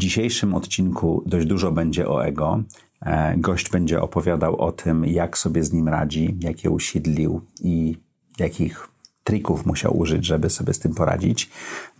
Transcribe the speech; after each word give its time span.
dzisiejszym 0.00 0.54
odcinku 0.54 1.22
dość 1.26 1.46
dużo 1.46 1.72
będzie 1.72 2.08
o 2.08 2.24
ego. 2.24 2.62
E, 3.02 3.36
gość 3.36 3.70
będzie 3.70 4.00
opowiadał 4.00 4.56
o 4.56 4.72
tym, 4.72 5.04
jak 5.04 5.38
sobie 5.38 5.64
z 5.64 5.72
nim 5.72 5.88
radzi, 5.88 6.36
jak 6.40 6.64
je 6.64 6.70
usiedlił 6.70 7.40
i 7.62 7.96
jakich 8.38 8.88
trików 9.24 9.66
musiał 9.66 9.98
użyć, 9.98 10.26
żeby 10.26 10.50
sobie 10.50 10.74
z 10.74 10.78
tym 10.78 10.94
poradzić. 10.94 11.50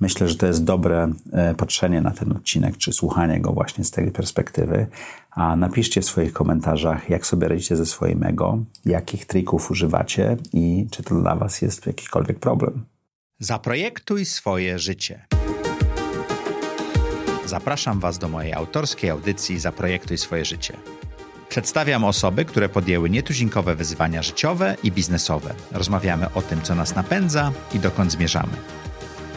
Myślę, 0.00 0.28
że 0.28 0.34
to 0.34 0.46
jest 0.46 0.64
dobre 0.64 1.12
e, 1.32 1.54
patrzenie 1.54 2.00
na 2.00 2.10
ten 2.10 2.32
odcinek, 2.32 2.76
czy 2.76 2.92
słuchanie 2.92 3.40
go 3.40 3.52
właśnie 3.52 3.84
z 3.84 3.90
tej 3.90 4.10
perspektywy. 4.10 4.86
A 5.30 5.56
napiszcie 5.56 6.00
w 6.00 6.04
swoich 6.04 6.32
komentarzach, 6.32 7.10
jak 7.10 7.26
sobie 7.26 7.48
radzicie 7.48 7.76
ze 7.76 7.86
swoim 7.86 8.22
ego, 8.22 8.58
jakich 8.84 9.26
trików 9.26 9.70
używacie 9.70 10.36
i 10.52 10.86
czy 10.90 11.02
to 11.02 11.14
dla 11.14 11.36
Was 11.36 11.62
jest 11.62 11.86
jakikolwiek 11.86 12.38
problem. 12.38 12.84
Zaprojektuj 13.38 14.24
swoje 14.24 14.78
życie. 14.78 15.39
Zapraszam 17.50 18.00
Was 18.00 18.18
do 18.18 18.28
mojej 18.28 18.54
autorskiej 18.54 19.10
audycji 19.10 19.60
Zaprojektuj 19.60 20.18
swoje 20.18 20.44
życie. 20.44 20.76
Przedstawiam 21.48 22.04
osoby, 22.04 22.44
które 22.44 22.68
podjęły 22.68 23.10
nietuzinkowe 23.10 23.74
wyzwania 23.74 24.22
życiowe 24.22 24.76
i 24.82 24.92
biznesowe. 24.92 25.54
Rozmawiamy 25.72 26.26
o 26.34 26.42
tym, 26.42 26.62
co 26.62 26.74
nas 26.74 26.94
napędza 26.94 27.52
i 27.74 27.78
dokąd 27.78 28.12
zmierzamy. 28.12 28.52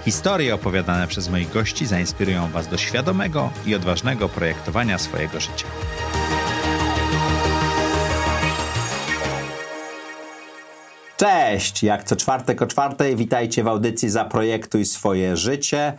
Historie 0.05 0.55
opowiadane 0.55 1.07
przez 1.07 1.30
moich 1.30 1.52
gości 1.52 1.85
zainspirują 1.85 2.48
Was 2.48 2.68
do 2.68 2.77
świadomego 2.77 3.49
i 3.66 3.76
odważnego 3.76 4.30
projektowania 4.30 4.98
swojego 4.98 5.40
życia. 5.40 5.66
Cześć! 11.18 11.84
Jak 11.84 12.04
co 12.04 12.16
czwartek 12.16 12.62
o 12.62 12.68
czwartej, 12.68 13.16
witajcie 13.16 13.63
w 13.63 13.68
audycji 13.68 14.09
Zaprojektuj 14.09 14.85
swoje 14.85 15.38
życie. 15.38 15.93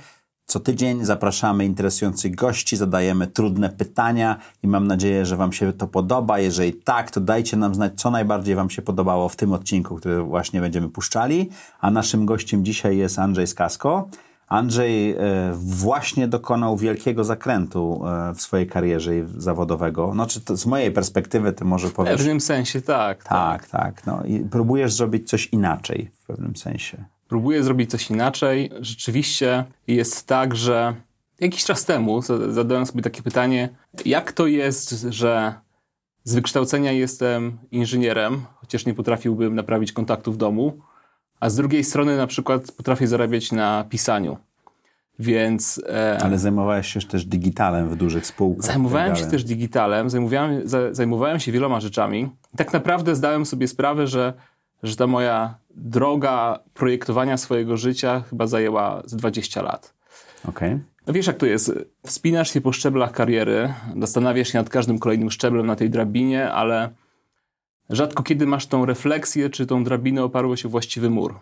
Co 0.46 0.60
tydzień 0.60 1.04
zapraszamy 1.04 1.64
interesujących 1.64 2.34
gości, 2.34 2.76
zadajemy 2.76 3.26
trudne 3.26 3.68
pytania 3.68 4.38
i 4.62 4.68
mam 4.68 4.86
nadzieję, 4.86 5.26
że 5.26 5.36
Wam 5.36 5.52
się 5.52 5.72
to 5.72 5.86
podoba. 5.86 6.38
Jeżeli 6.38 6.72
tak, 6.72 7.10
to 7.10 7.20
dajcie 7.20 7.56
nam 7.56 7.74
znać, 7.74 7.92
co 7.96 8.10
najbardziej 8.10 8.54
Wam 8.54 8.70
się 8.70 8.82
podobało 8.82 9.28
w 9.28 9.36
tym 9.36 9.52
odcinku, 9.52 9.96
który 9.96 10.22
właśnie 10.22 10.60
będziemy 10.60 10.88
puszczali. 10.88 11.50
A 11.80 11.90
naszym 11.90 12.26
gościem 12.26 12.64
dzisiaj 12.64 12.96
jest 12.96 13.18
Andrzej 13.18 13.46
Skasko. 13.46 14.08
Andrzej 14.48 15.10
e, 15.10 15.16
właśnie 15.54 16.28
dokonał 16.28 16.76
wielkiego 16.76 17.24
zakrętu 17.24 18.02
e, 18.06 18.34
w 18.34 18.42
swojej 18.42 18.66
karierze 18.66 19.12
zawodowego. 19.36 20.12
Znaczy, 20.12 20.40
to 20.40 20.56
z 20.56 20.66
mojej 20.66 20.90
perspektywy 20.90 21.52
ty 21.52 21.64
może 21.64 21.88
powiesz... 21.88 22.14
W 22.14 22.16
pewnym 22.16 22.40
sensie 22.40 22.80
tak. 22.80 23.24
Tak, 23.24 23.68
tak. 23.68 23.70
tak 23.70 24.06
no. 24.06 24.24
I 24.24 24.40
próbujesz 24.40 24.92
zrobić 24.92 25.28
coś 25.28 25.46
inaczej 25.46 26.10
w 26.22 26.26
pewnym 26.26 26.56
sensie 26.56 27.04
próbuję 27.28 27.62
zrobić 27.62 27.90
coś 27.90 28.10
inaczej. 28.10 28.70
Rzeczywiście 28.80 29.64
jest 29.86 30.26
tak, 30.26 30.56
że 30.56 30.94
jakiś 31.40 31.64
czas 31.64 31.84
temu 31.84 32.22
zadałem 32.48 32.86
sobie 32.86 33.02
takie 33.02 33.22
pytanie, 33.22 33.68
jak 34.04 34.32
to 34.32 34.46
jest, 34.46 34.90
że 35.10 35.54
z 36.24 36.34
wykształcenia 36.34 36.92
jestem 36.92 37.58
inżynierem, 37.70 38.44
chociaż 38.54 38.86
nie 38.86 38.94
potrafiłbym 38.94 39.54
naprawić 39.54 39.92
kontaktu 39.92 40.32
w 40.32 40.36
domu, 40.36 40.78
a 41.40 41.50
z 41.50 41.56
drugiej 41.56 41.84
strony 41.84 42.16
na 42.16 42.26
przykład 42.26 42.72
potrafię 42.72 43.06
zarabiać 43.06 43.52
na 43.52 43.84
pisaniu. 43.88 44.36
Więc. 45.18 45.82
E, 45.88 46.18
Ale 46.22 46.38
zajmowałeś 46.38 46.92
się 46.92 47.00
też 47.00 47.24
digitalem 47.24 47.88
w 47.88 47.96
dużych 47.96 48.26
spółkach. 48.26 48.66
Zajmowałem 48.66 49.08
tak 49.08 49.18
się 49.18 49.26
też 49.26 49.44
digitalem, 49.44 50.10
zajmowałem, 50.10 50.62
zajmowałem 50.92 51.40
się 51.40 51.52
wieloma 51.52 51.80
rzeczami. 51.80 52.30
Tak 52.56 52.72
naprawdę 52.72 53.16
zdałem 53.16 53.46
sobie 53.46 53.68
sprawę, 53.68 54.06
że 54.06 54.32
że 54.84 54.96
ta 54.96 55.06
moja 55.06 55.54
droga 55.76 56.58
projektowania 56.74 57.36
swojego 57.36 57.76
życia 57.76 58.22
chyba 58.30 58.46
zajęła 58.46 59.02
z 59.04 59.16
20 59.16 59.62
lat. 59.62 59.94
Okej. 60.48 60.68
Okay. 60.68 60.84
No 61.06 61.12
wiesz, 61.12 61.26
jak 61.26 61.36
to 61.36 61.46
jest. 61.46 61.72
Wspinasz 62.06 62.52
się 62.52 62.60
po 62.60 62.72
szczeblach 62.72 63.12
kariery, 63.12 63.74
zastanawiasz 64.00 64.48
się 64.48 64.58
nad 64.58 64.70
każdym 64.70 64.98
kolejnym 64.98 65.30
szczeblem 65.30 65.66
na 65.66 65.76
tej 65.76 65.90
drabinie, 65.90 66.52
ale 66.52 66.90
rzadko 67.90 68.22
kiedy 68.22 68.46
masz 68.46 68.66
tą 68.66 68.86
refleksję, 68.86 69.50
czy 69.50 69.66
tą 69.66 69.84
drabinę 69.84 70.24
oparło 70.24 70.56
się 70.56 70.68
właściwy 70.68 71.10
mur. 71.10 71.38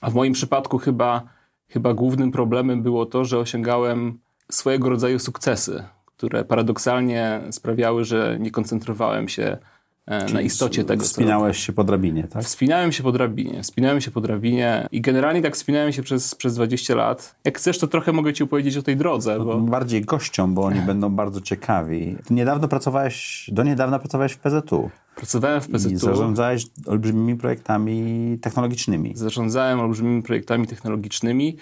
A 0.00 0.10
w 0.10 0.14
moim 0.14 0.32
przypadku 0.32 0.78
chyba, 0.78 1.22
chyba 1.68 1.94
głównym 1.94 2.32
problemem 2.32 2.82
było 2.82 3.06
to, 3.06 3.24
że 3.24 3.38
osiągałem 3.38 4.18
swojego 4.50 4.88
rodzaju 4.88 5.18
sukcesy, 5.18 5.84
które 6.06 6.44
paradoksalnie 6.44 7.40
sprawiały, 7.50 8.04
że 8.04 8.36
nie 8.40 8.50
koncentrowałem 8.50 9.28
się 9.28 9.58
E, 10.06 10.32
na 10.32 10.40
istocie 10.40 10.84
tego. 10.84 11.04
Wspinałeś 11.04 11.66
się 11.66 11.72
po 11.72 11.84
drabinie, 11.84 12.24
tak? 12.24 12.44
Wspinałem 12.44 12.92
się 12.92 13.02
po 13.02 13.12
drabinie, 13.12 13.62
wspinałem 13.62 14.00
się 14.00 14.10
po 14.10 14.20
drabinie 14.20 14.88
i 14.92 15.00
generalnie 15.00 15.42
tak 15.42 15.54
wspinałem 15.54 15.92
się 15.92 16.02
przez, 16.02 16.34
przez 16.34 16.54
20 16.54 16.94
lat. 16.94 17.34
Jak 17.44 17.58
chcesz, 17.58 17.78
to 17.78 17.86
trochę 17.86 18.12
mogę 18.12 18.32
ci 18.32 18.42
opowiedzieć 18.42 18.76
o 18.76 18.82
tej 18.82 18.96
drodze. 18.96 19.38
Bo... 19.38 19.58
Bardziej 19.58 20.02
gościom, 20.02 20.54
bo 20.54 20.62
oni 20.62 20.80
będą 20.80 21.10
bardzo 21.10 21.40
ciekawi. 21.40 22.16
Ty 22.26 22.34
niedawno 22.34 22.68
pracowałeś, 22.68 23.50
do 23.52 23.62
niedawna 23.62 23.98
pracowałeś 23.98 24.32
w 24.32 24.38
PZU. 24.38 24.90
Pracowałem 25.16 25.60
w 25.60 25.68
PZU. 25.68 25.90
I 25.90 25.96
zarządzałeś 25.96 26.66
olbrzymimi 26.86 27.36
projektami 27.36 28.38
technologicznymi. 28.42 29.12
Zarządzałem 29.16 29.80
olbrzymimi 29.80 30.22
projektami 30.22 30.66
technologicznymi. 30.66 31.56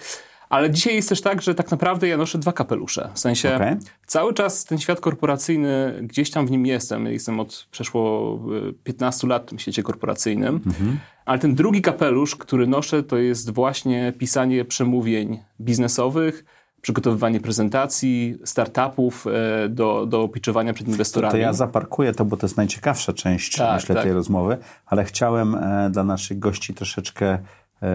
Ale 0.51 0.71
dzisiaj 0.71 0.95
jest 0.95 1.09
też 1.09 1.21
tak, 1.21 1.43
że 1.43 1.55
tak 1.55 1.71
naprawdę 1.71 2.09
ja 2.09 2.17
noszę 2.17 2.39
dwa 2.39 2.53
kapelusze. 2.53 3.11
W 3.15 3.19
sensie 3.19 3.55
okay. 3.55 3.79
cały 4.07 4.35
czas 4.35 4.65
ten 4.65 4.79
świat 4.79 5.01
korporacyjny, 5.01 5.99
gdzieś 6.03 6.31
tam 6.31 6.47
w 6.47 6.51
nim 6.51 6.67
jestem. 6.67 7.07
Jestem 7.07 7.41
od 7.41 7.69
przeszło 7.71 8.39
15 8.85 9.27
lat 9.27 9.43
w 9.43 9.47
tym 9.47 9.59
świecie 9.59 9.83
korporacyjnym. 9.83 10.61
Mhm. 10.67 10.99
Ale 11.25 11.39
ten 11.39 11.55
drugi 11.55 11.83
kapelusz, 11.83 12.37
który 12.37 12.67
noszę, 12.67 13.03
to 13.03 13.17
jest 13.19 13.51
właśnie 13.51 14.13
pisanie 14.19 14.65
przemówień 14.65 15.39
biznesowych, 15.61 16.45
przygotowywanie 16.83 17.41
prezentacji, 17.41 18.39
startupów 18.45 19.27
e, 19.27 19.69
do, 19.69 20.07
do 20.07 20.29
pitchowania 20.29 20.73
przed 20.73 20.89
inwestorami. 20.89 21.33
To, 21.33 21.39
ja 21.39 21.53
zaparkuję 21.53 22.13
to, 22.13 22.25
bo 22.25 22.37
to 22.37 22.47
jest 22.47 22.57
najciekawsza 22.57 23.13
część, 23.13 23.57
tak, 23.57 23.75
myślę, 23.75 23.95
tak. 23.95 24.05
tej 24.05 24.13
rozmowy, 24.13 24.57
ale 24.87 25.05
chciałem 25.05 25.55
e, 25.55 25.91
dla 25.91 26.05
naszych 26.05 26.39
gości 26.39 26.75
troszeczkę 26.75 27.39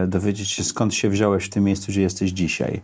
dowiedzieć 0.08 0.50
się, 0.50 0.64
skąd 0.64 0.94
się 0.94 1.10
wziąłeś 1.10 1.46
w 1.46 1.50
tym 1.50 1.64
miejscu, 1.64 1.88
gdzie 1.88 2.02
jesteś 2.02 2.32
dzisiaj. 2.32 2.82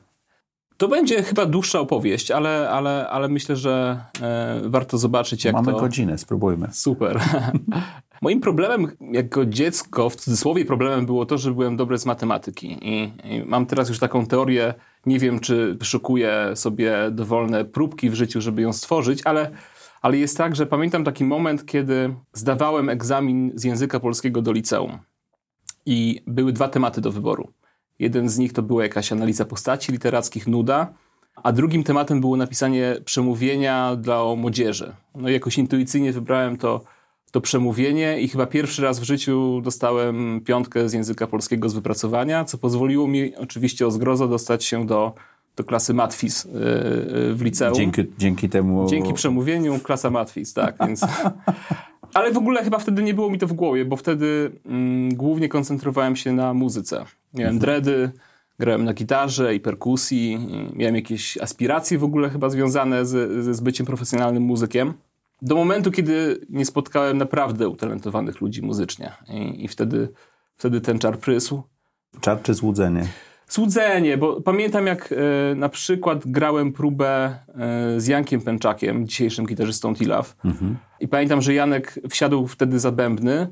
To 0.81 0.87
będzie 0.87 1.23
chyba 1.23 1.45
dłuższa 1.45 1.79
opowieść, 1.79 2.31
ale, 2.31 2.69
ale, 2.69 3.09
ale 3.09 3.29
myślę, 3.29 3.55
że 3.55 4.03
e, 4.21 4.61
warto 4.65 4.97
zobaczyć, 4.97 5.45
jak 5.45 5.53
Mamy 5.53 5.65
to... 5.65 5.71
Mamy 5.71 5.81
godzinę, 5.81 6.17
spróbujmy. 6.17 6.67
Super. 6.71 7.19
Moim 8.21 8.39
problemem 8.39 8.87
jako 9.11 9.45
dziecko, 9.45 10.09
w 10.09 10.15
cudzysłowie 10.15 10.65
problemem 10.65 11.05
było 11.05 11.25
to, 11.25 11.37
że 11.37 11.51
byłem 11.51 11.77
dobry 11.77 11.97
z 11.97 12.05
matematyki. 12.05 12.77
I, 12.81 13.13
I, 13.23 13.43
mam 13.45 13.65
teraz 13.65 13.89
już 13.89 13.99
taką 13.99 14.25
teorię, 14.25 14.73
nie 15.05 15.19
wiem, 15.19 15.39
czy 15.39 15.75
wyszukuję 15.79 16.51
sobie 16.55 16.95
dowolne 17.11 17.65
próbki 17.65 18.09
w 18.09 18.13
życiu, 18.13 18.41
żeby 18.41 18.61
ją 18.61 18.73
stworzyć, 18.73 19.21
ale, 19.25 19.51
ale 20.01 20.17
jest 20.17 20.37
tak, 20.37 20.55
że 20.55 20.65
pamiętam 20.65 21.03
taki 21.03 21.23
moment, 21.23 21.65
kiedy 21.65 22.15
zdawałem 22.33 22.89
egzamin 22.89 23.51
z 23.55 23.63
języka 23.63 23.99
polskiego 23.99 24.41
do 24.41 24.51
liceum. 24.51 24.97
I 25.85 26.21
były 26.27 26.53
dwa 26.53 26.67
tematy 26.67 27.01
do 27.01 27.11
wyboru. 27.11 27.47
Jeden 27.99 28.29
z 28.29 28.37
nich 28.37 28.53
to 28.53 28.61
była 28.61 28.83
jakaś 28.83 29.11
analiza 29.11 29.45
postaci 29.45 29.91
literackich, 29.91 30.47
nuda, 30.47 30.93
a 31.35 31.51
drugim 31.51 31.83
tematem 31.83 32.21
było 32.21 32.37
napisanie 32.37 32.95
przemówienia 33.05 33.95
dla 33.95 34.35
młodzieży. 34.35 34.93
No 35.15 35.29
i 35.29 35.33
jakoś 35.33 35.57
intuicyjnie 35.57 36.13
wybrałem 36.13 36.57
to, 36.57 36.81
to 37.31 37.41
przemówienie 37.41 38.19
i 38.21 38.27
chyba 38.27 38.45
pierwszy 38.45 38.81
raz 38.81 38.99
w 38.99 39.03
życiu 39.03 39.61
dostałem 39.63 40.41
piątkę 40.45 40.89
z 40.89 40.93
języka 40.93 41.27
polskiego 41.27 41.69
z 41.69 41.73
wypracowania, 41.73 42.45
co 42.45 42.57
pozwoliło 42.57 43.07
mi 43.07 43.35
oczywiście 43.35 43.87
o 43.87 43.91
zgrozo 43.91 44.27
dostać 44.27 44.65
się 44.65 44.85
do, 44.85 45.13
do 45.55 45.63
klasy 45.63 45.93
Matfis 45.93 46.45
yy, 46.45 46.51
w 47.35 47.41
liceum. 47.41 47.75
Dzięki, 47.75 48.01
dzięki 48.17 48.49
temu... 48.49 48.87
Dzięki 48.89 49.13
przemówieniu 49.13 49.79
klasa 49.79 50.09
Matfis, 50.09 50.53
tak, 50.53 50.75
więc... 50.87 51.01
Ale 52.13 52.31
w 52.31 52.37
ogóle 52.37 52.63
chyba 52.63 52.79
wtedy 52.79 53.03
nie 53.03 53.13
było 53.13 53.29
mi 53.29 53.39
to 53.39 53.47
w 53.47 53.53
głowie, 53.53 53.85
bo 53.85 53.95
wtedy 53.95 54.51
mm, 54.65 55.15
głównie 55.15 55.49
koncentrowałem 55.49 56.15
się 56.15 56.33
na 56.33 56.53
muzyce. 56.53 57.05
Miałem 57.33 57.55
mhm. 57.55 57.59
dready, 57.59 58.11
grałem 58.59 58.85
na 58.85 58.93
gitarze 58.93 59.55
i 59.55 59.59
perkusji, 59.59 60.31
i 60.31 60.77
miałem 60.77 60.95
jakieś 60.95 61.37
aspiracje 61.37 61.97
w 61.97 62.03
ogóle 62.03 62.29
chyba 62.29 62.49
związane 62.49 63.05
z, 63.05 63.45
ze 63.55 63.63
byciem 63.63 63.85
profesjonalnym 63.85 64.43
muzykiem. 64.43 64.93
Do 65.41 65.55
momentu, 65.55 65.91
kiedy 65.91 66.45
nie 66.49 66.65
spotkałem 66.65 67.17
naprawdę 67.17 67.69
utalentowanych 67.69 68.41
ludzi 68.41 68.61
muzycznie. 68.61 69.11
I, 69.27 69.65
i 69.65 69.67
wtedy, 69.67 70.09
wtedy 70.55 70.81
ten 70.81 70.99
czar 70.99 71.19
prysł. 71.19 71.61
Czar 72.21 72.41
czy 72.41 72.53
złudzenie? 72.53 73.07
Złudzenie, 73.51 74.17
bo 74.17 74.41
pamiętam 74.41 74.87
jak 74.87 75.13
e, 75.51 75.55
na 75.55 75.69
przykład 75.69 76.27
grałem 76.27 76.73
próbę 76.73 77.07
e, 77.15 77.99
z 78.01 78.07
Jankiem 78.07 78.41
Pęczakiem, 78.41 79.07
dzisiejszym 79.07 79.45
gitarzystą 79.45 79.95
Tilaf. 79.95 80.35
Mhm. 80.45 80.77
I 80.99 81.07
pamiętam, 81.07 81.41
że 81.41 81.53
Janek 81.53 81.99
wsiadł 82.09 82.47
wtedy 82.47 82.79
za 82.79 82.91
bębny, 82.91 83.47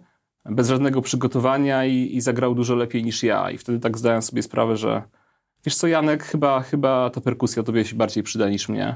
bez 0.46 0.69
żadnego 0.69 1.01
przygotowania 1.01 1.86
i, 1.86 2.16
i, 2.16 2.22
zagrał 2.22 2.56
dużo 2.56 2.75
lepiej 2.75 3.04
niż 3.04 3.24
ja. 3.24 3.51
I 3.51 3.57
wtedy 3.57 3.80
tak 3.80 3.98
zdałem 3.98 4.22
sobie 4.22 4.44
sprawę, 4.44 4.78
że 4.78 5.04
wiesz 5.66 5.75
co, 5.75 5.88
Janek, 5.88 6.24
chyba, 6.24 6.62
chyba 6.62 7.10
ta 7.10 7.22
perkusja 7.22 7.63
tobie 7.63 7.86
się 7.86 7.96
bardziej 7.96 8.24
przyda 8.24 8.50
niż 8.50 8.69
mnie. 8.69 8.96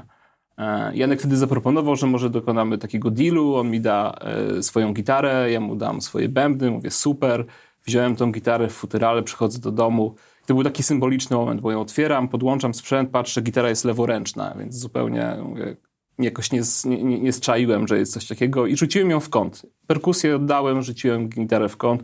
E, 0.58 0.96
Janek 0.96 1.20
wtedy 1.20 1.36
zaproponował, 1.36 1.96
że 1.96 2.06
może 2.06 2.30
dokonamy 2.30 2.78
takiego 2.78 3.10
dealu, 3.10 3.54
on 3.54 3.70
mi 3.70 3.80
da 3.80 4.14
e, 4.58 4.62
swoją 4.62 4.92
gitarę, 4.92 5.52
ja 5.52 5.60
mu 5.60 5.76
dam 5.76 6.00
swoje 6.00 6.28
bębny, 6.28 6.70
mówię 6.70 6.90
super. 6.90 7.44
Wziąłem 7.86 8.16
tą 8.16 8.32
gitarę 8.32 8.68
w 8.68 8.72
futerale, 8.72 9.22
przychodzę 9.22 9.58
do 9.60 9.70
domu 9.70 10.14
To 10.46 10.54
był 10.54 10.64
taki 10.64 10.82
symboliczny 10.82 11.36
moment, 11.36 11.60
bo 11.60 11.72
ją 11.72 11.80
otwieram, 11.80 12.28
podłączam 12.28 12.74
sprzęt, 12.74 13.10
patrzę, 13.10 13.42
gitara 13.42 13.68
jest 13.68 13.84
leworęczna, 13.84 14.54
więc 14.58 14.74
zupełnie 14.74 15.36
mówię, 15.42 15.76
jakoś 16.18 16.52
nie, 16.52 16.62
nie, 16.84 17.20
nie 17.20 17.32
strzaiłem, 17.32 17.88
że 17.88 17.98
jest 17.98 18.12
coś 18.12 18.26
takiego 18.26 18.66
i 18.66 18.76
rzuciłem 18.76 19.10
ją 19.10 19.20
w 19.20 19.28
kąt. 19.28 19.66
Perkusję 19.86 20.36
oddałem, 20.36 20.82
rzuciłem 20.82 21.28
gitarę 21.28 21.68
w 21.68 21.76
kąt 21.76 22.02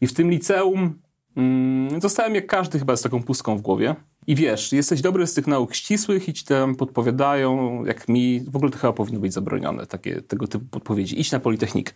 i 0.00 0.06
w 0.06 0.14
tym 0.14 0.30
liceum 0.30 0.94
mm, 1.36 2.00
zostałem 2.00 2.34
jak 2.34 2.46
każdy 2.46 2.78
chyba 2.78 2.96
z 2.96 3.02
taką 3.02 3.22
pustką 3.22 3.56
w 3.56 3.60
głowie. 3.60 3.94
I 4.26 4.34
wiesz, 4.34 4.72
jesteś 4.72 5.00
dobry 5.00 5.26
z 5.26 5.34
tych 5.34 5.46
nauk 5.46 5.74
ścisłych 5.74 6.28
i 6.28 6.32
ci 6.32 6.44
tam 6.44 6.74
podpowiadają, 6.74 7.84
jak 7.84 8.08
mi, 8.08 8.40
w 8.40 8.56
ogóle 8.56 8.70
to 8.70 8.78
chyba 8.78 8.92
powinno 8.92 9.20
być 9.20 9.32
zabronione, 9.32 9.86
takie, 9.86 10.22
tego 10.22 10.46
typu 10.46 10.64
podpowiedzi. 10.70 11.20
Idź 11.20 11.32
na 11.32 11.40
Politechnikę. 11.40 11.92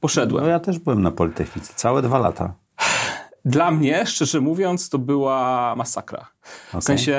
Poszedłem. 0.00 0.44
No 0.44 0.50
ja 0.50 0.60
też 0.60 0.78
byłem 0.78 1.02
na 1.02 1.10
Politechnice, 1.10 1.72
całe 1.76 2.02
dwa 2.02 2.18
lata. 2.18 2.54
Dla 3.44 3.70
mnie, 3.70 4.06
szczerze 4.06 4.40
mówiąc, 4.40 4.88
to 4.88 4.98
była 4.98 5.74
masakra. 5.76 6.26
Okay. 6.68 6.80
W 6.80 6.84
sensie, 6.84 7.12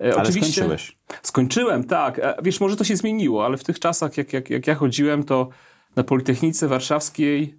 e, 0.00 0.04
Ale 0.04 0.14
oczywiście... 0.16 0.52
skończyłeś. 0.52 0.98
Skończyłem, 1.22 1.84
tak. 1.84 2.18
E, 2.18 2.34
Wiesz, 2.42 2.60
może 2.60 2.76
to 2.76 2.84
się 2.84 2.96
zmieniło, 2.96 3.44
ale 3.44 3.56
w 3.56 3.64
tych 3.64 3.78
czasach, 3.80 4.16
jak, 4.16 4.32
jak, 4.32 4.50
jak 4.50 4.66
ja 4.66 4.74
chodziłem, 4.74 5.24
to 5.24 5.48
na 5.96 6.04
Politechnice 6.04 6.68
Warszawskiej 6.68 7.58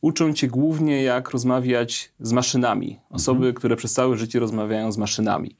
uczą 0.00 0.32
cię 0.32 0.48
głównie, 0.48 1.02
jak 1.02 1.30
rozmawiać 1.30 2.12
z 2.20 2.32
maszynami. 2.32 3.00
Osoby, 3.10 3.36
Mhm. 3.38 3.54
które 3.54 3.76
przez 3.76 3.92
całe 3.92 4.16
życie 4.16 4.38
rozmawiają 4.40 4.92
z 4.92 4.98
maszynami. 4.98 5.56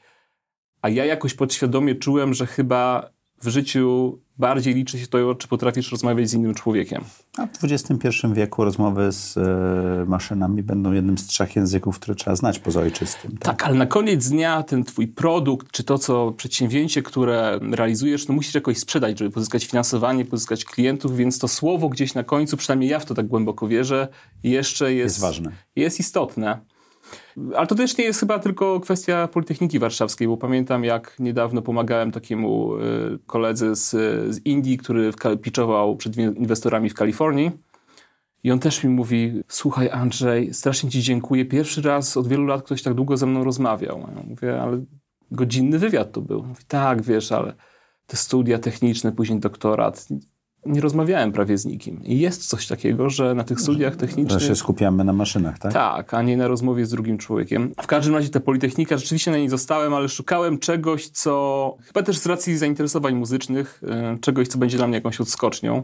A 0.82 0.88
ja 0.88 1.04
jakoś 1.04 1.34
podświadomie 1.34 1.94
czułem, 1.94 2.34
że 2.34 2.46
chyba 2.46 3.10
w 3.44 3.48
życiu 3.48 4.18
bardziej 4.38 4.74
liczy 4.74 4.98
się 4.98 5.06
to, 5.06 5.34
czy 5.34 5.48
potrafisz 5.48 5.92
rozmawiać 5.92 6.30
z 6.30 6.34
innym 6.34 6.54
człowiekiem. 6.54 7.04
A 7.36 7.46
w 7.46 7.64
XXI 7.64 8.08
wieku 8.32 8.64
rozmowy 8.64 9.12
z 9.12 9.36
e, 9.36 10.04
maszynami 10.06 10.62
będą 10.62 10.92
jednym 10.92 11.18
z 11.18 11.26
trzech 11.26 11.56
języków, 11.56 11.98
które 11.98 12.14
trzeba 12.14 12.36
znać 12.36 12.58
poza 12.58 12.80
ojczystym. 12.80 13.30
Tak? 13.30 13.40
Tak, 13.40 13.66
ale 13.66 13.74
na 13.74 13.86
koniec 13.86 14.28
dnia 14.28 14.62
ten 14.62 14.84
twój 14.84 15.08
produkt, 15.08 15.70
czy 15.70 15.84
to, 15.84 15.98
co 15.98 16.32
przedsięwzięcie, 16.32 17.02
które 17.02 17.58
realizujesz, 17.70 18.28
no 18.28 18.34
musisz 18.34 18.54
jakoś 18.54 18.78
sprzedać, 18.78 19.18
żeby 19.18 19.30
pozyskać 19.30 19.66
finansowanie, 19.66 20.24
pozyskać 20.24 20.64
klientów, 20.64 21.16
więc 21.16 21.38
to 21.38 21.48
słowo 21.48 21.88
gdzieś 21.88 22.14
na 22.14 22.24
końcu, 22.24 22.56
przynajmniej 22.56 22.90
ja 22.90 22.98
w 22.98 23.04
to 23.04 23.14
tak 23.14 23.26
głęboko 23.26 23.68
wierzę, 23.68 24.08
jeszcze 24.42 24.94
jest, 24.94 25.16
Jest 25.16 25.20
ważne. 25.20 25.52
Jest 25.76 26.00
istotne. 26.00 26.60
Ale 27.56 27.66
to 27.66 27.74
też 27.74 27.98
nie 27.98 28.04
jest 28.04 28.20
chyba 28.20 28.38
tylko 28.38 28.80
kwestia 28.80 29.28
Politechniki 29.28 29.78
Warszawskiej, 29.78 30.28
bo 30.28 30.36
pamiętam, 30.36 30.84
jak 30.84 31.16
niedawno 31.18 31.62
pomagałem 31.62 32.12
takiemu 32.12 32.76
y, 32.76 32.80
koledze 33.26 33.76
z, 33.76 33.90
z 34.34 34.46
Indii, 34.46 34.78
który 34.78 35.10
pitchował 35.42 35.96
przed 35.96 36.16
inwestorami 36.16 36.90
w 36.90 36.94
Kalifornii. 36.94 37.50
I 38.44 38.50
on 38.50 38.58
też 38.58 38.84
mi 38.84 38.90
mówi, 38.90 39.42
słuchaj 39.48 39.90
Andrzej, 39.90 40.54
strasznie 40.54 40.90
ci 40.90 41.02
dziękuję. 41.02 41.44
Pierwszy 41.44 41.82
raz 41.82 42.16
od 42.16 42.28
wielu 42.28 42.46
lat 42.46 42.62
ktoś 42.62 42.82
tak 42.82 42.94
długo 42.94 43.16
ze 43.16 43.26
mną 43.26 43.44
rozmawiał. 43.44 43.98
Ja 44.16 44.22
mówię, 44.22 44.62
ale 44.62 44.84
godzinny 45.30 45.78
wywiad 45.78 46.12
to 46.12 46.20
był. 46.20 46.42
Mówi, 46.42 46.64
tak, 46.68 47.02
wiesz, 47.02 47.32
ale 47.32 47.54
te 48.06 48.16
studia 48.16 48.58
techniczne, 48.58 49.12
później 49.12 49.40
doktorat. 49.40 50.08
Nie 50.66 50.80
rozmawiałem 50.80 51.32
prawie 51.32 51.58
z 51.58 51.64
nikim. 51.64 52.04
I 52.04 52.18
jest 52.18 52.48
coś 52.48 52.66
takiego, 52.66 53.10
że 53.10 53.34
na 53.34 53.44
tych 53.44 53.60
studiach 53.60 53.92
Że 53.92 53.98
technicznych... 53.98 54.42
się 54.42 54.56
skupiamy 54.56 55.04
na 55.04 55.12
maszynach, 55.12 55.58
tak? 55.58 55.72
Tak, 55.72 56.14
a 56.14 56.22
nie 56.22 56.36
na 56.36 56.48
rozmowie 56.48 56.86
z 56.86 56.90
drugim 56.90 57.18
człowiekiem. 57.18 57.72
W 57.82 57.86
każdym 57.86 58.14
razie 58.14 58.28
ta 58.28 58.40
Politechnika, 58.40 58.98
rzeczywiście 58.98 59.30
na 59.30 59.36
niej 59.36 59.48
zostałem, 59.48 59.94
ale 59.94 60.08
szukałem 60.08 60.58
czegoś, 60.58 61.08
co 61.08 61.76
chyba 61.80 62.02
też 62.02 62.18
z 62.18 62.26
racji 62.26 62.58
zainteresowań 62.58 63.14
muzycznych, 63.14 63.80
e, 63.88 64.18
czegoś, 64.20 64.48
co 64.48 64.58
będzie 64.58 64.76
dla 64.76 64.86
mnie 64.86 64.94
jakąś 64.96 65.20
odskocznią. 65.20 65.82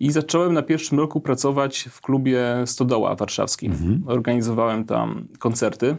I 0.00 0.10
zacząłem 0.12 0.52
na 0.52 0.62
pierwszym 0.62 0.98
roku 0.98 1.20
pracować 1.20 1.88
w 1.92 2.00
klubie 2.00 2.44
Stodoła 2.66 3.14
warszawskim. 3.14 4.02
Organizowałem 4.06 4.84
tam 4.84 5.28
koncerty. 5.38 5.96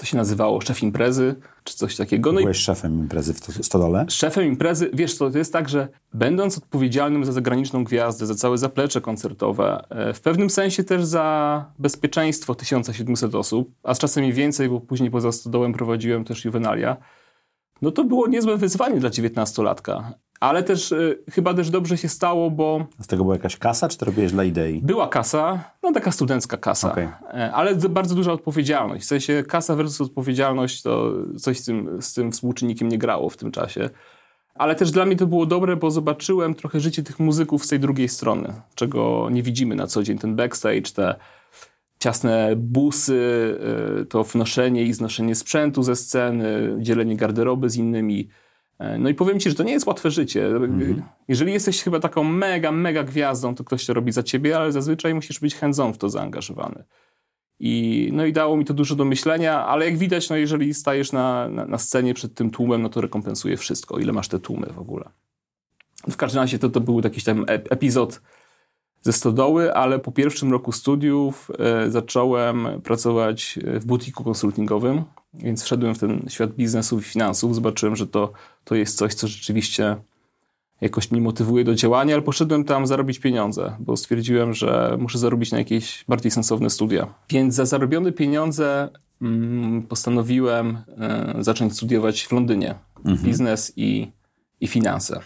To 0.00 0.06
się 0.06 0.16
nazywało 0.16 0.60
szef 0.60 0.82
imprezy, 0.82 1.34
czy 1.64 1.76
coś 1.76 1.96
takiego. 1.96 2.32
No 2.32 2.40
i 2.40 2.42
Byłeś 2.42 2.56
szefem 2.56 2.98
imprezy 2.98 3.34
w 3.34 3.40
to- 3.40 3.62
Stodole? 3.62 4.06
Szefem 4.08 4.44
imprezy, 4.44 4.90
wiesz 4.94 5.14
co, 5.14 5.30
to 5.30 5.38
jest 5.38 5.52
tak, 5.52 5.68
że 5.68 5.88
będąc 6.14 6.58
odpowiedzialnym 6.58 7.24
za 7.24 7.32
zagraniczną 7.32 7.84
gwiazdę, 7.84 8.26
za 8.26 8.34
całe 8.34 8.58
zaplecze 8.58 9.00
koncertowe, 9.00 9.84
e, 9.90 10.14
w 10.14 10.20
pewnym 10.20 10.50
sensie 10.50 10.84
też 10.84 11.04
za 11.04 11.64
bezpieczeństwo 11.78 12.54
1700 12.54 13.34
osób, 13.34 13.70
a 13.82 13.94
z 13.94 13.98
czasem 13.98 14.24
i 14.24 14.32
więcej, 14.32 14.68
bo 14.68 14.80
później 14.80 15.10
poza 15.10 15.32
stodołem 15.32 15.72
prowadziłem 15.72 16.24
też 16.24 16.44
juwenalia, 16.44 16.96
no 17.82 17.90
to 17.90 18.04
było 18.04 18.28
niezłe 18.28 18.56
wyzwanie 18.56 19.00
dla 19.00 19.10
19-latka. 19.10 20.02
Ale 20.40 20.62
też 20.62 20.92
e, 20.92 20.96
chyba 21.30 21.54
też 21.54 21.70
dobrze 21.70 21.98
się 21.98 22.08
stało, 22.08 22.50
bo 22.50 22.86
Z 23.00 23.06
tego 23.06 23.24
była 23.24 23.34
jakaś 23.34 23.56
kasa, 23.56 23.88
czy 23.88 23.98
to 23.98 24.06
robiłeś 24.06 24.32
dla 24.32 24.44
idei? 24.44 24.80
była 24.82 25.08
kasa, 25.08 25.64
no 25.82 25.92
taka 25.92 26.12
studencka 26.12 26.56
kasa, 26.56 26.92
Okej. 26.92 27.08
e, 27.34 27.52
ale 27.52 27.74
bardzo 27.74 28.14
duża 28.14 28.32
odpowiedzialność. 28.32 29.04
W 29.04 29.08
sensie 29.08 29.42
kasa 29.48 29.76
versus 29.76 30.00
odpowiedzialność 30.00 30.82
to 30.82 31.12
coś 31.38 31.58
z 31.58 31.64
tym, 31.64 32.02
z 32.02 32.14
tym 32.14 32.32
współczynnikiem 32.32 32.88
nie 32.88 32.98
grało 32.98 33.30
w 33.30 33.36
tym 33.36 33.52
czasie. 33.52 33.90
Ale 34.54 34.74
też 34.74 34.90
dla 34.90 35.04
mnie 35.06 35.16
to 35.16 35.26
było 35.26 35.46
dobre, 35.46 35.76
bo 35.76 35.90
zobaczyłem 35.90 36.54
trochę 36.54 36.80
życie 36.80 37.02
tych 37.02 37.18
muzyków 37.20 37.64
z 37.64 37.68
tej 37.68 37.80
drugiej 37.80 38.08
strony, 38.08 38.52
czego 38.74 39.28
nie 39.30 39.42
widzimy 39.42 39.74
na 39.74 39.86
co 39.86 40.02
dzień. 40.02 40.18
Ten 40.18 40.36
backstage, 40.36 40.82
te 40.94 41.14
ciasne 41.98 42.52
busy, 42.56 43.14
y, 44.02 44.06
to 44.06 44.24
wnoszenie 44.24 44.82
i 44.82 44.92
znoszenie 44.92 45.34
sprzętu 45.34 45.82
ze 45.82 45.96
sceny, 45.96 46.76
dzielenie 46.78 47.16
garderoby 47.16 47.70
z 47.70 47.76
innymi. 47.76 48.28
E, 48.80 48.98
No 48.98 49.08
i 49.08 49.14
powiem 49.14 49.40
ci, 49.40 49.50
że 49.50 49.56
to 49.56 49.62
nie 49.62 49.72
jest 49.72 49.86
łatwe 49.86 50.10
życie. 50.10 50.48
Jeżeli 51.28 51.52
jesteś 51.52 51.82
chyba 51.82 52.00
taką 52.00 52.24
mega, 52.24 52.72
mega 52.72 53.02
gwiazdą, 53.04 53.54
to 53.54 53.64
ktoś 53.64 53.86
to 53.86 53.94
robi 53.94 54.12
za 54.12 54.22
ciebie, 54.22 54.56
ale 54.56 54.72
zazwyczaj 54.72 55.14
musisz 55.14 55.40
być 55.40 55.54
hands-on 55.54 55.92
w 55.92 55.98
to 55.98 56.08
zaangażowany. 56.08 56.84
I, 57.62 58.10
no 58.12 58.24
i 58.26 58.32
dało 58.32 58.56
mi 58.56 58.64
to 58.64 58.74
dużo 58.74 58.94
do 58.96 59.04
myślenia, 59.04 59.66
ale 59.66 59.84
jak 59.84 59.98
widać, 59.98 60.30
no 60.30 60.36
jeżeli 60.36 60.74
stajesz 60.74 61.12
na, 61.12 61.48
na, 61.48 61.66
na 61.66 61.78
scenie 61.78 62.14
przed 62.14 62.34
tym 62.34 62.50
tłumem, 62.50 62.82
no 62.82 62.88
to 62.88 63.00
rekompensuje 63.00 63.56
wszystko. 63.56 63.98
Ile 63.98 64.12
masz 64.12 64.28
te 64.28 64.38
tłumy 64.38 64.66
w 64.66 64.78
ogóle. 64.78 65.04
W 66.10 66.16
każdym 66.16 66.40
razie 66.40 66.58
to, 66.58 66.70
to 66.70 66.80
był 66.80 67.00
jakiś 67.00 67.24
tam 67.24 67.44
ep- 67.44 67.66
epizod 67.70 68.20
ze 69.02 69.12
stodoły, 69.12 69.74
ale 69.74 69.98
po 69.98 70.12
pierwszym 70.12 70.52
roku 70.52 70.72
studiów 70.72 71.50
e, 71.58 71.90
zacząłem 71.90 72.68
pracować 72.84 73.58
w 73.64 73.86
butiku 73.86 74.24
konsultingowym, 74.24 75.04
więc 75.34 75.62
wszedłem 75.62 75.94
w 75.94 75.98
ten 75.98 76.26
świat 76.28 76.52
biznesu 76.54 76.98
i 76.98 77.02
finansów. 77.02 77.54
Zobaczyłem, 77.54 77.96
że 77.96 78.06
to, 78.06 78.32
to 78.64 78.74
jest 78.74 78.96
coś, 78.96 79.14
co 79.14 79.28
rzeczywiście 79.28 79.96
jakoś 80.80 81.10
mnie 81.10 81.20
motywuje 81.20 81.64
do 81.64 81.74
działania, 81.74 82.14
ale 82.14 82.22
poszedłem 82.22 82.64
tam 82.64 82.86
zarobić 82.86 83.18
pieniądze, 83.18 83.76
bo 83.80 83.96
stwierdziłem, 83.96 84.54
że 84.54 84.96
muszę 85.00 85.18
zarobić 85.18 85.52
na 85.52 85.58
jakieś 85.58 86.04
bardziej 86.08 86.30
sensowne 86.30 86.70
studia. 86.70 87.14
Więc 87.30 87.54
za 87.54 87.66
zarobione 87.66 88.12
pieniądze 88.12 88.88
mm, 89.22 89.82
postanowiłem 89.82 90.78
e, 90.98 91.34
zacząć 91.38 91.76
studiować 91.76 92.26
w 92.26 92.32
Londynie 92.32 92.74
biznes 93.24 93.72
i, 93.76 94.12
i 94.60 94.66
finanse. 94.66 95.20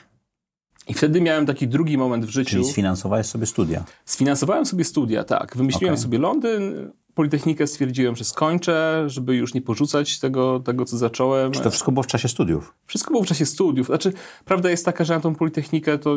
I 0.89 0.95
wtedy 0.95 1.21
miałem 1.21 1.47
taki 1.47 1.69
drugi 1.69 1.99
moment 1.99 2.27
w 2.27 2.29
życiu. 2.29 2.51
Czyli 2.51 2.65
sfinansowałeś 2.65 3.27
sobie 3.27 3.47
studia. 3.47 3.85
Sfinansowałem 4.05 4.67
sobie 4.67 4.85
studia, 4.85 5.25
tak. 5.25 5.57
Wymyśliłem 5.57 5.95
Okej. 5.95 6.03
sobie 6.03 6.19
Londyn, 6.19 6.91
Politechnikę 7.15 7.67
stwierdziłem, 7.67 8.17
że 8.17 8.25
skończę, 8.25 9.05
żeby 9.07 9.37
już 9.37 9.55
nie 9.55 9.63
porzucać 9.63 10.19
tego, 10.19 10.61
tego 10.61 10.85
co 10.85 10.97
zacząłem. 10.97 11.53
Czy 11.53 11.61
to 11.61 11.71
wszystko 11.71 11.93
było 11.93 12.03
w 12.03 12.07
czasie 12.07 12.29
studiów? 12.29 12.75
Wszystko 12.87 13.11
było 13.11 13.25
w 13.25 13.27
czasie 13.27 13.47
studiów. 13.47 13.87
Znaczy, 13.87 14.13
prawda 14.45 14.71
jest 14.71 14.85
taka, 14.85 15.05
że 15.05 15.15
na 15.15 15.21
tą 15.21 15.35
Politechnikę 15.35 15.99
to 15.99 16.17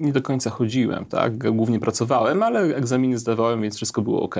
nie 0.00 0.12
do 0.12 0.22
końca 0.22 0.50
chodziłem, 0.50 1.04
tak? 1.04 1.52
Głównie 1.52 1.80
pracowałem, 1.80 2.42
ale 2.42 2.60
egzaminy 2.60 3.18
zdawałem, 3.18 3.62
więc 3.62 3.76
wszystko 3.76 4.02
było 4.02 4.22
ok. 4.22 4.36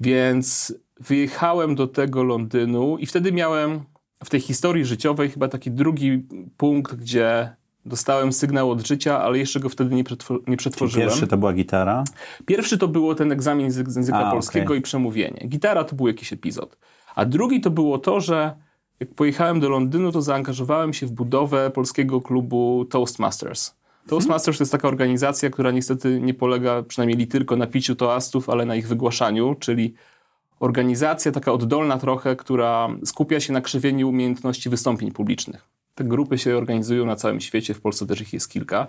Więc 0.00 0.74
wyjechałem 1.00 1.74
do 1.74 1.86
tego 1.86 2.24
Londynu 2.24 2.98
i 2.98 3.06
wtedy 3.06 3.32
miałem 3.32 3.80
w 4.24 4.30
tej 4.30 4.40
historii 4.40 4.84
życiowej 4.84 5.30
chyba 5.30 5.48
taki 5.48 5.70
drugi 5.70 6.26
punkt, 6.56 6.94
gdzie 6.94 7.56
dostałem 7.86 8.32
sygnał 8.32 8.70
od 8.70 8.86
życia, 8.86 9.20
ale 9.20 9.38
jeszcze 9.38 9.60
go 9.60 9.68
wtedy 9.68 9.94
nie, 9.94 10.04
przetwor- 10.04 10.38
nie 10.46 10.56
przetworzyłem. 10.56 11.08
Pierwszy 11.08 11.26
to 11.26 11.36
była 11.36 11.52
gitara. 11.52 12.04
Pierwszy 12.46 12.78
to 12.78 12.88
było 12.88 13.14
ten 13.14 13.32
egzamin 13.32 13.70
z 13.70 13.76
języka 13.96 14.18
A, 14.18 14.30
polskiego 14.30 14.66
okej. 14.66 14.78
i 14.78 14.82
przemówienie. 14.82 15.46
Gitara 15.48 15.84
to 15.84 15.96
był 15.96 16.06
jakiś 16.06 16.32
epizod. 16.32 16.76
A 17.14 17.24
drugi 17.24 17.60
to 17.60 17.70
było 17.70 17.98
to, 17.98 18.20
że 18.20 18.56
jak 19.00 19.14
pojechałem 19.14 19.60
do 19.60 19.68
Londynu, 19.68 20.12
to 20.12 20.22
zaangażowałem 20.22 20.92
się 20.92 21.06
w 21.06 21.12
budowę 21.12 21.70
polskiego 21.70 22.20
klubu 22.20 22.84
Toastmasters. 22.90 23.74
Toastmasters 24.06 24.58
to 24.58 24.62
jest 24.62 24.72
taka 24.72 24.88
organizacja, 24.88 25.50
która 25.50 25.70
niestety 25.70 26.20
nie 26.20 26.34
polega, 26.34 26.82
przynajmniej 26.82 27.26
tylko 27.26 27.56
na 27.56 27.66
piciu 27.66 27.96
toastów, 27.96 28.48
ale 28.48 28.66
na 28.66 28.76
ich 28.76 28.88
wygłaszaniu, 28.88 29.54
czyli 29.54 29.94
organizacja 30.60 31.32
taka 31.32 31.52
oddolna 31.52 31.98
trochę, 31.98 32.36
która 32.36 32.88
skupia 33.04 33.40
się 33.40 33.52
na 33.52 33.60
krzywieniu 33.60 34.08
umiejętności 34.08 34.70
wystąpień 34.70 35.12
publicznych. 35.12 35.68
Te 35.94 36.04
grupy 36.04 36.38
się 36.38 36.56
organizują 36.56 37.06
na 37.06 37.16
całym 37.16 37.40
świecie, 37.40 37.74
w 37.74 37.80
Polsce 37.80 38.06
też 38.06 38.20
ich 38.20 38.32
jest 38.32 38.50
kilka. 38.50 38.86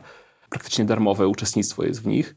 Praktycznie 0.50 0.85
darmowe 0.85 1.27
uczestnictwo 1.27 1.83
jest 1.83 2.03
w 2.03 2.07
nich. 2.07 2.35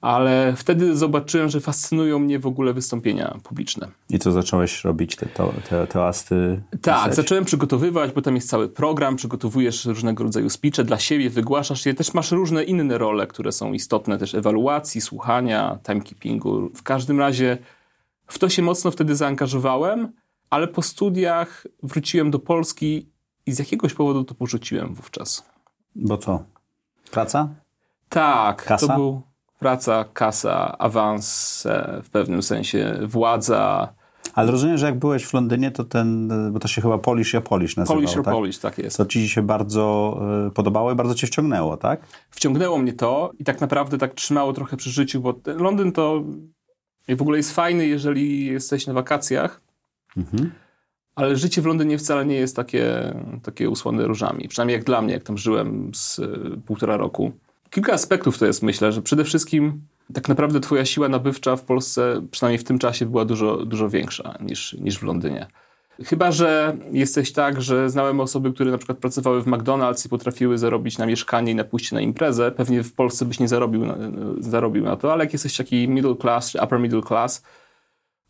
Ale 0.00 0.54
wtedy 0.56 0.96
zobaczyłem, 0.96 1.48
że 1.48 1.60
fascynują 1.60 2.18
mnie 2.18 2.38
w 2.38 2.46
ogóle 2.46 2.72
wystąpienia 2.72 3.38
publiczne. 3.42 3.88
I 4.10 4.18
co 4.18 4.32
zacząłeś 4.32 4.84
robić, 4.84 5.16
te, 5.16 5.26
to, 5.26 5.52
te 5.68 5.86
toasty? 5.86 6.62
Tak, 6.70 6.98
pisać? 6.98 7.14
zacząłem 7.14 7.44
przygotowywać, 7.44 8.12
bo 8.12 8.22
tam 8.22 8.34
jest 8.34 8.48
cały 8.48 8.68
program, 8.68 9.16
przygotowujesz 9.16 9.84
różnego 9.84 10.24
rodzaju 10.24 10.50
speeche 10.50 10.84
dla 10.84 10.98
siebie, 10.98 11.30
wygłaszasz 11.30 11.86
je. 11.86 11.94
Też 11.94 12.14
masz 12.14 12.32
różne 12.32 12.64
inne 12.64 12.98
role, 12.98 13.26
które 13.26 13.52
są 13.52 13.72
istotne, 13.72 14.18
też 14.18 14.34
ewaluacji, 14.34 15.00
słuchania, 15.00 15.78
timekeepingu. 15.86 16.70
W 16.74 16.82
każdym 16.82 17.18
razie 17.20 17.58
w 18.26 18.38
to 18.38 18.48
się 18.48 18.62
mocno 18.62 18.90
wtedy 18.90 19.16
zaangażowałem, 19.16 20.12
ale 20.50 20.68
po 20.68 20.82
studiach 20.82 21.66
wróciłem 21.82 22.30
do 22.30 22.38
Polski 22.38 23.15
i 23.46 23.52
z 23.52 23.58
jakiegoś 23.58 23.94
powodu 23.94 24.24
to 24.24 24.34
porzuciłem 24.34 24.94
wówczas. 24.94 25.44
Bo 25.94 26.18
co? 26.18 26.44
Praca? 27.10 27.48
Tak, 28.08 28.64
Kasa? 28.64 28.86
to 28.86 28.94
był 28.94 29.22
praca, 29.58 30.04
kasa, 30.04 30.78
awans, 30.78 31.66
e, 31.66 32.00
w 32.04 32.10
pewnym 32.10 32.42
sensie 32.42 32.98
władza. 33.02 33.92
Ale 34.34 34.50
rozumiem, 34.50 34.78
że 34.78 34.86
jak 34.86 34.98
byłeś 34.98 35.24
w 35.24 35.34
Londynie, 35.34 35.70
to 35.70 35.84
ten, 35.84 36.32
bo 36.52 36.58
to 36.58 36.68
się 36.68 36.82
chyba 36.82 36.98
Polish 36.98 37.32
ja 37.34 37.40
Polish 37.40 37.76
nazywało, 37.76 38.00
Polish 38.00 38.16
or 38.16 38.24
tak? 38.24 38.34
Polish, 38.34 38.58
tak 38.58 38.78
jest. 38.78 38.96
To 38.96 39.06
ci 39.06 39.28
się 39.28 39.42
bardzo 39.42 40.16
y, 40.48 40.50
podobało 40.50 40.92
i 40.92 40.94
bardzo 40.94 41.14
cię 41.14 41.26
wciągnęło, 41.26 41.76
tak? 41.76 42.00
Wciągnęło 42.30 42.78
mnie 42.78 42.92
to 42.92 43.32
i 43.38 43.44
tak 43.44 43.60
naprawdę 43.60 43.98
tak 43.98 44.14
trzymało 44.14 44.52
trochę 44.52 44.76
przy 44.76 44.90
życiu, 44.90 45.20
bo 45.20 45.34
Londyn 45.46 45.92
to 45.92 46.22
w 47.08 47.22
ogóle 47.22 47.36
jest 47.36 47.54
fajny, 47.54 47.86
jeżeli 47.86 48.46
jesteś 48.46 48.86
na 48.86 48.92
wakacjach, 48.92 49.60
Mhm. 50.16 50.52
Ale 51.16 51.36
życie 51.36 51.62
w 51.62 51.66
Londynie 51.66 51.98
wcale 51.98 52.26
nie 52.26 52.34
jest 52.34 52.56
takie, 52.56 53.14
takie 53.42 53.70
usłane 53.70 54.06
różami. 54.06 54.48
Przynajmniej 54.48 54.76
jak 54.76 54.84
dla 54.84 55.02
mnie, 55.02 55.14
jak 55.14 55.22
tam 55.22 55.38
żyłem 55.38 55.90
z 55.94 56.18
y, 56.18 56.28
półtora 56.66 56.96
roku. 56.96 57.32
Kilka 57.70 57.92
aspektów 57.92 58.38
to 58.38 58.46
jest, 58.46 58.62
myślę, 58.62 58.92
że 58.92 59.02
przede 59.02 59.24
wszystkim 59.24 59.80
tak 60.14 60.28
naprawdę 60.28 60.60
twoja 60.60 60.84
siła 60.84 61.08
nabywcza 61.08 61.56
w 61.56 61.64
Polsce, 61.64 62.22
przynajmniej 62.30 62.58
w 62.58 62.64
tym 62.64 62.78
czasie, 62.78 63.06
była 63.06 63.24
dużo, 63.24 63.66
dużo 63.66 63.88
większa 63.88 64.38
niż, 64.40 64.72
niż 64.72 64.98
w 64.98 65.02
Londynie. 65.02 65.46
Chyba, 66.04 66.32
że 66.32 66.76
jesteś 66.92 67.32
tak, 67.32 67.62
że 67.62 67.90
znałem 67.90 68.20
osoby, 68.20 68.52
które 68.52 68.70
na 68.70 68.78
przykład 68.78 68.98
pracowały 68.98 69.42
w 69.42 69.46
McDonald's 69.46 70.06
i 70.06 70.08
potrafiły 70.08 70.58
zarobić 70.58 70.98
na 70.98 71.06
mieszkanie 71.06 71.52
i 71.52 71.54
na 71.54 71.64
pójście 71.64 71.96
na 71.96 72.00
imprezę. 72.00 72.50
Pewnie 72.50 72.82
w 72.82 72.92
Polsce 72.92 73.24
byś 73.24 73.40
nie 73.40 73.48
zarobił 73.48 73.86
na, 73.86 73.96
zarobił 74.38 74.84
na 74.84 74.96
to, 74.96 75.12
ale 75.12 75.24
jak 75.24 75.32
jesteś 75.32 75.56
taki 75.56 75.88
middle 75.88 76.16
class 76.16 76.50
czy 76.50 76.58
upper 76.62 76.80
middle 76.80 77.02
class, 77.02 77.42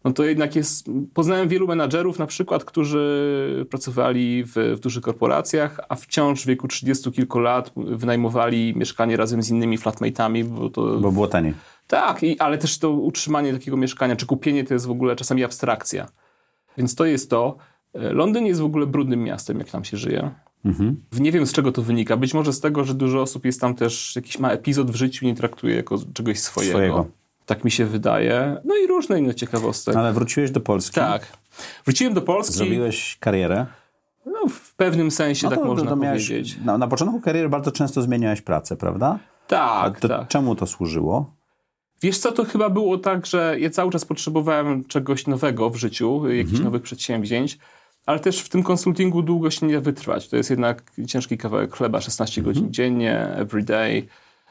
no 0.05 0.12
to 0.12 0.25
jednak 0.25 0.57
jest... 0.57 0.87
Poznałem 1.15 1.49
wielu 1.49 1.67
menadżerów 1.67 2.19
na 2.19 2.26
przykład, 2.26 2.65
którzy 2.65 3.67
pracowali 3.71 4.45
w, 4.45 4.55
w 4.76 4.81
dużych 4.81 5.03
korporacjach, 5.03 5.81
a 5.88 5.95
wciąż 5.95 6.43
w 6.43 6.47
wieku 6.47 6.69
30 6.69 7.12
kilku 7.12 7.38
lat 7.38 7.73
wynajmowali 7.76 8.75
mieszkanie 8.76 9.17
razem 9.17 9.43
z 9.43 9.50
innymi 9.50 9.79
flatmate'ami, 9.79 10.45
bo 10.45 10.71
to... 10.71 11.00
Bo 11.00 11.12
było 11.12 11.26
taniej. 11.26 11.55
Tak, 11.87 12.23
i, 12.23 12.38
ale 12.38 12.59
też 12.59 12.79
to 12.79 12.91
utrzymanie 12.91 13.53
takiego 13.53 13.76
mieszkania, 13.76 14.17
czy 14.17 14.26
kupienie 14.26 14.65
to 14.65 14.75
jest 14.75 14.87
w 14.87 14.91
ogóle 14.91 15.17
czasami 15.17 15.45
abstrakcja. 15.45 16.07
Więc 16.76 16.95
to 16.95 17.05
jest 17.05 17.31
to. 17.31 17.57
Londyn 17.95 18.47
jest 18.47 18.61
w 18.61 18.65
ogóle 18.65 18.87
brudnym 18.87 19.25
miastem, 19.25 19.59
jak 19.59 19.71
tam 19.71 19.85
się 19.85 19.97
żyje. 19.97 20.31
Mhm. 20.65 20.97
Nie 21.12 21.33
wiem 21.33 21.47
z 21.47 21.53
czego 21.53 21.73
to 21.73 21.83
wynika. 21.83 22.17
Być 22.17 22.35
może 22.35 22.53
z 22.53 22.61
tego, 22.61 22.85
że 22.85 22.95
dużo 22.95 23.23
osób 23.23 23.45
jest 23.45 23.61
tam 23.61 23.75
też, 23.75 24.17
jakiś 24.17 24.38
ma 24.38 24.50
epizod 24.50 24.91
w 24.91 24.95
życiu 24.95 25.26
nie 25.26 25.35
traktuje 25.35 25.76
jako 25.76 25.99
czegoś 26.15 26.38
swojego. 26.38 26.73
Swojego. 26.73 27.07
Tak 27.47 27.65
mi 27.65 27.71
się 27.71 27.85
wydaje. 27.87 28.57
No 28.65 28.76
i 28.76 28.87
różne 28.87 29.19
inne 29.19 29.35
ciekawostek. 29.35 29.97
Ale 29.97 30.12
wróciłeś 30.12 30.50
do 30.50 30.61
Polski. 30.61 30.95
Tak. 30.95 31.26
Wróciłem 31.85 32.15
do 32.15 32.23
Polski. 32.23 32.55
Zrobiłeś 32.55 33.17
karierę. 33.21 33.67
No, 34.26 34.49
w 34.50 34.75
pewnym 34.75 35.11
sensie, 35.11 35.47
No 35.47 35.50
tak 35.50 35.59
to- 35.59 35.65
można 35.65 35.91
to 35.91 35.97
miałeś- 35.97 36.29
powiedzieć. 36.29 36.59
Na, 36.65 36.79
na 36.79 36.87
początku 36.88 37.21
kariery 37.21 37.49
bardzo 37.49 37.73
często 37.73 38.03
zmieniałeś 38.03 38.41
pracę, 38.43 38.76
prawda? 38.76 39.19
Tak, 39.47 40.00
to 40.00 40.09
tak. 40.09 40.29
czemu 40.29 40.55
to 40.57 40.67
służyło? 40.67 41.35
Wiesz 42.03 42.19
co, 42.19 42.33
to 42.33 42.45
chyba 42.45 42.71
było 42.71 42.99
tak, 42.99 43.26
że 43.26 43.57
ja 43.61 43.71
cały 43.71 43.91
czas 43.93 44.05
potrzebowałem 44.05 44.85
czegoś 44.85 45.26
nowego 45.26 45.71
w 45.71 45.76
życiu, 45.76 46.29
jakichś 46.31 46.61
nowych 46.61 46.83
przedsięwzięć, 46.83 47.59
ale 48.07 48.21
też 48.21 48.41
w 48.41 48.49
tym 48.49 48.62
konsultingu 48.62 49.23
długo 49.23 49.50
się 49.50 49.67
nie 49.67 49.75
da 49.75 49.81
wytrwać. 49.81 50.29
To 50.29 50.37
jest 50.37 50.50
jednak 50.50 50.83
ciężki 51.07 51.38
kawałek 51.38 51.76
chleba, 51.76 52.00
16 52.00 52.43
godzin 52.43 52.73
dziennie, 52.73 53.19
every 53.37 53.62
day, 53.62 54.03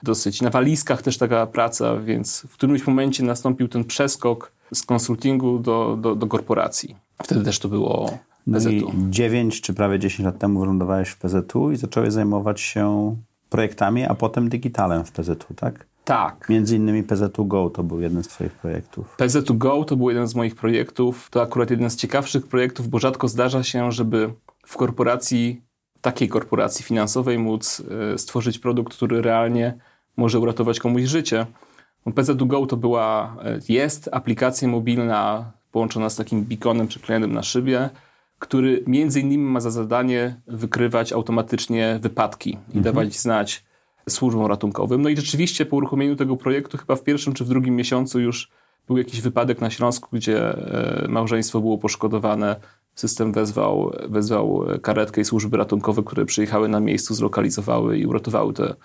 dosyć 0.04 0.42
na 0.42 0.50
walizkach 0.50 1.02
też 1.02 1.18
taka 1.18 1.48
praca, 1.48 1.98
więc 1.98 2.42
w 2.42 2.54
którymś 2.54 2.88
momencie 2.88 3.24
nastąpił 3.24 3.68
ten 3.68 3.84
przeskok 3.84 4.52
z 4.74 4.84
konsultingu 4.84 5.60
do, 5.60 5.98
do, 6.02 6.16
do 6.16 6.28
korporacji. 6.28 6.96
Wtedy 7.24 7.46
też 7.46 7.60
to 7.60 7.70
było 7.70 8.18
No 8.48 8.58
i 8.58 8.82
PZU. 8.82 8.92
9 9.10 9.62
czy 9.62 9.74
prawie 9.74 10.00
10 10.00 10.26
lat 10.26 10.40
temu 10.40 10.60
wylądowałeś 10.60 11.10
w 11.10 11.18
PZU 11.18 11.72
i 11.72 11.78
zacząłeś 11.78 12.14
zajmować 12.14 12.62
się 12.62 13.16
projektami, 13.50 14.06
a 14.06 14.16
potem 14.16 14.50
digitalem 14.50 15.04
w 15.06 15.12
PZU, 15.12 15.54
tak? 15.56 15.86
Tak. 16.06 16.50
Między 16.50 16.76
innymi 16.76 17.04
PZU 17.04 17.46
Go 17.46 17.70
to 17.70 17.84
był 17.84 18.02
jeden 18.02 18.24
z 18.24 18.28
twoich 18.28 18.52
projektów. 18.52 19.16
PZU 19.18 19.54
Go 19.54 19.84
to 19.84 19.96
był 19.96 20.10
jeden 20.10 20.28
z 20.28 20.36
moich 20.36 20.56
projektów. 20.56 21.30
To 21.32 21.42
akurat 21.42 21.72
jeden 21.72 21.90
z 21.90 21.96
ciekawszych 21.96 22.48
projektów, 22.48 22.88
bo 22.88 23.00
rzadko 23.00 23.28
zdarza 23.28 23.64
się, 23.64 23.92
żeby 23.92 24.34
w 24.66 24.78
korporacji, 24.78 25.62
takiej 26.06 26.30
korporacji 26.30 26.86
finansowej 26.86 27.40
móc 27.40 27.84
e, 28.14 28.18
stworzyć 28.18 28.60
produkt, 28.60 28.94
który 28.94 29.22
realnie 29.22 29.78
może 30.18 30.40
uratować 30.40 30.80
komuś 30.80 31.04
życie. 31.04 31.46
Bo 32.06 32.12
PZU 32.12 32.46
Go 32.46 32.66
to 32.66 32.78
była, 32.78 33.38
e, 33.44 33.60
jest 33.70 34.10
aplikacja 34.12 34.68
mobilna 34.68 35.52
połączona 35.72 36.10
z 36.10 36.16
takim 36.16 36.44
beaconem 36.44 36.88
przyklejonym 36.88 37.34
na 37.34 37.44
szybie, 37.44 37.90
który 38.40 38.84
między 38.88 39.22
innymi 39.22 39.44
ma 39.44 39.60
za 39.60 39.72
zadanie 39.72 40.42
wykrywać 40.48 41.14
automatycznie 41.14 42.00
wypadki 42.02 42.58
i 42.74 42.82
dawać 42.82 43.16
znać 43.16 43.66
służbom 44.10 44.46
ratunkowym. 44.46 45.02
No 45.02 45.10
i 45.10 45.16
rzeczywiście 45.16 45.66
po 45.66 45.76
uruchomieniu 45.76 46.16
tego 46.16 46.38
projektu 46.38 46.78
chyba 46.78 46.96
w 46.96 47.04
pierwszym 47.04 47.34
czy 47.34 47.46
w 47.46 47.48
drugim 47.50 47.76
miesiącu 47.76 48.20
już 48.20 48.52
był 48.88 48.98
jakiś 48.98 49.22
wypadek 49.22 49.62
na 49.62 49.70
Śląsku, 49.70 50.10
gdzie 50.14 50.38
e, 50.40 51.08
małżeństwo 51.08 51.60
było 51.60 51.78
poszkodowane. 51.78 52.56
System 52.96 53.32
wezwał, 53.34 53.92
wezwał 54.10 54.66
karetkę 54.82 55.22
i 55.22 55.26
służby 55.26 55.58
ratunkowe, 55.58 56.04
które 56.04 56.26
przyjechały 56.26 56.70
na 56.70 56.80
miejscu, 56.80 57.14
zlokalizowały 57.14 57.98
i 57.98 58.06
uratowały 58.06 58.54
te, 58.54 58.76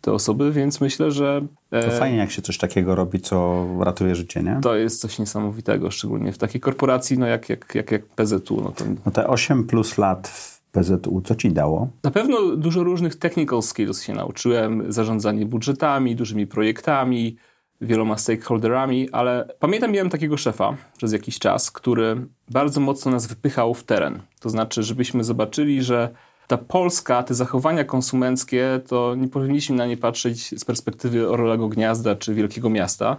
te 0.00 0.12
osoby, 0.12 0.52
więc 0.52 0.80
myślę, 0.80 1.10
że 1.10 1.46
e, 1.70 1.82
To 1.82 1.90
fajnie, 1.90 2.16
jak 2.18 2.30
się 2.30 2.42
coś 2.42 2.58
takiego 2.58 2.94
robi, 2.94 3.20
co 3.20 3.66
ratuje 3.80 4.14
życie, 4.14 4.42
nie? 4.42 4.58
to 4.62 4.76
jest 4.76 5.00
coś 5.00 5.18
niesamowitego, 5.18 5.90
szczególnie 5.90 6.32
w 6.32 6.38
takiej 6.38 6.60
korporacji 6.60 7.18
no 7.18 7.26
jak, 7.26 7.48
jak, 7.48 7.74
jak, 7.74 7.90
jak 7.90 8.06
PZU. 8.06 8.60
No 8.64 8.72
to 8.76 8.84
No 9.06 9.12
te 9.12 9.26
8 9.28 9.64
plus 9.64 9.98
lat 9.98 10.28
w 10.28 10.62
PZU, 10.72 11.22
co 11.24 11.34
ci 11.34 11.52
dało? 11.52 11.88
Na 12.02 12.10
pewno 12.10 12.56
dużo 12.56 12.84
różnych 12.84 13.16
technical 13.16 13.62
skills 13.62 14.02
się 14.02 14.14
nauczyłem. 14.14 14.92
Zarządzanie 14.92 15.46
budżetami, 15.46 16.16
dużymi 16.16 16.46
projektami, 16.46 17.36
wieloma 17.80 18.18
stakeholderami, 18.18 19.10
ale 19.10 19.48
pamiętam, 19.58 19.92
miałem 19.92 20.10
takiego 20.10 20.36
szefa 20.36 20.76
przez 20.96 21.12
jakiś 21.12 21.38
czas, 21.38 21.70
który 21.70 22.26
bardzo 22.50 22.80
mocno 22.80 23.10
nas 23.12 23.26
wypychał 23.26 23.74
w 23.74 23.84
teren. 23.84 24.22
To 24.40 24.50
znaczy, 24.50 24.82
żebyśmy 24.82 25.24
zobaczyli, 25.24 25.82
że 25.82 26.08
ta 26.46 26.58
Polska, 26.58 27.22
te 27.22 27.34
zachowania 27.34 27.84
konsumenckie, 27.84 28.80
to 28.88 29.14
nie 29.14 29.28
powinniśmy 29.28 29.76
na 29.76 29.86
nie 29.86 29.96
patrzeć 29.96 30.60
z 30.60 30.64
perspektywy 30.64 31.30
Orlego 31.30 31.68
Gniazda 31.68 32.16
czy 32.16 32.34
Wielkiego 32.34 32.70
Miasta. 32.70 33.16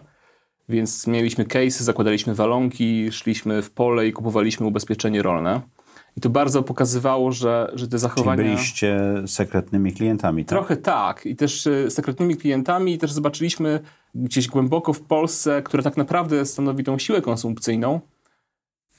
Więc 0.70 1.08
mieliśmy 1.08 1.46
case, 1.46 1.84
zakładaliśmy 1.84 2.36
walonki, 2.36 3.12
szliśmy 3.12 3.62
w 3.62 3.72
pole 3.72 4.08
i 4.08 4.14
kupowaliśmy 4.14 4.66
ubezpieczenie 4.66 5.22
rolne. 5.22 5.62
I 6.18 6.22
to 6.22 6.30
bardzo 6.30 6.64
pokazywało, 6.64 7.32
że, 7.32 7.72
że 7.74 7.86
te 7.86 7.90
Czyli 7.90 8.00
zachowania... 8.00 8.44
byliście 8.44 9.00
sekretnymi 9.26 9.94
klientami, 9.94 10.46
tak? 10.46 10.50
Trochę 10.50 10.78
tak. 10.78 11.26
I 11.26 11.36
też 11.36 11.68
e, 11.68 11.92
sekretnymi 11.92 12.36
klientami, 12.38 12.94
i 12.94 12.98
też 12.98 13.12
zobaczyliśmy 13.12 13.80
gdzieś 14.16 14.48
głęboko 14.48 14.94
w 14.94 15.02
Polsce, 15.02 15.62
która 15.62 15.84
tak 15.84 15.98
naprawdę 15.98 16.46
stanowi 16.46 16.84
tą 16.84 16.98
siłę 16.98 17.22
konsumpcyjną, 17.22 18.02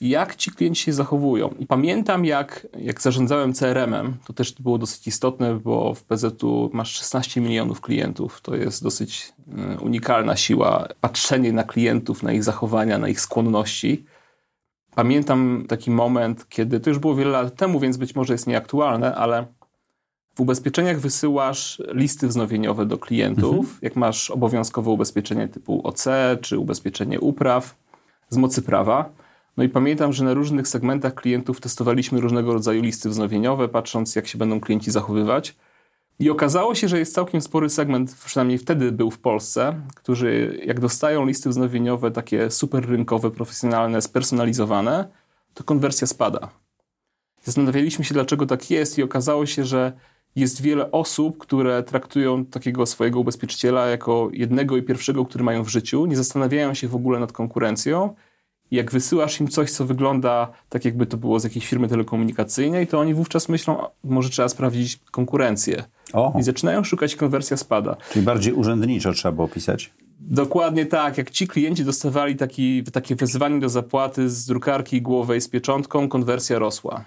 jak 0.01 0.35
ci 0.35 0.51
klienci 0.51 0.83
się 0.83 0.93
zachowują. 0.93 1.55
I 1.59 1.67
pamiętam, 1.67 2.25
jak, 2.25 2.67
jak 2.77 3.01
zarządzałem 3.01 3.53
CRM-em, 3.53 4.17
to 4.25 4.33
też 4.33 4.53
było 4.53 4.77
dosyć 4.77 5.07
istotne, 5.07 5.55
bo 5.55 5.93
w 5.93 6.03
PZU 6.03 6.69
masz 6.73 6.91
16 6.91 7.41
milionów 7.41 7.81
klientów. 7.81 8.41
To 8.41 8.55
jest 8.55 8.83
dosyć 8.83 9.33
e, 9.57 9.79
unikalna 9.79 10.35
siła. 10.35 10.87
Patrzenie 11.01 11.53
na 11.53 11.63
klientów, 11.63 12.23
na 12.23 12.33
ich 12.33 12.43
zachowania, 12.43 12.97
na 12.97 13.09
ich 13.09 13.21
skłonności. 13.21 14.05
Pamiętam 14.95 15.65
taki 15.67 15.91
moment, 15.91 16.49
kiedy 16.49 16.79
to 16.79 16.89
już 16.89 16.99
było 16.99 17.15
wiele 17.15 17.31
lat 17.31 17.55
temu, 17.55 17.79
więc 17.79 17.97
być 17.97 18.15
może 18.15 18.33
jest 18.33 18.47
nieaktualne, 18.47 19.15
ale 19.15 19.45
w 20.35 20.39
ubezpieczeniach 20.39 20.99
wysyłasz 20.99 21.81
listy 21.93 22.27
wznowieniowe 22.27 22.85
do 22.85 22.97
klientów, 22.97 23.79
jak 23.81 23.95
masz 23.95 24.31
obowiązkowe 24.31 24.91
ubezpieczenie 24.91 25.47
typu 25.47 25.87
OC 25.87 26.05
czy 26.41 26.59
ubezpieczenie 26.59 27.19
upraw 27.19 27.75
z 28.29 28.37
mocy 28.37 28.61
prawa. 28.61 29.09
No 29.57 29.63
i 29.63 29.69
pamiętam, 29.69 30.13
że 30.13 30.23
na 30.23 30.33
różnych 30.33 30.67
segmentach 30.67 31.13
klientów 31.13 31.61
testowaliśmy 31.61 32.21
różnego 32.21 32.53
rodzaju 32.53 32.81
listy 32.81 33.09
wznowieniowe, 33.09 33.69
patrząc 33.69 34.15
jak 34.15 34.27
się 34.27 34.37
będą 34.37 34.59
klienci 34.59 34.91
zachowywać. 34.91 35.55
I 36.19 36.29
okazało 36.29 36.75
się, 36.75 36.87
że 36.87 36.99
jest 36.99 37.13
całkiem 37.13 37.41
spory 37.41 37.69
segment, 37.69 38.15
przynajmniej 38.25 38.57
wtedy 38.57 38.91
był 38.91 39.11
w 39.11 39.19
Polsce, 39.19 39.81
którzy 39.95 40.59
jak 40.65 40.79
dostają 40.79 41.25
listy 41.25 41.49
wznowieniowe 41.49 42.11
takie 42.11 42.51
super 42.51 42.89
rynkowe, 42.89 43.31
profesjonalne, 43.31 44.01
spersonalizowane, 44.01 45.07
to 45.53 45.63
konwersja 45.63 46.07
spada. 46.07 46.49
Zastanawialiśmy 47.43 48.05
się, 48.05 48.13
dlaczego 48.13 48.45
tak 48.45 48.71
jest, 48.71 48.97
i 48.97 49.03
okazało 49.03 49.45
się, 49.45 49.65
że 49.65 49.93
jest 50.35 50.61
wiele 50.61 50.91
osób, 50.91 51.37
które 51.37 51.83
traktują 51.83 52.45
takiego 52.45 52.85
swojego 52.85 53.19
ubezpieczyciela 53.19 53.85
jako 53.87 54.29
jednego 54.33 54.77
i 54.77 54.83
pierwszego, 54.83 55.25
który 55.25 55.43
mają 55.43 55.63
w 55.63 55.67
życiu, 55.69 56.05
nie 56.05 56.15
zastanawiają 56.15 56.73
się 56.73 56.87
w 56.87 56.95
ogóle 56.95 57.19
nad 57.19 57.31
konkurencją. 57.31 58.15
Jak 58.71 58.91
wysyłasz 58.91 59.39
im 59.41 59.47
coś, 59.47 59.71
co 59.71 59.85
wygląda 59.85 60.51
tak, 60.69 60.85
jakby 60.85 61.05
to 61.05 61.17
było 61.17 61.39
z 61.39 61.43
jakiejś 61.43 61.67
firmy 61.67 61.87
telekomunikacyjnej, 61.87 62.87
to 62.87 62.99
oni 62.99 63.13
wówczas 63.13 63.49
myślą, 63.49 63.81
"A, 63.81 63.89
może 64.03 64.29
trzeba 64.29 64.49
sprawdzić 64.49 64.99
konkurencję. 65.11 65.83
O, 66.13 66.33
I 66.39 66.43
zaczynają 66.43 66.83
szukać, 66.83 67.15
konwersja 67.15 67.57
spada. 67.57 67.97
czyli 68.11 68.25
bardziej 68.25 68.53
urzędniczo 68.53 69.13
trzeba 69.13 69.31
było 69.31 69.47
pisać. 69.47 69.93
Dokładnie 70.19 70.85
tak. 70.85 71.17
Jak 71.17 71.31
ci 71.31 71.47
klienci 71.47 71.85
dostawali 71.85 72.35
taki, 72.35 72.83
takie 72.83 73.15
wezwanie 73.15 73.59
do 73.59 73.69
zapłaty 73.69 74.29
z 74.29 74.45
drukarki 74.45 75.01
głowej 75.01 75.41
z 75.41 75.49
pieczątką, 75.49 76.09
konwersja 76.09 76.59
rosła. 76.59 77.03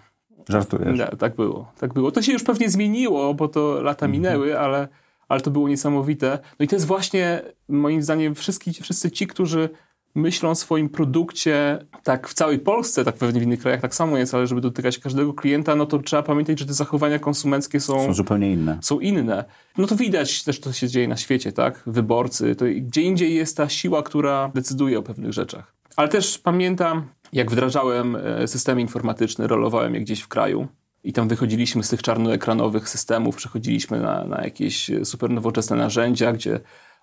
Żartujesz? 0.48 0.98
Nie, 0.98 1.06
tak 1.06 1.36
było, 1.36 1.72
tak 1.80 1.94
było. 1.94 2.10
To 2.10 2.22
się 2.22 2.32
już 2.32 2.42
pewnie 2.42 2.70
zmieniło, 2.70 3.34
bo 3.34 3.48
to 3.48 3.82
lata 3.82 4.08
minęły, 4.08 4.58
ale, 4.58 4.88
ale 5.28 5.40
to 5.40 5.50
było 5.50 5.68
niesamowite. 5.68 6.38
No 6.58 6.64
i 6.64 6.68
to 6.68 6.76
jest 6.76 6.86
właśnie, 6.86 7.42
moim 7.68 8.02
zdaniem, 8.02 8.34
wszyscy, 8.34 8.72
wszyscy 8.72 9.10
ci, 9.10 9.26
którzy 9.26 9.68
myślą 10.14 10.50
o 10.50 10.54
swoim 10.54 10.88
produkcie, 10.88 11.78
tak 12.02 12.28
w 12.28 12.34
całej 12.34 12.58
Polsce, 12.58 13.04
tak 13.04 13.14
pewnie 13.14 13.40
w 13.40 13.42
innych 13.42 13.60
krajach 13.60 13.80
tak 13.80 13.94
samo 13.94 14.18
jest, 14.18 14.34
ale 14.34 14.46
żeby 14.46 14.60
dotykać 14.60 14.98
każdego 14.98 15.34
klienta, 15.34 15.74
no 15.74 15.86
to 15.86 15.98
trzeba 15.98 16.22
pamiętać, 16.22 16.58
że 16.58 16.66
te 16.66 16.74
zachowania 16.74 17.18
konsumenckie 17.18 17.80
są, 17.80 18.06
Są 18.06 18.14
zupełnie 18.14 18.52
inne. 18.52 18.78
są 18.82 19.00
inne. 19.00 19.44
No 19.78 19.86
to 19.86 19.96
widać 19.96 20.44
też, 20.44 20.58
co 20.58 20.72
się 20.72 20.88
dzieje 20.88 21.08
na 21.08 21.16
świecie, 21.16 21.52
tak? 21.52 21.82
Wyborcy, 21.86 22.56
to 22.56 22.64
gdzie 22.76 23.02
indziej 23.02 23.34
jest 23.34 23.56
ta 23.56 23.68
siła, 23.68 24.02
która 24.02 24.50
decyduje 24.54 24.98
o 24.98 25.02
pewnych 25.02 25.32
rzeczach. 25.32 25.74
Ale 25.96 26.08
też 26.08 26.38
pamiętam, 26.38 27.08
jak 27.34 27.50
wdrażałem 27.50 28.16
e, 28.16 28.48
systemy 28.48 28.80
informatyczne, 28.80 29.46
rolowałem 29.46 29.94
je 29.94 30.00
gdzieś 30.00 30.20
w 30.20 30.28
kraju 30.28 30.68
i 31.04 31.12
tam 31.12 31.28
wychodziliśmy 31.28 31.82
z 31.82 31.88
tych 31.88 32.02
czarnoekranowych 32.02 32.88
systemów, 32.88 33.36
przechodziliśmy 33.36 34.00
na, 34.00 34.24
na 34.24 34.44
jakieś 34.44 34.90
e, 34.90 35.04
super 35.04 35.30
nowoczesne 35.30 35.76
narzędzia, 35.76 36.32
gdzie 36.32 36.60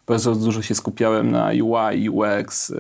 bardzo 0.08 0.36
dużo 0.36 0.62
się 0.62 0.76
skupiałem 0.76 1.32
na 1.32 1.48
UI, 1.64 2.10
UX. 2.10 2.72
e, 2.72 2.76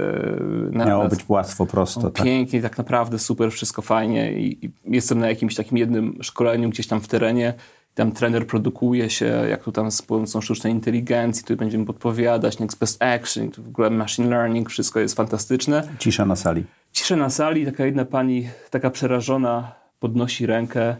Na, 0.71 0.85
Miało 0.85 1.07
być 1.07 1.19
łatwo, 1.29 1.65
prosto. 1.65 2.11
Tak? 2.11 2.25
Pięknie, 2.25 2.61
tak 2.61 2.77
naprawdę 2.77 3.19
super, 3.19 3.51
wszystko 3.51 3.81
fajnie 3.81 4.33
i, 4.33 4.65
i 4.65 4.71
jestem 4.85 5.19
na 5.19 5.27
jakimś 5.29 5.55
takim 5.55 5.77
jednym 5.77 6.17
szkoleniu 6.21 6.69
gdzieś 6.69 6.87
tam 6.87 7.01
w 7.01 7.07
terenie. 7.07 7.53
Tam 7.93 8.11
trener 8.11 8.47
produkuje 8.47 9.09
się, 9.09 9.25
jak 9.49 9.63
tu 9.63 9.71
tam 9.71 9.91
z 9.91 10.01
pomocą 10.01 10.41
sztucznej 10.41 10.73
inteligencji, 10.73 11.43
tu 11.43 11.55
będziemy 11.55 11.85
podpowiadać, 11.85 12.59
next 12.59 12.79
best 12.79 13.03
action, 13.03 13.51
tu 13.51 13.63
w 13.63 13.67
ogóle 13.67 13.89
machine 13.89 14.29
learning, 14.29 14.69
wszystko 14.69 14.99
jest 14.99 15.15
fantastyczne. 15.15 15.87
Cisza 15.99 16.25
na 16.25 16.35
sali. 16.35 16.63
Ciszę 16.91 17.15
na 17.15 17.29
sali, 17.29 17.65
taka 17.65 17.85
jedna 17.85 18.05
pani, 18.05 18.49
taka 18.69 18.89
przerażona, 18.89 19.75
podnosi 19.99 20.45
rękę 20.45 20.95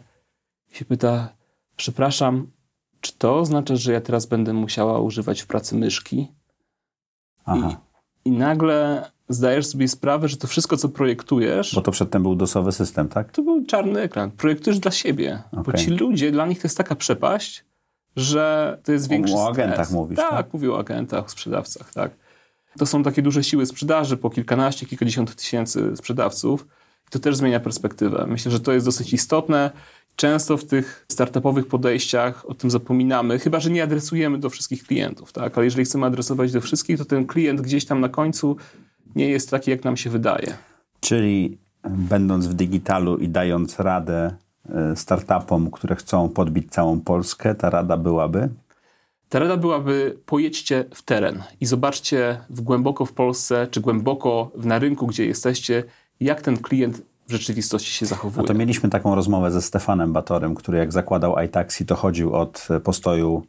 i 0.72 0.76
się 0.76 0.86
pyta, 0.86 1.30
przepraszam, 1.76 2.48
czy 3.02 3.18
to 3.18 3.40
oznacza, 3.40 3.76
że 3.76 3.94
ja 3.94 4.02
teraz 4.02 4.26
będę 4.26 4.54
musiała 4.54 5.00
używać 5.00 5.42
w 5.42 5.48
pracy 5.48 5.76
myszki? 5.76 6.32
Aha. 7.46 7.82
I 8.26 8.32
nagle 8.32 9.10
zdajesz 9.30 9.66
sobie 9.68 9.88
sprawę, 9.88 10.28
że 10.28 10.38
to 10.38 10.48
wszystko, 10.48 10.78
co 10.78 10.90
projektujesz, 10.90 11.76
Bo 11.76 11.82
to 11.82 11.92
przedtem 11.92 12.24
był 12.24 12.36
dosowy 12.36 12.72
system, 12.72 13.08
tak? 13.10 13.32
to 13.32 13.42
był 13.42 13.66
czarny 13.66 14.02
ekran. 14.02 14.32
Projektujesz 14.32 14.80
dla 14.80 14.92
siebie. 14.92 15.44
Bo 15.54 15.62
Okej. 15.62 15.86
ci 15.86 15.90
ludzie, 15.92 16.32
dla 16.32 16.46
nich 16.46 16.60
to 16.62 16.66
jest 16.66 16.78
taka 16.78 16.96
przepaść, 16.96 17.66
że 18.16 18.78
to 18.84 18.92
jest 18.92 19.10
większy 19.10 19.34
o 19.36 19.38
stres. 19.38 19.58
agentach 19.66 19.92
mówisz, 19.92 20.18
Tak, 20.18 20.30
tak? 20.32 20.54
mówię 20.54 20.72
o 20.72 20.80
agentach, 20.80 21.26
o 21.26 21.30
sprzedawcach, 21.30 21.94
tak. 21.94 22.12
To 22.78 22.86
są 22.86 23.04
takie 23.04 23.22
duże 23.22 23.44
siły 23.44 23.66
sprzedaży, 23.66 24.18
po 24.18 24.30
kilkanaście, 24.30 24.86
kilkadziesiąt 24.86 25.36
tysięcy 25.36 25.98
sprzedawców. 25.98 26.68
I 27.08 27.12
to 27.12 27.20
też 27.20 27.36
zmienia 27.36 27.60
perspektywę. 27.60 28.26
Myślę, 28.30 28.52
że 28.52 28.60
to 28.60 28.72
jest 28.72 28.86
dosyć 28.86 29.14
istotne. 29.14 29.72
Często 30.16 30.58
w 30.58 30.66
tych 30.66 31.06
startupowych 31.12 31.68
podejściach 31.68 32.50
o 32.50 32.54
tym 32.54 32.72
zapominamy, 32.72 33.40
chyba 33.40 33.60
że 33.60 33.70
nie 33.70 33.84
adresujemy 33.84 34.38
do 34.38 34.50
wszystkich 34.50 34.84
klientów, 34.84 35.34
tak? 35.34 35.58
Ale 35.58 35.66
jeżeli 35.66 35.86
chcemy 35.86 36.06
adresować 36.06 36.52
do 36.52 36.62
wszystkich, 36.62 36.98
to 36.98 37.06
ten 37.06 37.26
klient 37.26 37.62
gdzieś 37.62 37.86
tam 37.86 38.02
na 38.02 38.10
końcu 38.10 38.58
nie 39.16 39.30
jest 39.30 39.50
taki, 39.50 39.72
jak 39.72 39.84
nam 39.84 39.98
się 39.98 40.10
wydaje. 40.10 40.54
Czyli 41.00 41.58
e, 41.84 41.90
będąc 41.90 42.48
w 42.48 42.54
digitalu 42.54 43.18
i 43.18 43.30
dając 43.30 43.80
radę 43.80 44.36
e, 44.70 44.96
startupom, 44.96 45.72
które 45.72 45.96
chcą 45.96 46.30
podbić 46.30 46.72
całą 46.72 47.00
Polskę, 47.00 47.56
ta 47.56 47.70
rada 47.70 47.98
byłaby? 47.98 48.50
Ta 49.32 49.40
rada 49.40 49.58
byłaby 49.58 50.18
pojedźcie 50.26 50.86
w 50.94 51.02
teren 51.02 51.44
i 51.62 51.66
zobaczcie 51.66 52.38
w 52.50 52.62
głęboko 52.62 53.06
w 53.06 53.14
Polsce, 53.14 53.68
czy 53.72 53.82
głęboko 53.82 54.52
w- 54.56 54.66
na 54.66 54.80
rynku, 54.80 55.08
gdzie 55.08 55.26
jesteście, 55.26 55.84
jak 56.20 56.42
ten 56.42 56.58
klient 56.58 57.02
w 57.28 57.32
rzeczywistości 57.32 57.92
się 57.92 58.06
No 58.06 58.10
zachowuje. 58.10 58.48
to 58.48 58.54
mieliśmy 58.54 58.90
taką 58.90 59.16
rozmowę 59.16 59.52
ze 59.52 59.62
Stefanem 59.62 60.14
Batorem, 60.14 60.56
który 60.56 60.78
jak 60.78 60.92
zakładał 60.94 61.36
iTaxi, 61.46 61.86
to 61.86 61.96
chodził 61.96 62.34
od 62.36 62.68
e, 62.70 62.80
postoju 62.80 63.46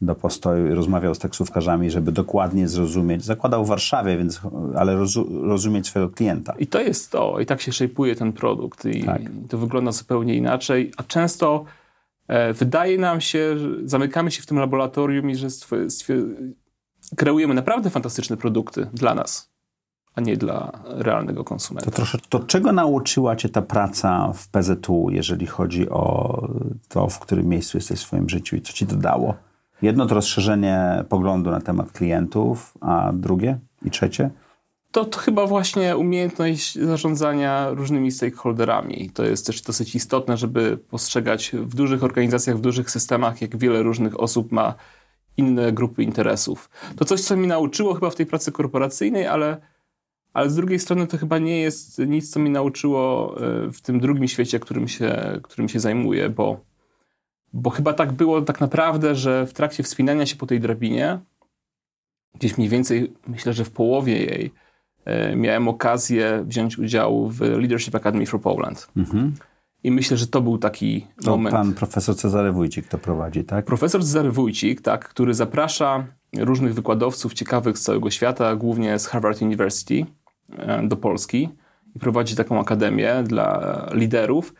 do 0.00 0.14
postoju 0.14 0.66
i 0.70 0.74
rozmawiał 0.74 1.14
z 1.14 1.18
taksówkarzami, 1.18 1.90
żeby 1.90 2.12
dokładnie 2.12 2.68
zrozumieć. 2.68 3.24
Zakładał 3.24 3.64
w 3.64 3.68
Warszawie, 3.68 4.18
więc, 4.18 4.40
ale 4.76 4.96
rozu, 4.96 5.28
rozumieć 5.42 5.86
swojego 5.86 6.12
klienta. 6.12 6.54
I 6.58 6.66
to 6.66 6.80
jest 6.80 7.10
to, 7.10 7.40
i 7.40 7.46
tak 7.46 7.60
się 7.60 7.72
szejpuje 7.72 8.16
ten 8.16 8.32
produkt, 8.32 8.84
i 8.84 9.04
Tak. 9.04 9.22
to 9.48 9.58
wygląda 9.58 9.92
zupełnie 9.92 10.34
inaczej, 10.34 10.92
a 10.96 11.02
często 11.02 11.64
wydaje 12.54 12.98
nam 12.98 13.20
się, 13.20 13.58
że 13.58 13.68
zamykamy 13.84 14.30
się 14.30 14.42
w 14.42 14.46
tym 14.46 14.58
laboratorium 14.58 15.30
i 15.30 15.36
że 15.36 15.46
kreujemy 17.16 17.54
naprawdę 17.54 17.90
fantastyczne 17.90 18.36
produkty 18.36 18.86
dla 18.92 19.14
nas, 19.14 19.52
a 20.14 20.20
nie 20.20 20.36
dla 20.36 20.72
realnego 20.84 21.44
konsumenta. 21.44 21.90
To, 21.90 21.96
trosze, 21.96 22.18
to 22.28 22.40
czego 22.40 22.72
nauczyła 22.72 23.36
Cię 23.36 23.48
ta 23.48 23.62
praca 23.62 24.32
w 24.32 24.48
PZU, 24.48 25.08
jeżeli 25.10 25.46
chodzi 25.46 25.90
o 25.90 26.48
to, 26.88 27.08
w 27.08 27.18
którym 27.18 27.46
miejscu 27.46 27.78
jesteś 27.78 27.98
w 27.98 28.02
swoim 28.02 28.28
życiu 28.28 28.56
i 28.56 28.60
co 28.60 28.72
Ci 28.72 28.86
to 28.86 28.96
dało? 28.96 29.34
Jedno 29.82 30.06
to 30.06 30.14
rozszerzenie 30.14 31.04
poglądu 31.08 31.50
na 31.50 31.60
temat 31.60 31.92
klientów, 31.92 32.74
a 32.80 33.12
drugie 33.12 33.58
i 33.84 33.90
trzecie? 33.90 34.30
To, 34.94 35.04
to 35.04 35.18
chyba 35.18 35.46
właśnie 35.46 35.96
umiejętność 35.96 36.78
zarządzania 36.78 37.70
różnymi 37.70 38.10
stakeholderami. 38.10 39.10
To 39.10 39.24
jest 39.24 39.46
też 39.46 39.62
dosyć 39.62 39.94
istotne, 39.94 40.36
żeby 40.36 40.76
postrzegać 40.76 41.50
w 41.52 41.74
dużych 41.74 42.04
organizacjach, 42.04 42.56
w 42.56 42.60
dużych 42.60 42.90
systemach, 42.90 43.42
jak 43.42 43.56
wiele 43.56 43.82
różnych 43.82 44.20
osób 44.20 44.52
ma 44.52 44.74
inne 45.36 45.72
grupy 45.72 46.02
interesów. 46.02 46.70
To 46.96 47.04
coś, 47.04 47.20
co 47.20 47.36
mi 47.36 47.46
nauczyło 47.46 47.94
chyba 47.94 48.10
w 48.10 48.14
tej 48.14 48.26
pracy 48.26 48.52
korporacyjnej, 48.52 49.26
ale, 49.26 49.56
ale 50.32 50.50
z 50.50 50.54
drugiej 50.54 50.78
strony 50.78 51.06
to 51.06 51.18
chyba 51.18 51.38
nie 51.38 51.60
jest 51.60 51.98
nic, 51.98 52.30
co 52.30 52.40
mi 52.40 52.50
nauczyło 52.50 53.34
e, 53.36 53.72
w 53.72 53.80
tym 53.80 54.00
drugim 54.00 54.28
świecie, 54.28 54.60
którym 54.60 54.88
się, 54.88 55.40
którym 55.42 55.68
się 55.68 55.80
zajmuję, 55.80 56.28
bo, 56.28 56.60
bo 57.52 57.70
chyba 57.70 57.92
tak 57.92 58.12
było 58.12 58.42
tak 58.42 58.60
naprawdę, 58.60 59.14
że 59.14 59.46
w 59.46 59.52
trakcie 59.52 59.82
wspinania 59.82 60.26
się 60.26 60.36
po 60.36 60.46
tej 60.46 60.60
drabinie, 60.60 61.18
gdzieś 62.34 62.58
mniej 62.58 62.68
więcej, 62.68 63.12
myślę, 63.26 63.52
że 63.52 63.64
w 63.64 63.70
połowie 63.70 64.16
jej, 64.24 64.63
miałem 65.36 65.68
okazję 65.68 66.44
wziąć 66.46 66.78
udział 66.78 67.28
w 67.28 67.40
Leadership 67.40 67.94
Academy 67.94 68.26
for 68.26 68.40
Poland. 68.40 68.88
I 69.84 69.90
myślę, 69.90 70.16
że 70.16 70.26
to 70.26 70.40
był 70.40 70.58
taki 70.58 71.06
To 71.24 71.30
moment. 71.30 71.54
pan 71.56 71.74
profesor 71.74 72.16
Cezary 72.16 72.52
Wójcik 72.52 72.88
to 72.88 72.98
prowadzi, 72.98 73.44
tak? 73.44 73.64
Profesor 73.64 74.00
Cezary 74.00 74.30
Wójcik, 74.30 74.80
tak, 74.80 75.08
który 75.08 75.34
zaprasza 75.34 76.06
różnych 76.38 76.74
wykładowców 76.74 77.34
ciekawych 77.34 77.78
z 77.78 77.82
całego 77.82 78.10
świata, 78.10 78.56
głównie 78.56 78.98
z 78.98 79.06
Harvard 79.06 79.42
University 79.42 80.06
e, 80.58 80.82
do 80.88 80.96
Polski 80.96 81.48
i 81.96 81.98
prowadzi 81.98 82.36
taką 82.36 82.60
akademię 82.60 83.22
dla 83.26 83.86
liderów, 83.92 84.54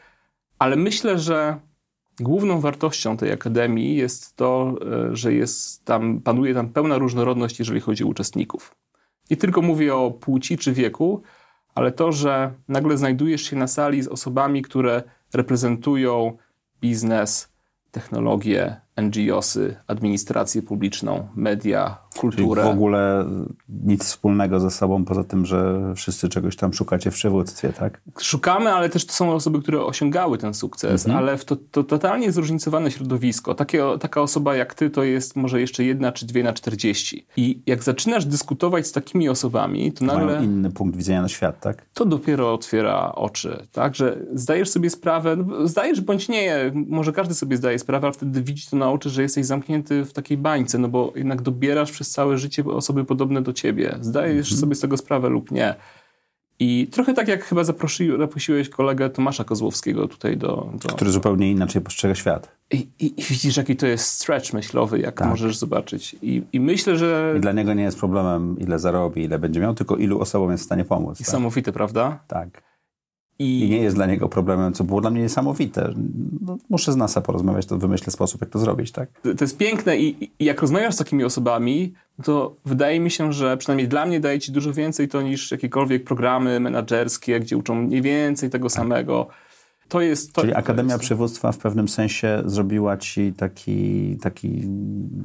ale 0.58 0.76
myślę, 0.76 1.18
że 1.18 1.56
główną 2.20 2.60
wartością 2.60 3.16
tej 3.16 3.32
akademii 3.32 3.96
jest 3.96 4.36
to, 4.36 4.74
e, 5.10 5.16
że 5.16 5.34
jest 5.34 5.84
tam, 5.84 6.20
panuje 6.20 6.54
tam 6.54 6.68
pełna 6.68 6.98
różnorodność, 6.98 7.58
jeżeli 7.58 7.80
chodzi 7.80 8.04
o 8.04 8.06
uczestników. 8.06 8.74
Nie 9.30 9.36
tylko 9.36 9.62
mówię 9.62 9.94
o 9.94 10.10
płci 10.10 10.58
czy 10.58 10.72
wieku, 10.72 11.22
ale 11.74 11.92
to, 11.92 12.12
że 12.12 12.54
nagle 12.68 12.98
znajdujesz 12.98 13.42
się 13.42 13.56
na 13.56 13.66
sali 13.66 14.02
z 14.02 14.08
osobami, 14.08 14.62
które 14.62 15.02
reprezentują 15.34 16.36
biznes, 16.80 17.52
technologie, 17.90 18.80
NGOsy, 19.02 19.76
administrację 19.86 20.62
publiczną, 20.62 21.28
media, 21.34 21.98
Czyli 22.30 22.46
kulturę. 22.46 22.62
w 22.62 22.66
ogóle 22.66 23.26
nic 23.84 24.04
wspólnego 24.04 24.60
ze 24.60 24.70
sobą, 24.70 25.04
poza 25.04 25.24
tym, 25.24 25.46
że 25.46 25.92
wszyscy 25.96 26.28
czegoś 26.28 26.56
tam 26.56 26.72
szukacie 26.72 27.10
w 27.10 27.14
przywództwie, 27.14 27.72
tak? 27.72 28.00
Szukamy, 28.20 28.72
ale 28.72 28.88
też 28.88 29.06
to 29.06 29.12
są 29.12 29.32
osoby, 29.32 29.62
które 29.62 29.84
osiągały 29.84 30.38
ten 30.38 30.54
sukces, 30.54 31.08
ale 31.08 31.36
w 31.36 31.44
to, 31.44 31.56
to 31.70 31.84
totalnie 31.84 32.32
zróżnicowane 32.32 32.90
środowisko. 32.90 33.54
Takie, 33.54 33.82
taka 34.00 34.20
osoba 34.20 34.56
jak 34.56 34.74
ty 34.74 34.90
to 34.90 35.02
jest 35.02 35.36
może 35.36 35.60
jeszcze 35.60 35.84
jedna 35.84 36.12
czy 36.12 36.26
dwie 36.26 36.42
na 36.42 36.52
czterdzieści. 36.52 37.26
I 37.36 37.62
jak 37.66 37.82
zaczynasz 37.82 38.24
dyskutować 38.24 38.86
z 38.86 38.92
takimi 38.92 39.28
osobami, 39.28 39.92
to 39.92 40.04
nagle... 40.04 40.26
Mają 40.26 40.42
inny 40.42 40.70
punkt 40.70 40.96
widzenia 40.96 41.22
na 41.22 41.28
świat, 41.28 41.60
tak? 41.60 41.84
to 41.94 42.04
dopiero 42.04 42.54
otwiera 42.54 43.12
oczy, 43.14 43.66
tak? 43.72 43.94
Że 43.94 44.18
zdajesz 44.34 44.70
sobie 44.70 44.90
sprawę, 44.90 45.36
no, 45.36 45.68
zdajesz 45.68 46.00
bądź 46.00 46.28
nie, 46.28 46.72
może 46.74 47.12
każdy 47.12 47.34
sobie 47.34 47.56
zdaje 47.56 47.78
sprawę, 47.78 48.06
ale 48.06 48.14
wtedy 48.14 48.42
widzi 48.42 48.66
to 48.70 48.76
na 48.76 48.90
oczy, 48.90 49.10
że 49.10 49.22
jesteś 49.22 49.46
zamknięty 49.46 50.04
w 50.04 50.12
takiej 50.12 50.38
bańce, 50.38 50.78
no 50.78 50.88
bo 50.88 51.12
jednak 51.16 51.42
dobierasz 51.42 51.92
przez 51.92 52.12
całe 52.14 52.38
życie 52.38 52.64
osoby 52.64 53.04
podobne 53.04 53.42
do 53.42 53.52
ciebie. 53.52 53.98
Zdajesz 54.00 54.54
sobie 54.54 54.74
z 54.74 54.80
tego 54.80 54.96
sprawę 54.96 55.28
lub 55.28 55.50
nie. 55.50 55.74
I 56.58 56.88
trochę 56.90 57.14
tak 57.14 57.28
jak 57.28 57.44
chyba 57.44 57.64
zaprosi, 57.64 58.10
zaprosiłeś 58.18 58.68
kolegę 58.68 59.10
Tomasza 59.10 59.44
Kozłowskiego 59.44 60.08
tutaj 60.08 60.36
do... 60.36 60.70
do... 60.82 60.94
Który 60.94 61.10
zupełnie 61.10 61.50
inaczej 61.50 61.82
postrzega 61.82 62.14
świat. 62.14 62.56
I, 62.70 62.88
i, 63.00 63.20
I 63.20 63.24
widzisz, 63.24 63.56
jaki 63.56 63.76
to 63.76 63.86
jest 63.86 64.06
stretch 64.06 64.52
myślowy, 64.52 64.98
jak 64.98 65.26
możesz 65.26 65.56
zobaczyć. 65.56 66.16
I, 66.22 66.42
I 66.52 66.60
myślę, 66.60 66.98
że 66.98 67.34
I 67.36 67.40
dla 67.40 67.52
niego 67.52 67.74
nie 67.74 67.82
jest 67.82 67.98
problemem, 67.98 68.58
ile 68.58 68.78
zarobi, 68.78 69.22
ile 69.22 69.38
będzie 69.38 69.60
miał, 69.60 69.74
tylko 69.74 69.96
ilu 69.96 70.20
osobom 70.20 70.50
jest 70.50 70.64
w 70.64 70.66
stanie 70.66 70.84
pomóc. 70.84 71.18
Tak? 71.18 71.20
niesamowite, 71.20 71.72
prawda? 71.72 72.18
tak. 72.28 72.62
I 73.38 73.68
nie 73.70 73.78
jest 73.78 73.96
dla 73.96 74.06
niego 74.06 74.28
problemem, 74.28 74.72
co 74.72 74.84
było 74.84 75.00
dla 75.00 75.10
mnie 75.10 75.22
niesamowite. 75.22 75.94
No, 76.40 76.56
muszę 76.70 76.92
z 76.92 76.96
NASA 76.96 77.20
porozmawiać, 77.20 77.66
to 77.66 77.78
wymyślę 77.78 78.12
sposób, 78.12 78.40
jak 78.40 78.50
to 78.50 78.58
zrobić, 78.58 78.92
tak? 78.92 79.08
to 79.22 79.44
jest 79.44 79.58
piękne 79.58 79.96
i, 79.98 80.30
i 80.38 80.44
jak 80.44 80.60
rozmawiasz 80.60 80.94
z 80.94 80.98
takimi 80.98 81.24
osobami, 81.24 81.94
to 82.24 82.56
wydaje 82.64 83.00
mi 83.00 83.10
się, 83.10 83.32
że 83.32 83.56
przynajmniej 83.56 83.88
dla 83.88 84.06
mnie 84.06 84.20
daje 84.20 84.38
ci 84.38 84.52
dużo 84.52 84.72
więcej 84.72 85.08
to 85.08 85.22
niż 85.22 85.50
jakiekolwiek 85.50 86.04
programy 86.04 86.60
menedżerskie, 86.60 87.40
gdzie 87.40 87.56
uczą 87.56 87.74
mniej 87.74 88.02
więcej 88.02 88.50
tego 88.50 88.70
samego. 88.70 89.28
To 89.88 90.00
jest, 90.00 90.32
to, 90.32 90.40
Czyli 90.40 90.52
to 90.52 90.58
Akademia 90.58 90.92
jest. 90.92 91.04
Przywództwa 91.04 91.52
w 91.52 91.58
pewnym 91.58 91.88
sensie 91.88 92.42
zrobiła 92.46 92.96
ci 92.96 93.32
taki, 93.32 94.16
taki 94.22 94.62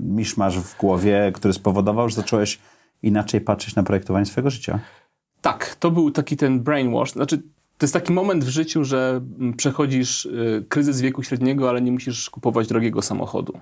miszmasz 0.03 0.59
w 0.59 0.77
głowie, 0.77 1.31
który 1.35 1.53
spowodował, 1.53 2.09
że 2.09 2.15
zacząłeś 2.15 2.59
inaczej 3.03 3.41
patrzeć 3.41 3.75
na 3.75 3.83
projektowanie 3.83 4.25
swojego 4.25 4.49
życia. 4.49 4.79
Tak, 5.41 5.75
to 5.75 5.91
był 5.91 6.11
taki 6.11 6.37
ten 6.37 6.59
brainwash. 6.59 7.11
Znaczy, 7.11 7.41
to 7.79 7.85
jest 7.85 7.93
taki 7.93 8.13
moment 8.13 8.43
w 8.45 8.49
życiu, 8.49 8.83
że 8.83 9.21
mm, 9.39 9.53
przechodzisz 9.53 10.25
y, 10.25 10.65
kryzys 10.69 11.01
wieku 11.01 11.23
średniego, 11.23 11.69
ale 11.69 11.81
nie 11.81 11.91
musisz 11.91 12.29
kupować 12.29 12.67
drogiego 12.67 13.01
samochodu. 13.01 13.59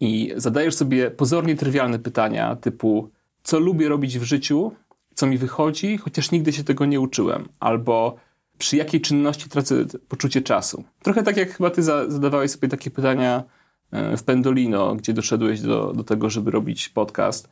I 0.00 0.32
zadajesz 0.36 0.74
sobie 0.74 1.10
pozornie 1.10 1.56
trywialne 1.56 1.98
pytania, 1.98 2.56
typu 2.56 3.10
co 3.42 3.58
lubię 3.58 3.88
robić 3.88 4.18
w 4.18 4.22
życiu, 4.22 4.72
co 5.14 5.26
mi 5.26 5.38
wychodzi, 5.38 5.96
chociaż 5.96 6.30
nigdy 6.30 6.52
się 6.52 6.64
tego 6.64 6.86
nie 6.86 7.00
uczyłem, 7.00 7.48
albo 7.60 8.16
przy 8.58 8.76
jakiej 8.76 9.00
czynności 9.00 9.48
tracę 9.48 9.84
poczucie 10.08 10.42
czasu. 10.42 10.84
Trochę 11.02 11.22
tak 11.22 11.36
jak 11.36 11.50
chyba 11.50 11.70
ty 11.70 11.82
za, 11.82 12.10
zadawałeś 12.10 12.50
sobie 12.50 12.68
takie 12.68 12.90
pytania 12.90 13.44
e, 13.90 14.16
w 14.16 14.22
Pendolino, 14.22 14.94
gdzie 14.94 15.12
doszedłeś 15.12 15.60
do, 15.60 15.92
do 15.92 16.04
tego, 16.04 16.30
żeby 16.30 16.50
robić 16.50 16.88
podcast. 16.88 17.48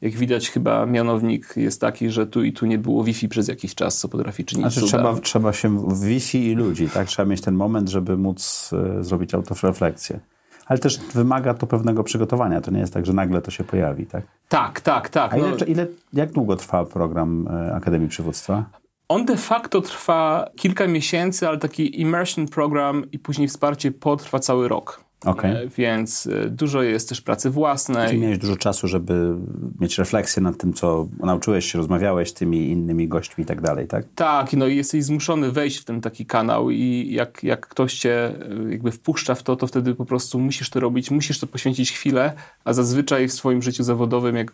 Jak 0.00 0.12
widać, 0.12 0.50
chyba 0.50 0.86
mianownik 0.86 1.54
jest 1.56 1.80
taki, 1.80 2.10
że 2.10 2.26
tu 2.26 2.44
i 2.44 2.52
tu 2.52 2.66
nie 2.66 2.78
było 2.78 3.04
Wi-Fi 3.04 3.28
przez 3.28 3.48
jakiś 3.48 3.74
czas, 3.74 3.98
co 3.98 4.08
potrafi 4.08 4.44
czynić 4.44 4.62
Znaczy 4.62 4.80
cuda. 4.80 4.88
trzeba, 4.88 5.14
trzeba 5.20 5.52
się 5.52 5.78
w 5.88 6.00
Wi-Fi 6.04 6.46
i 6.46 6.54
ludzi, 6.54 6.88
tak? 6.88 7.06
Trzeba 7.08 7.28
mieć 7.28 7.40
ten 7.40 7.54
moment, 7.54 7.88
żeby 7.88 8.16
móc 8.16 8.70
e, 8.98 9.04
zrobić 9.04 9.34
autorefleksję. 9.34 10.20
Ale 10.66 10.78
też 10.78 10.98
wymaga 10.98 11.54
to 11.54 11.66
pewnego 11.66 12.04
przygotowania. 12.04 12.60
To 12.60 12.70
nie 12.70 12.80
jest 12.80 12.94
tak, 12.94 13.06
że 13.06 13.12
nagle 13.12 13.42
to 13.42 13.50
się 13.50 13.64
pojawi, 13.64 14.06
tak? 14.06 14.24
Tak, 14.48 14.80
tak, 14.80 15.08
tak. 15.08 15.34
A 15.34 15.36
No, 15.36 15.46
ile, 15.46 15.66
ile, 15.66 15.86
jak 16.12 16.32
długo 16.32 16.56
trwa 16.56 16.84
program 16.84 17.48
e, 17.48 17.74
Akademii 17.74 18.08
Przywództwa? 18.08 18.64
On 19.08 19.24
de 19.24 19.36
facto 19.36 19.80
trwa 19.80 20.48
kilka 20.56 20.86
miesięcy, 20.86 21.48
ale 21.48 21.58
taki 21.58 22.00
immersion 22.00 22.48
program 22.48 23.04
i 23.12 23.18
później 23.18 23.48
wsparcie 23.48 23.92
potrwa 23.92 24.38
cały 24.38 24.68
rok. 24.68 25.05
Okej. 25.24 25.50
E, 25.50 25.68
Więc 25.68 26.26
e, 26.26 26.50
dużo 26.50 26.82
jest 26.82 27.08
też 27.08 27.20
pracy 27.20 27.50
własnej. 27.50 28.08
Czyli 28.08 28.20
miałeś 28.20 28.38
dużo 28.38 28.56
czasu, 28.56 28.88
żeby 28.88 29.34
mieć 29.80 29.98
refleksję 29.98 30.42
nad 30.42 30.56
tym, 30.56 30.72
co 30.72 31.08
nauczyłeś 31.20 31.72
się, 31.72 31.78
rozmawiałeś 31.78 32.30
z 32.30 32.34
tymi 32.34 32.70
innymi 32.70 33.08
gośćmi 33.08 33.44
i 33.44 33.46
tak 33.46 33.60
dalej, 33.60 33.86
tak? 33.86 34.06
Tak, 34.14 34.52
no 34.52 34.66
i 34.66 34.76
jesteś 34.76 35.04
zmuszony 35.04 35.52
wejść 35.52 35.78
w 35.78 35.84
ten 35.84 36.00
taki 36.00 36.26
kanał 36.26 36.70
i 36.70 37.08
jak, 37.10 37.44
jak 37.44 37.66
ktoś 37.66 37.94
cię 37.94 38.14
e, 38.14 38.70
jakby 38.70 38.92
wpuszcza 38.92 39.34
w 39.34 39.42
to, 39.42 39.56
to 39.56 39.66
wtedy 39.66 39.94
po 39.94 40.04
prostu 40.04 40.38
musisz 40.38 40.70
to 40.70 40.80
robić, 40.80 41.10
musisz 41.10 41.38
to 41.38 41.46
poświęcić 41.46 41.92
chwilę, 41.92 42.32
a 42.64 42.72
zazwyczaj 42.72 43.28
w 43.28 43.32
swoim 43.32 43.62
życiu 43.62 43.82
zawodowym, 43.82 44.36
jak 44.36 44.52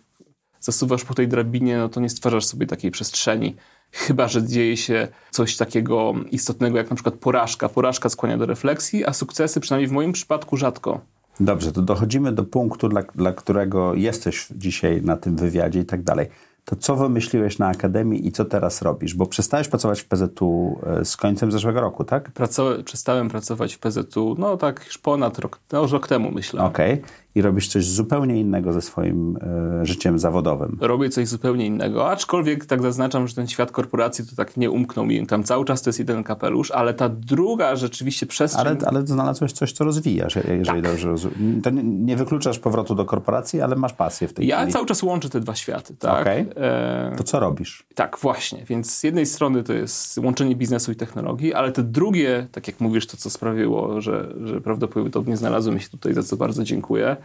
zasuwasz 0.62 1.04
po 1.04 1.14
tej 1.14 1.28
drabinie, 1.28 1.78
no 1.78 1.88
to 1.88 2.00
nie 2.00 2.08
stwarzasz 2.08 2.44
sobie 2.44 2.66
takiej 2.66 2.90
przestrzeni. 2.90 3.56
Chyba, 3.92 4.28
że 4.28 4.42
dzieje 4.46 4.76
się 4.76 5.08
coś 5.30 5.56
takiego 5.56 6.14
istotnego, 6.30 6.78
jak 6.78 6.90
na 6.90 6.96
przykład 6.96 7.14
porażka. 7.14 7.68
Porażka 7.68 8.08
skłania 8.08 8.38
do 8.38 8.46
refleksji, 8.46 9.06
a 9.06 9.12
sukcesy, 9.12 9.60
przynajmniej 9.60 9.88
w 9.88 9.92
moim 9.92 10.12
przypadku, 10.12 10.56
rzadko. 10.56 11.00
Dobrze, 11.40 11.72
to 11.72 11.82
dochodzimy 11.82 12.32
do 12.32 12.44
punktu, 12.44 12.88
dla, 12.88 13.02
dla 13.02 13.32
którego 13.32 13.94
jesteś 13.94 14.46
dzisiaj 14.56 15.02
na 15.02 15.16
tym 15.16 15.36
wywiadzie 15.36 15.80
i 15.80 15.84
tak 15.84 16.02
dalej. 16.02 16.26
To 16.64 16.76
co 16.76 16.96
wymyśliłeś 16.96 17.58
na 17.58 17.68
Akademii 17.68 18.26
i 18.26 18.32
co 18.32 18.44
teraz 18.44 18.82
robisz? 18.82 19.14
Bo 19.14 19.26
przestałeś 19.26 19.68
pracować 19.68 20.00
w 20.00 20.04
PZU 20.04 20.80
e, 20.86 21.04
z 21.04 21.16
końcem 21.16 21.52
zeszłego 21.52 21.80
roku, 21.80 22.04
tak? 22.04 22.32
Pracowa- 22.32 22.82
przestałem 22.82 23.28
pracować 23.28 23.74
w 23.74 23.78
PZU, 23.78 24.36
no 24.38 24.56
tak 24.56 24.84
już 24.86 24.98
ponad 24.98 25.38
rok, 25.38 25.58
no 25.72 25.82
już 25.82 25.92
rok 25.92 26.08
temu 26.08 26.30
myślę. 26.30 26.64
Okej. 26.64 27.02
I 27.34 27.42
robisz 27.42 27.68
coś 27.68 27.86
zupełnie 27.86 28.40
innego 28.40 28.72
ze 28.72 28.80
swoim 28.82 29.36
e, 29.82 29.86
życiem 29.86 30.18
zawodowym. 30.18 30.78
robię 30.80 31.10
coś 31.10 31.28
zupełnie 31.28 31.66
innego. 31.66 32.10
Aczkolwiek 32.10 32.66
tak 32.66 32.82
zaznaczam, 32.82 33.28
że 33.28 33.34
ten 33.34 33.48
świat 33.48 33.72
korporacji 33.72 34.26
to 34.26 34.36
tak 34.36 34.56
nie 34.56 34.70
umknął 34.70 35.06
mi. 35.06 35.26
Tam 35.26 35.44
cały 35.44 35.64
czas 35.64 35.82
to 35.82 35.88
jest 35.90 35.98
jeden 35.98 36.24
kapelusz, 36.24 36.70
ale 36.70 36.94
ta 36.94 37.08
druga 37.08 37.76
rzeczywiście 37.76 38.26
przestrzeń. 38.26 38.66
Ale, 38.66 38.76
ale 38.86 39.06
znalazłeś 39.06 39.52
coś, 39.52 39.72
co 39.72 39.84
rozwijasz, 39.84 40.36
je- 40.36 40.42
jeżeli 40.48 40.82
Tak. 40.82 40.90
dobrze 40.92 41.08
rozumiem. 41.08 41.60
To 41.62 41.70
nie, 41.70 41.82
nie 41.82 42.16
wykluczasz 42.16 42.58
powrotu 42.58 42.94
do 42.94 43.04
korporacji, 43.04 43.60
ale 43.60 43.76
masz 43.76 43.92
pasję 43.92 44.28
w 44.28 44.32
tej 44.34 44.46
Ja 44.46 44.56
chwili. 44.58 44.72
cały 44.72 44.86
czas 44.86 45.02
łączę 45.02 45.28
te 45.28 45.40
dwa 45.40 45.54
światy, 45.54 45.94
tak? 45.96 46.20
Okej. 46.22 46.46
E, 46.56 47.14
To 47.18 47.24
co 47.24 47.40
robisz? 47.40 47.84
tak, 47.94 48.18
właśnie. 48.22 48.64
Więc 48.68 48.90
z 48.94 49.02
jednej 49.02 49.26
strony 49.26 49.62
to 49.62 49.72
jest 49.72 50.18
łączenie 50.18 50.56
biznesu 50.56 50.92
i 50.92 50.96
technologii, 50.96 51.54
ale 51.54 51.72
te 51.72 51.82
drugie, 51.82 52.46
tak 52.52 52.66
jak 52.66 52.80
mówisz, 52.80 53.06
to 53.06 53.16
co 53.16 53.30
sprawiło, 53.30 54.00
że, 54.00 54.34
że 54.44 54.60
prawdopodobnie 54.60 55.36
znalazłem 55.36 55.80
się 55.80 55.88
tutaj, 55.88 56.14
za 56.14 56.22
co 56.22 56.36
bardzo 56.36 56.64
dziękuję, 56.64 57.16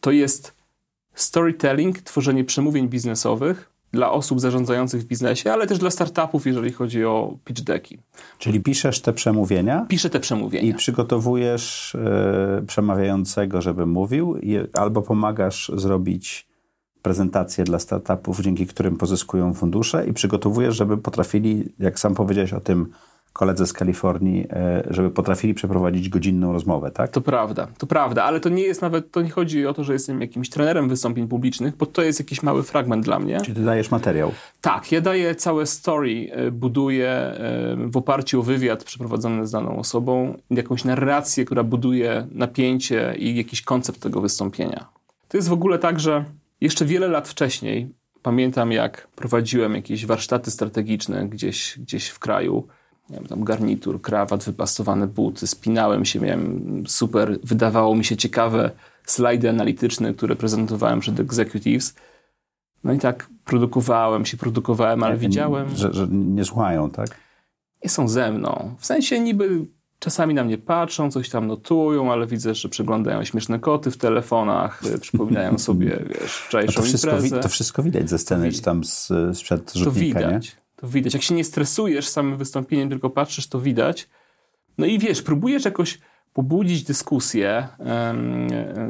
to 0.00 0.10
jest 0.10 0.54
storytelling, 1.14 1.98
tworzenie 1.98 2.44
przemówień 2.44 2.88
biznesowych 2.88 3.70
dla 3.92 4.12
osób 4.12 4.40
zarządzających 4.40 5.02
w 5.02 5.04
biznesie, 5.04 5.52
ale 5.52 5.66
też 5.66 5.78
dla 5.78 5.90
startupów, 5.90 6.46
jeżeli 6.46 6.72
chodzi 6.72 7.04
o 7.04 7.36
pitch 7.44 7.62
decki. 7.62 7.98
Czyli 8.38 8.60
piszesz 8.60 9.00
te 9.00 9.12
przemówienia 9.12 9.86
Piszę 9.88 10.10
te 10.10 10.20
przemówienia. 10.20 10.68
i 10.68 10.74
przygotowujesz 10.74 11.94
e, 11.94 12.62
przemawiającego, 12.66 13.62
żeby 13.62 13.86
mówił, 13.86 14.36
i, 14.36 14.56
albo 14.72 15.02
pomagasz 15.02 15.72
zrobić 15.74 16.46
prezentacje 17.02 17.64
dla 17.64 17.78
startupów, 17.78 18.40
dzięki 18.40 18.66
którym 18.66 18.96
pozyskują 18.96 19.54
fundusze 19.54 20.06
i 20.06 20.12
przygotowujesz, 20.12 20.76
żeby 20.76 20.98
potrafili, 20.98 21.64
jak 21.78 21.98
sam 21.98 22.14
powiedziałeś 22.14 22.52
o 22.52 22.60
tym 22.60 22.86
koledze 23.32 23.66
z 23.66 23.72
Kalifornii, 23.72 24.46
e, 24.50 24.82
żeby 24.90 25.10
potrafili 25.10 25.54
przeprowadzić 25.54 26.08
godzinną 26.08 26.52
rozmowę, 26.52 26.90
tak? 26.90 27.10
To 27.10 27.20
prawda, 27.20 27.68
to 27.78 27.86
prawda, 27.86 28.24
ale 28.24 28.40
to 28.40 28.48
nie 28.48 28.62
jest 28.62 28.82
nawet, 28.82 29.10
to 29.10 29.22
nie 29.22 29.30
chodzi 29.30 29.66
o 29.66 29.74
to, 29.74 29.84
że 29.84 29.92
jestem 29.92 30.20
jakimś 30.20 30.50
trenerem 30.50 30.88
wystąpień 30.88 31.28
publicznych, 31.28 31.76
bo 31.76 31.86
to 31.86 32.02
jest 32.02 32.20
jakiś 32.20 32.42
mały 32.42 32.62
fragment 32.62 33.04
dla 33.04 33.18
mnie. 33.18 33.40
Czyli 33.40 33.54
ty 33.54 33.64
dajesz 33.64 33.90
materiał. 33.90 34.32
Tak, 34.60 34.92
ja 34.92 35.00
daję 35.00 35.34
całe 35.34 35.66
story, 35.66 36.30
e, 36.32 36.50
buduję 36.50 37.08
e, 37.08 37.76
w 37.86 37.96
oparciu 37.96 38.40
o 38.40 38.42
wywiad 38.42 38.84
przeprowadzony 38.84 39.46
z 39.46 39.50
daną 39.50 39.78
osobą, 39.78 40.36
jakąś 40.50 40.84
narrację, 40.84 41.44
która 41.44 41.62
buduje 41.62 42.26
napięcie 42.32 43.14
i 43.18 43.36
jakiś 43.36 43.62
koncept 43.62 44.00
tego 44.00 44.20
wystąpienia. 44.20 44.86
To 45.28 45.36
jest 45.36 45.48
w 45.48 45.52
ogóle 45.52 45.78
tak, 45.78 46.00
że 46.00 46.24
jeszcze 46.60 46.84
wiele 46.84 47.08
lat 47.08 47.28
wcześniej 47.28 47.88
pamiętam, 48.22 48.72
jak 48.72 49.08
prowadziłem 49.16 49.74
jakieś 49.74 50.06
warsztaty 50.06 50.50
strategiczne 50.50 51.28
gdzieś, 51.28 51.78
gdzieś 51.78 52.08
w 52.08 52.18
kraju. 52.18 52.68
Miałem 53.10 53.26
tam 53.26 53.44
garnitur, 53.44 54.00
krawat, 54.00 54.44
wypastowane 54.44 55.06
buty, 55.06 55.46
spinałem 55.46 56.04
się, 56.04 56.20
miałem 56.20 56.84
super, 56.86 57.38
wydawało 57.44 57.94
mi 57.94 58.04
się 58.04 58.16
ciekawe 58.16 58.70
slajdy 59.04 59.50
analityczne, 59.50 60.14
które 60.14 60.36
prezentowałem 60.36 61.00
przed 61.00 61.20
executives. 61.20 61.94
No 62.84 62.92
i 62.92 62.98
tak 62.98 63.28
produkowałem 63.44 64.26
się, 64.26 64.36
produkowałem, 64.36 65.02
ale 65.02 65.16
widziałem, 65.16 65.76
Że, 65.76 65.92
że 65.92 66.08
nie 66.10 66.44
słuchają, 66.44 66.90
tak? 66.90 67.08
nie 67.84 67.90
są 67.90 68.08
ze 68.08 68.32
mną. 68.32 68.74
W 68.78 68.86
sensie 68.86 69.20
niby 69.20 69.66
czasami 69.98 70.34
na 70.34 70.44
mnie 70.44 70.58
patrzą, 70.58 71.10
coś 71.10 71.28
tam 71.30 71.46
notują, 71.46 72.12
ale 72.12 72.26
widzę, 72.26 72.54
że 72.54 72.68
przeglądają 72.68 73.24
śmieszne 73.24 73.58
koty 73.58 73.90
w 73.90 73.96
telefonach, 73.96 74.82
y, 74.86 74.98
przypominają 74.98 75.58
sobie, 75.58 76.04
wiesz, 76.08 76.32
wczorajszą 76.46 76.72
to, 76.72 76.82
wszystko, 76.82 77.10
imprezę. 77.10 77.40
to 77.40 77.48
wszystko 77.48 77.82
widać 77.82 78.10
ze 78.10 78.18
sceny, 78.18 78.52
czy 78.52 78.62
tam 78.62 78.84
z, 78.84 79.12
sprzed 79.34 79.72
To 79.72 79.78
rzutnika, 79.78 80.20
nie? 80.30 80.40
To 80.80 80.88
widać. 80.88 81.14
Jak 81.14 81.22
się 81.22 81.34
nie 81.34 81.44
stresujesz 81.44 82.08
samym 82.08 82.36
wystąpieniem, 82.36 82.88
tylko 82.88 83.10
patrzysz, 83.10 83.48
to 83.48 83.60
widać. 83.60 84.08
No 84.78 84.86
i 84.86 84.98
wiesz, 84.98 85.22
próbujesz 85.22 85.64
jakoś 85.64 85.98
pobudzić 86.32 86.84
dyskusję, 86.84 87.68
e, 87.80 88.14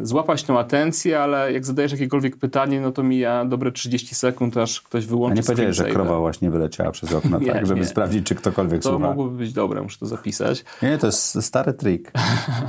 złapać 0.03 0.43
tą 0.45 0.59
atencję, 0.59 1.21
ale 1.21 1.53
jak 1.53 1.65
zadajesz 1.65 1.93
jakiekolwiek 1.93 2.37
pytanie, 2.37 2.81
no 2.81 2.93
to 2.93 3.03
mija 3.03 3.45
dobre 3.45 3.73
30 3.73 4.15
sekund, 4.15 4.57
aż 4.57 4.81
ktoś 4.81 5.05
A 5.05 5.09
wyłączy 5.09 5.37
nie 5.37 5.43
powiedziałeś, 5.43 5.77
że 5.77 5.85
krowa 5.85 6.19
właśnie 6.19 6.51
wyleciała 6.51 6.91
przez 6.91 7.13
okno, 7.13 7.39
Nie, 7.41 7.53
tak, 7.53 7.67
żeby 7.67 7.81
nie. 7.81 7.87
sprawdzić, 7.87 8.27
czy 8.27 8.35
ktokolwiek 8.35 8.83
To 8.83 8.89
słucha. 8.91 9.07
mogłoby 9.07 9.39
być 9.39 9.53
dobre, 9.53 9.83
muszę 9.83 9.99
to 9.99 10.07
zapisać. 10.07 10.65
Nie, 10.83 10.99
to 10.99 11.07
jest 11.07 11.43
stary 11.43 11.73
trik. 11.73 12.13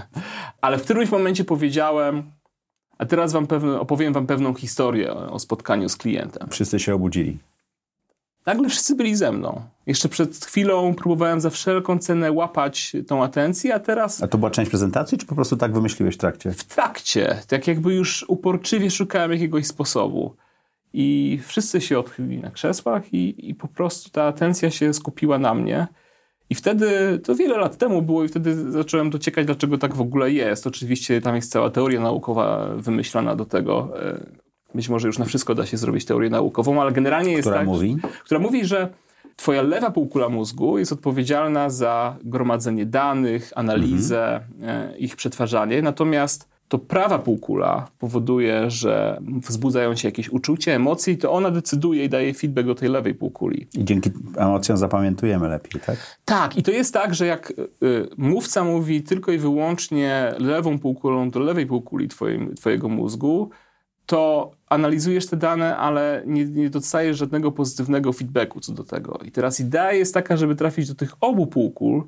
Ale 0.62 0.78
w 0.78 0.84
którymś 0.84 1.12
momencie 1.12 1.44
powiedziałem, 1.44 2.32
a 2.98 3.06
teraz 3.06 3.32
wam 3.34 3.48
pewne, 3.48 3.80
opowiem 3.80 4.14
wam 4.14 4.28
pewną 4.28 4.54
historię 4.54 5.14
o 5.14 5.40
spotkaniu 5.40 5.90
z 5.90 5.96
klientem. 5.98 6.48
Wszyscy 6.50 6.80
się 6.80 6.96
obudzili. 6.96 7.38
Nagle 8.46 8.70
wszyscy 8.70 8.96
byli 8.96 9.16
ze 9.16 9.32
mną. 9.32 9.62
Jeszcze 9.86 10.10
przed 10.10 10.46
chwilą 10.46 10.94
próbowałem 10.94 11.42
za 11.42 11.50
wszelką 11.50 12.00
cenę 12.00 12.32
łapać 12.32 12.96
tą 13.08 13.24
atencję, 13.24 13.76
a 13.76 13.80
teraz 13.80 14.24
A 14.24 14.28
to 14.28 14.38
była 14.38 14.52
część 14.52 14.70
prezentacji, 14.70 15.18
czy 15.18 15.26
po 15.26 15.36
prostu 15.36 15.58
tak 15.58 15.74
wymyśliłeś 15.74 16.16
w 16.16 16.18
trakcie? 16.18 16.52
w 16.52 16.64
trakcie, 16.64 17.38
tak 17.48 17.68
jakby 17.68 17.94
już 17.94 18.26
uporczywie 18.28 18.92
szukałem 18.92 19.32
jakiegoś 19.32 19.68
sposobu. 19.68 20.36
I 20.94 21.40
wszyscy 21.48 21.82
się 21.82 22.00
odchylili 22.00 22.42
na 22.42 22.52
krzesłach 22.52 23.14
i, 23.14 23.50
i 23.50 23.56
po 23.56 23.68
prostu 23.68 24.10
ta 24.10 24.24
atencja 24.24 24.72
się 24.72 24.94
skupiła 24.94 25.40
na 25.40 25.54
mnie. 25.54 25.88
I 26.50 26.56
wtedy, 26.56 27.20
to 27.24 27.36
wiele 27.36 27.58
lat 27.58 27.78
temu 27.78 28.02
było 28.02 28.24
i 28.24 28.28
wtedy 28.28 28.72
zacząłem 28.72 29.10
dociekać, 29.10 29.46
dlaczego 29.46 29.78
tak 29.78 29.96
w 29.96 30.02
ogóle 30.02 30.32
jest. 30.32 30.68
Oczywiście 30.68 31.22
tam 31.22 31.36
jest 31.36 31.52
cała 31.52 31.70
teoria 31.70 32.00
naukowa 32.00 32.68
wymyślana 32.76 33.36
do 33.36 33.46
tego. 33.46 33.94
Być 34.76 34.90
może 34.90 35.08
już 35.08 35.18
na 35.18 35.26
wszystko 35.26 35.56
da 35.56 35.66
się 35.66 35.78
zrobić 35.78 36.06
teorię 36.06 36.30
naukową, 36.30 36.82
ale 36.82 36.92
generalnie 36.92 37.32
jest 37.32 37.42
Która 37.42 37.58
tak, 37.58 37.68
mówi? 37.68 37.98
która 38.24 38.40
mówi, 38.40 38.66
że 38.66 38.90
twoja 39.36 39.62
lewa 39.62 39.92
półkula 39.92 40.30
mózgu 40.30 40.78
jest 40.78 40.92
odpowiedzialna 40.92 41.70
za 41.70 42.16
gromadzenie 42.24 42.86
danych, 42.86 43.52
analizę, 43.56 44.40
e, 44.62 44.98
ich 44.98 45.16
przetwarzanie, 45.16 45.82
natomiast 45.82 46.52
to 46.68 46.78
prawa 46.78 47.20
półkula 47.20 47.88
powoduje, 48.00 48.70
że 48.70 49.22
wzbudzają 49.48 49.96
się 49.96 50.08
jakieś 50.08 50.30
uczucia, 50.30 50.72
emocje 50.72 51.14
i 51.14 51.18
to 51.18 51.32
ona 51.32 51.52
decyduje 51.52 52.06
i 52.06 52.10
daje 52.10 52.34
feedback 52.34 52.68
do 52.68 52.76
tej 52.76 52.90
lewej 52.90 53.16
półkuli. 53.16 53.68
I 53.74 53.86
dzięki 53.86 54.12
emocjom 54.38 54.78
zapamiętujemy 54.78 55.50
lepiej, 55.50 55.82
tak? 55.86 56.20
Tak, 56.26 56.58
i 56.58 56.64
to 56.64 56.72
jest 56.72 56.94
tak, 56.94 57.16
że 57.16 57.26
jak 57.26 57.50
y, 57.50 58.08
mówca 58.18 58.64
mówi 58.64 59.04
tylko 59.04 59.32
i 59.32 59.38
wyłącznie 59.38 60.34
lewą 60.40 60.80
półkulą 60.80 61.30
do 61.30 61.40
lewej 61.40 61.66
półkuli 61.66 62.08
twoim, 62.08 62.56
twojego 62.56 62.90
mózgu, 62.90 63.50
to 64.12 64.52
analizujesz 64.70 65.28
te 65.28 65.38
dane, 65.38 65.78
ale 65.78 66.24
nie, 66.26 66.46
nie 66.46 66.70
dostajesz 66.70 67.18
żadnego 67.18 67.52
pozytywnego 67.52 68.14
feedbacku 68.14 68.60
co 68.60 68.74
do 68.74 68.84
tego. 68.84 69.20
I 69.26 69.32
teraz 69.32 69.60
idea 69.60 69.94
jest 69.94 70.14
taka, 70.14 70.38
żeby 70.38 70.56
trafić 70.56 70.88
do 70.88 70.96
tych 70.96 71.14
obu 71.22 71.48
półkul, 71.48 72.08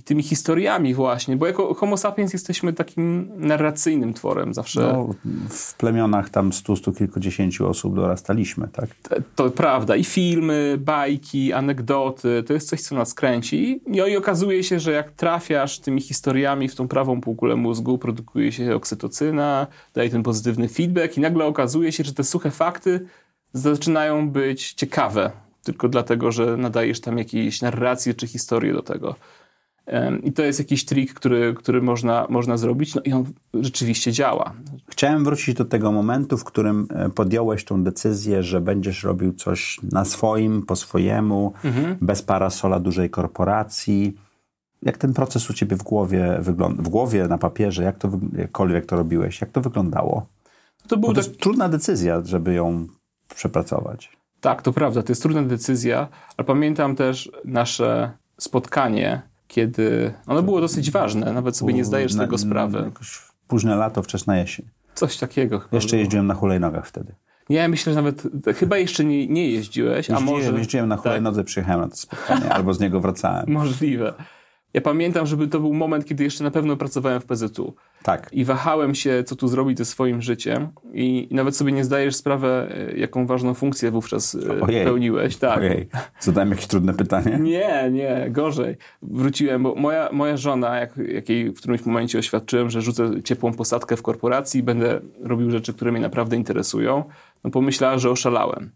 i 0.00 0.02
tymi 0.02 0.22
historiami 0.22 0.94
właśnie, 0.94 1.36
bo 1.36 1.46
jako 1.46 1.74
homo 1.74 1.96
sapiens 1.96 2.32
jesteśmy 2.32 2.72
takim 2.72 3.30
narracyjnym 3.36 4.14
tworem 4.14 4.54
zawsze. 4.54 4.80
No, 4.80 5.14
w 5.48 5.74
plemionach 5.74 6.30
tam 6.30 6.52
stu, 6.52 6.76
stu 6.76 6.92
kilkudziesięciu 6.92 7.68
osób 7.68 7.96
dorastaliśmy, 7.96 8.68
tak? 8.68 8.90
To, 9.02 9.16
to, 9.36 9.50
prawda. 9.50 9.96
I 9.96 10.04
filmy, 10.04 10.78
bajki, 10.78 11.52
anegdoty, 11.52 12.42
to 12.46 12.52
jest 12.52 12.68
coś, 12.68 12.80
co 12.80 12.94
nas 12.94 13.14
kręci. 13.14 13.80
No 13.86 14.06
i 14.06 14.16
okazuje 14.16 14.64
się, 14.64 14.80
że 14.80 14.92
jak 14.92 15.10
trafiasz 15.10 15.78
tymi 15.78 16.00
historiami 16.00 16.68
w 16.68 16.74
tą 16.74 16.88
prawą 16.88 17.20
półkulę 17.20 17.56
mózgu, 17.56 17.98
produkuje 17.98 18.52
się 18.52 18.74
oksytocyna, 18.74 19.66
daje 19.94 20.10
ten 20.10 20.22
pozytywny 20.22 20.68
feedback 20.68 21.16
i 21.16 21.20
nagle 21.20 21.44
okazuje 21.44 21.92
się, 21.92 22.04
że 22.04 22.14
te 22.14 22.24
suche 22.24 22.50
fakty 22.50 23.06
zaczynają 23.52 24.30
być 24.30 24.72
ciekawe. 24.72 25.30
Tylko 25.62 25.88
dlatego, 25.88 26.32
że 26.32 26.56
nadajesz 26.56 27.00
tam 27.00 27.18
jakieś 27.18 27.62
narracje 27.62 28.14
czy 28.14 28.26
historie 28.26 28.72
do 28.72 28.82
tego. 28.82 29.14
I 30.22 30.32
to 30.32 30.42
jest 30.42 30.58
jakiś 30.58 30.84
trik, 30.84 31.14
który, 31.14 31.54
który 31.54 31.82
można, 31.82 32.26
można 32.28 32.56
zrobić, 32.56 32.94
no 32.94 33.02
i 33.04 33.12
on 33.12 33.24
rzeczywiście 33.54 34.12
działa. 34.12 34.52
Chciałem 34.88 35.24
wrócić 35.24 35.54
do 35.54 35.64
tego 35.64 35.92
momentu, 35.92 36.38
w 36.38 36.44
którym 36.44 36.88
e, 36.90 37.10
podjąłeś 37.10 37.64
tą 37.64 37.84
decyzję, 37.84 38.42
że 38.42 38.60
będziesz 38.60 39.04
robił 39.04 39.32
coś 39.32 39.80
na 39.92 40.04
swoim, 40.04 40.62
po 40.62 40.76
swojemu, 40.76 41.52
mhm. 41.64 41.96
bez 42.00 42.22
parasola 42.22 42.80
dużej 42.80 43.10
korporacji. 43.10 44.16
Jak 44.82 44.98
ten 44.98 45.14
proces 45.14 45.50
u 45.50 45.52
ciebie 45.54 45.76
w 45.76 45.82
głowie 45.82 46.38
wygląda? 46.40 46.82
W 46.82 46.88
głowie, 46.88 47.28
na 47.28 47.38
papierze, 47.38 47.82
jak 47.82 47.98
to, 47.98 48.10
jakkolwiek 48.36 48.86
to 48.86 48.96
robiłeś, 48.96 49.40
jak 49.40 49.50
to 49.50 49.60
wyglądało? 49.60 50.26
To, 50.88 50.96
był 50.96 51.12
to 51.12 51.22
tak... 51.22 51.32
trudna 51.32 51.68
decyzja, 51.68 52.22
żeby 52.24 52.54
ją 52.54 52.86
przepracować. 53.34 54.10
Tak, 54.40 54.62
to 54.62 54.72
prawda, 54.72 55.02
to 55.02 55.12
jest 55.12 55.22
trudna 55.22 55.42
decyzja, 55.42 56.08
ale 56.36 56.44
pamiętam 56.46 56.96
też 56.96 57.30
nasze 57.44 58.12
spotkanie 58.38 59.29
kiedy 59.50 60.14
ono 60.26 60.42
było 60.42 60.60
dosyć 60.60 60.90
ważne, 60.90 61.32
nawet 61.32 61.56
sobie 61.56 61.72
nie 61.72 61.84
zdajesz 61.84 62.14
na, 62.14 62.24
tego 62.24 62.38
sprawy. 62.38 62.92
Późne 63.48 63.76
lato, 63.76 64.02
wczesna 64.02 64.38
jesień. 64.38 64.66
Coś 64.94 65.16
takiego 65.16 65.58
chyba. 65.58 65.76
Jeszcze 65.76 65.90
było. 65.90 66.00
jeździłem 66.00 66.26
na 66.26 66.34
hulajnogach 66.34 66.86
wtedy. 66.86 67.14
Nie, 67.48 67.68
myślę, 67.68 67.92
że 67.92 67.96
nawet 67.96 68.22
chyba 68.56 68.78
jeszcze 68.78 69.04
nie, 69.04 69.26
nie 69.26 69.50
jeździłeś, 69.50 69.96
jeździłem, 69.96 70.22
a 70.22 70.26
może... 70.26 70.58
Jeździłem 70.58 70.88
na 70.88 70.96
tak. 70.96 71.02
hulajnodze, 71.02 71.40
tak. 71.40 71.46
przyjechałem 71.46 71.80
na 71.80 71.88
to 71.88 71.96
spotkanie, 71.96 72.52
albo 72.56 72.74
z 72.74 72.80
niego 72.80 73.00
wracałem. 73.00 73.44
Możliwe. 73.48 74.14
Ja 74.74 74.80
pamiętam, 74.80 75.26
żeby 75.26 75.48
to 75.48 75.60
był 75.60 75.74
moment, 75.74 76.04
kiedy 76.04 76.24
jeszcze 76.24 76.44
na 76.44 76.50
pewno 76.50 76.76
pracowałem 76.76 77.20
w 77.20 77.24
PZU. 77.24 77.74
Tak. 78.02 78.28
I 78.32 78.44
wahałem 78.44 78.94
się, 78.94 79.24
co 79.24 79.36
tu 79.36 79.48
zrobić 79.48 79.78
ze 79.78 79.84
swoim 79.84 80.22
życiem. 80.22 80.68
I, 80.92 81.28
i 81.30 81.34
nawet 81.34 81.56
sobie 81.56 81.72
nie 81.72 81.84
zdajesz 81.84 82.16
sprawę, 82.16 82.68
e, 82.70 82.98
jaką 82.98 83.26
ważną 83.26 83.54
funkcję 83.54 83.90
wówczas 83.90 84.34
e, 84.34 84.60
Ojej. 84.60 84.84
pełniłeś. 84.84 85.36
Tak. 85.36 85.58
Ojej. 85.58 85.88
Zadałem 86.20 86.50
jakieś 86.50 86.66
trudne 86.66 86.94
pytanie? 86.94 87.38
Nie, 87.50 87.90
nie, 87.92 88.26
gorzej. 88.30 88.76
Wróciłem, 89.02 89.62
bo 89.62 89.74
moja, 89.74 90.08
moja 90.12 90.36
żona, 90.36 90.76
jak, 90.76 90.96
jak 90.96 91.28
jej 91.28 91.50
w 91.50 91.58
którymś 91.58 91.86
momencie 91.86 92.18
oświadczyłem, 92.18 92.70
że 92.70 92.82
rzucę 92.82 93.22
ciepłą 93.24 93.52
posadkę 93.52 93.96
w 93.96 94.02
korporacji 94.02 94.60
i 94.60 94.62
będę 94.62 95.00
robił 95.20 95.50
rzeczy, 95.50 95.74
które 95.74 95.92
mnie 95.92 96.00
naprawdę 96.00 96.36
interesują, 96.36 97.04
no 97.44 97.50
pomyślała, 97.50 97.98
że 97.98 98.10
oszalałem. 98.10 98.70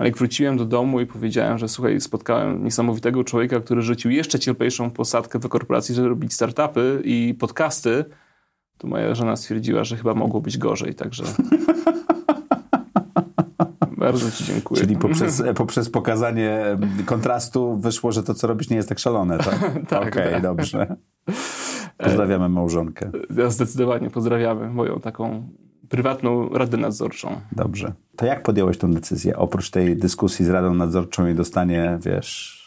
Ale 0.00 0.08
jak 0.08 0.18
wróciłem 0.18 0.56
do 0.56 0.64
domu 0.64 1.00
i 1.00 1.06
powiedziałem, 1.06 1.58
że 1.58 1.68
słuchaj, 1.68 2.00
spotkałem 2.00 2.64
niesamowitego 2.64 3.24
człowieka, 3.24 3.60
który 3.60 3.82
rzucił 3.82 4.10
jeszcze 4.10 4.38
cieplejszą 4.38 4.90
posadkę 4.90 5.38
w 5.38 5.48
korporacji, 5.48 5.94
żeby 5.94 6.08
robić 6.08 6.32
startupy 6.32 7.02
i 7.04 7.34
podcasty, 7.40 8.04
to 8.78 8.88
moja 8.88 9.14
żona 9.14 9.36
stwierdziła, 9.36 9.84
że 9.84 9.96
chyba 9.96 10.14
mogło 10.14 10.40
być 10.40 10.58
gorzej, 10.58 10.94
także... 10.94 11.24
Bardzo 13.96 14.30
Ci 14.30 14.44
dziękuję. 14.44 14.80
Czyli 14.80 14.96
poprzez, 14.96 15.42
poprzez 15.54 15.90
pokazanie 15.90 16.78
kontrastu 17.06 17.76
wyszło, 17.76 18.12
że 18.12 18.22
to, 18.22 18.34
co 18.34 18.46
robisz, 18.46 18.70
nie 18.70 18.76
jest 18.76 18.88
tak 18.88 18.98
szalone, 18.98 19.38
tak? 19.38 19.60
tak 19.88 20.08
Okej, 20.08 20.08
okay, 20.08 20.32
tak. 20.32 20.42
dobrze. 20.42 20.96
Pozdrawiamy 22.04 22.48
małżonkę. 22.48 23.10
Zdecydowanie 23.48 24.10
pozdrawiamy 24.10 24.70
moją 24.70 25.00
taką 25.00 25.48
prywatną 25.90 26.48
radę 26.48 26.76
nadzorczą. 26.76 27.40
Dobrze. 27.52 27.92
To 28.16 28.26
jak 28.26 28.42
podjąłeś 28.42 28.78
tę 28.78 28.90
decyzję? 28.90 29.36
Oprócz 29.36 29.70
tej 29.70 29.96
dyskusji 29.96 30.44
z 30.44 30.48
radą 30.48 30.74
nadzorczą 30.74 31.28
i 31.28 31.34
dostanie, 31.34 31.98
wiesz, 32.04 32.60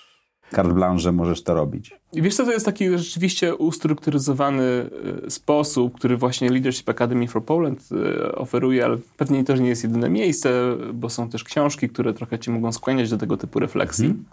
carte 0.55 0.73
blanche, 0.73 0.99
że 0.99 1.12
możesz 1.12 1.43
to 1.43 1.53
robić. 1.53 1.95
I 2.13 2.21
wiesz 2.21 2.36
co, 2.36 2.45
to 2.45 2.51
jest 2.51 2.65
taki 2.65 2.97
rzeczywiście 2.97 3.55
ustrukturyzowany 3.55 4.89
y, 5.25 5.29
sposób, 5.29 5.95
który 5.95 6.17
właśnie 6.17 6.49
Leadership 6.49 6.89
Academy 6.89 7.27
for 7.27 7.45
Poland 7.45 7.89
y, 7.91 8.36
oferuje, 8.36 8.86
ale 8.86 8.97
pewnie 9.17 9.43
to 9.43 9.55
nie 9.55 9.69
jest 9.69 9.83
jedyne 9.83 10.09
miejsce, 10.09 10.77
bo 10.93 11.09
są 11.09 11.29
też 11.29 11.43
książki, 11.43 11.89
które 11.89 12.13
trochę 12.13 12.39
cię 12.39 12.51
mogą 12.51 12.71
skłaniać 12.71 13.09
do 13.09 13.17
tego 13.17 13.38
typu 13.38 13.59
refleksji. 13.59 14.05
Hmm. 14.05 14.25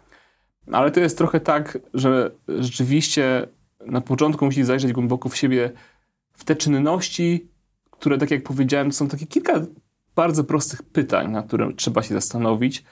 Ale 0.72 0.90
to 0.90 1.00
jest 1.00 1.18
trochę 1.18 1.40
tak, 1.40 1.78
że 1.94 2.30
rzeczywiście 2.48 3.46
na 3.86 4.00
początku 4.00 4.44
musisz 4.44 4.66
zajrzeć 4.66 4.92
głęboko 4.92 5.28
w 5.28 5.36
siebie, 5.36 5.70
w 6.32 6.44
te 6.44 6.56
czynności, 6.56 7.48
które, 8.00 8.18
tak 8.18 8.30
jak 8.30 8.42
powiedziałem, 8.42 8.92
są 8.92 9.08
takie 9.08 9.26
kilka 9.26 9.66
bardzo 10.16 10.44
prostych 10.44 10.82
pytań, 10.82 11.30
na 11.30 11.42
które 11.42 11.72
trzeba 11.72 12.02
się 12.02 12.14
zastanowić. 12.14 12.84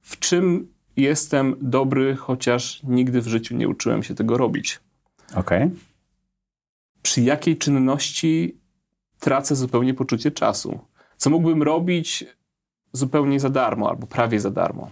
W 0.00 0.18
czym 0.18 0.72
jestem 0.96 1.56
dobry, 1.60 2.16
chociaż 2.16 2.82
nigdy 2.82 3.20
w 3.20 3.26
życiu 3.26 3.56
nie 3.56 3.68
uczyłem 3.68 4.02
się 4.02 4.14
tego 4.14 4.36
robić? 4.36 4.80
Okej. 5.34 5.64
Okay. 5.64 5.70
Przy 7.02 7.20
jakiej 7.20 7.56
czynności 7.56 8.58
tracę 9.20 9.56
zupełnie 9.56 9.94
poczucie 9.94 10.30
czasu? 10.30 10.78
Co 11.16 11.30
mógłbym 11.30 11.62
robić 11.62 12.24
zupełnie 12.92 13.40
za 13.40 13.50
darmo 13.50 13.90
albo 13.90 14.06
prawie 14.06 14.40
za 14.40 14.50
darmo? 14.50 14.90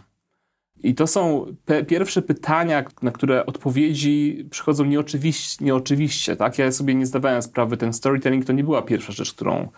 I 0.82 0.94
to 0.94 1.06
są 1.06 1.46
pierwsze 1.86 2.22
pytania, 2.22 2.84
na 3.02 3.10
które 3.10 3.46
odpowiedzi 3.46 4.46
przychodzą 4.50 4.84
nieoczywiście, 4.84 5.64
nieoczywiście. 5.64 6.36
Tak? 6.36 6.58
Ja 6.58 6.72
sobie 6.72 6.94
nie 6.94 7.06
zdawałem 7.06 7.42
sprawy, 7.42 7.76
ten 7.76 7.92
storytelling 7.92 8.44
to 8.44 8.52
nie 8.52 8.64
była 8.64 8.82
pierwsza 8.82 9.12
rzecz, 9.12 9.34
którą, 9.34 9.68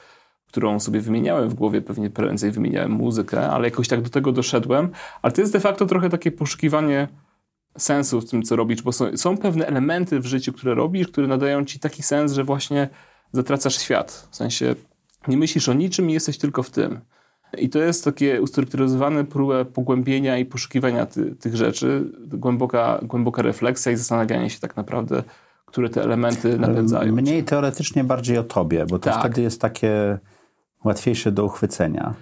którą 0.46 0.80
sobie 0.80 1.00
wymieniałem 1.00 1.48
w 1.48 1.54
głowie, 1.54 1.82
pewnie 1.82 2.10
prędzej 2.10 2.50
wymieniałem 2.50 2.90
muzykę, 2.90 3.50
ale 3.50 3.64
jakoś 3.64 3.88
tak 3.88 4.02
do 4.02 4.10
tego 4.10 4.32
doszedłem. 4.32 4.90
Ale 5.22 5.32
to 5.32 5.40
jest 5.40 5.52
de 5.52 5.60
facto 5.60 5.86
trochę 5.86 6.08
takie 6.08 6.32
poszukiwanie 6.32 7.08
sensu 7.78 8.20
w 8.20 8.30
tym, 8.30 8.42
co 8.42 8.56
robisz, 8.56 8.82
bo 8.82 8.92
są, 8.92 9.16
są 9.16 9.38
pewne 9.38 9.66
elementy 9.66 10.20
w 10.20 10.26
życiu, 10.26 10.52
które 10.52 10.74
robisz, 10.74 11.08
które 11.08 11.26
nadają 11.26 11.64
ci 11.64 11.78
taki 11.78 12.02
sens, 12.02 12.32
że 12.32 12.44
właśnie 12.44 12.88
zatracasz 13.32 13.78
świat. 13.78 14.28
W 14.30 14.36
sensie 14.36 14.74
nie 15.28 15.36
myślisz 15.36 15.68
o 15.68 15.72
niczym 15.72 16.10
i 16.10 16.12
jesteś 16.12 16.38
tylko 16.38 16.62
w 16.62 16.70
tym. 16.70 17.00
I 17.58 17.68
to 17.68 17.78
jest 17.78 18.04
takie 18.04 18.42
ustrukturyzowane 18.42 19.24
próbę 19.24 19.64
pogłębienia 19.64 20.38
i 20.38 20.44
poszukiwania 20.44 21.06
ty, 21.06 21.34
tych 21.36 21.56
rzeczy, 21.56 22.04
głęboka, 22.26 23.00
głęboka 23.02 23.42
refleksja 23.42 23.92
i 23.92 23.96
zastanawianie 23.96 24.50
się 24.50 24.60
tak 24.60 24.76
naprawdę, 24.76 25.22
które 25.66 25.88
te 25.88 26.02
elementy 26.02 26.58
napędzają. 26.58 27.12
Mniej 27.12 27.44
teoretycznie, 27.44 28.04
bardziej 28.04 28.38
o 28.38 28.44
tobie, 28.44 28.86
bo 28.86 28.98
to 28.98 29.10
tak. 29.10 29.20
wtedy 29.20 29.42
jest 29.42 29.60
takie 29.60 30.18
łatwiejsze 30.84 31.32
do 31.32 31.44
uchwycenia. 31.44 32.14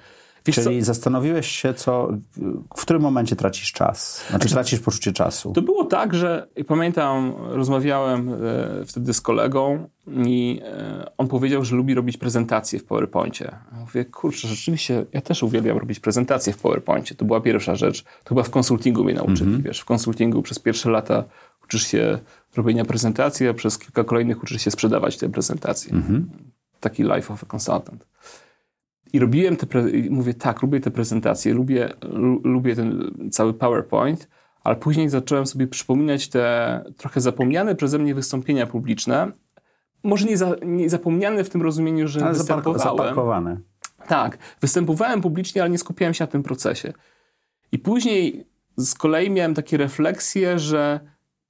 Wiesz 0.48 0.64
Czyli 0.64 0.80
co? 0.80 0.86
zastanowiłeś 0.86 1.46
się, 1.46 1.74
co, 1.74 2.08
w 2.76 2.82
którym 2.82 3.02
momencie 3.02 3.36
tracisz 3.36 3.72
czas? 3.72 4.24
Znaczy, 4.30 4.48
tracisz 4.48 4.80
poczucie 4.80 5.12
czasu. 5.12 5.52
To 5.52 5.62
było 5.62 5.84
tak, 5.84 6.14
że 6.14 6.48
pamiętam, 6.66 7.32
rozmawiałem 7.38 8.28
e, 8.28 8.36
wtedy 8.86 9.14
z 9.14 9.20
kolegą 9.20 9.88
i 10.26 10.60
e, 10.64 11.10
on 11.18 11.28
powiedział, 11.28 11.64
że 11.64 11.76
lubi 11.76 11.94
robić 11.94 12.16
prezentacje 12.16 12.78
w 12.78 12.84
PowerPoincie. 12.84 13.56
Mówię, 13.72 14.04
kurczę, 14.04 14.48
rzeczywiście, 14.48 15.06
ja 15.12 15.20
też 15.20 15.42
uwielbiam 15.42 15.78
robić 15.78 16.00
prezentacje 16.00 16.52
w 16.52 16.58
PowerPoincie. 16.58 17.14
To 17.14 17.24
była 17.24 17.40
pierwsza 17.40 17.74
rzecz. 17.74 18.02
To 18.02 18.28
chyba 18.28 18.42
w 18.42 18.50
konsultingu 18.50 19.04
mnie 19.04 19.14
nauczyli, 19.14 19.50
mm 19.50 19.60
-hmm. 19.60 19.64
wiesz. 19.64 19.80
W 19.80 19.84
konsultingu 19.84 20.42
przez 20.42 20.58
pierwsze 20.58 20.90
lata 20.90 21.24
uczysz 21.64 21.86
się 21.86 22.18
robienia 22.56 22.84
prezentacji, 22.84 23.48
a 23.48 23.54
przez 23.54 23.78
kilka 23.78 24.04
kolejnych 24.04 24.42
uczysz 24.42 24.62
się 24.62 24.70
sprzedawać 24.70 25.16
te 25.16 25.28
prezentacje. 25.28 25.92
Mm 25.92 26.04
-hmm. 26.04 26.22
Taki 26.80 27.02
life 27.02 27.34
of 27.34 27.44
a 27.44 27.46
consultant. 27.46 28.06
I 29.12 29.18
robiłem 29.18 29.56
te, 29.56 29.66
mówię, 30.10 30.34
tak, 30.34 30.62
lubię 30.62 30.80
te 30.80 30.90
prezentacje, 30.90 31.54
lubię, 31.54 31.88
lubię 32.44 32.76
ten 32.76 33.10
cały 33.30 33.54
PowerPoint, 33.54 34.28
ale 34.64 34.76
później 34.76 35.08
zacząłem 35.08 35.46
sobie 35.46 35.66
przypominać 35.66 36.28
te 36.28 36.84
trochę 36.96 37.20
zapomniane 37.20 37.74
przeze 37.74 37.98
mnie 37.98 38.14
wystąpienia 38.14 38.66
publiczne. 38.66 39.32
Może 40.02 40.26
nie, 40.26 40.36
za, 40.36 40.56
nie 40.66 40.90
zapomniane 40.90 41.44
w 41.44 41.50
tym 41.50 41.62
rozumieniu, 41.62 42.08
że 42.08 42.24
ale 42.24 42.32
występowałem. 42.32 42.98
Zapakowane. 42.98 43.60
Tak, 44.06 44.38
występowałem 44.60 45.20
publicznie, 45.20 45.62
ale 45.62 45.70
nie 45.70 45.78
skupiałem 45.78 46.14
się 46.14 46.24
na 46.24 46.28
tym 46.28 46.42
procesie. 46.42 46.92
I 47.72 47.78
później 47.78 48.46
z 48.76 48.94
kolei 48.94 49.30
miałem 49.30 49.54
takie 49.54 49.76
refleksje, 49.76 50.58
że 50.58 51.00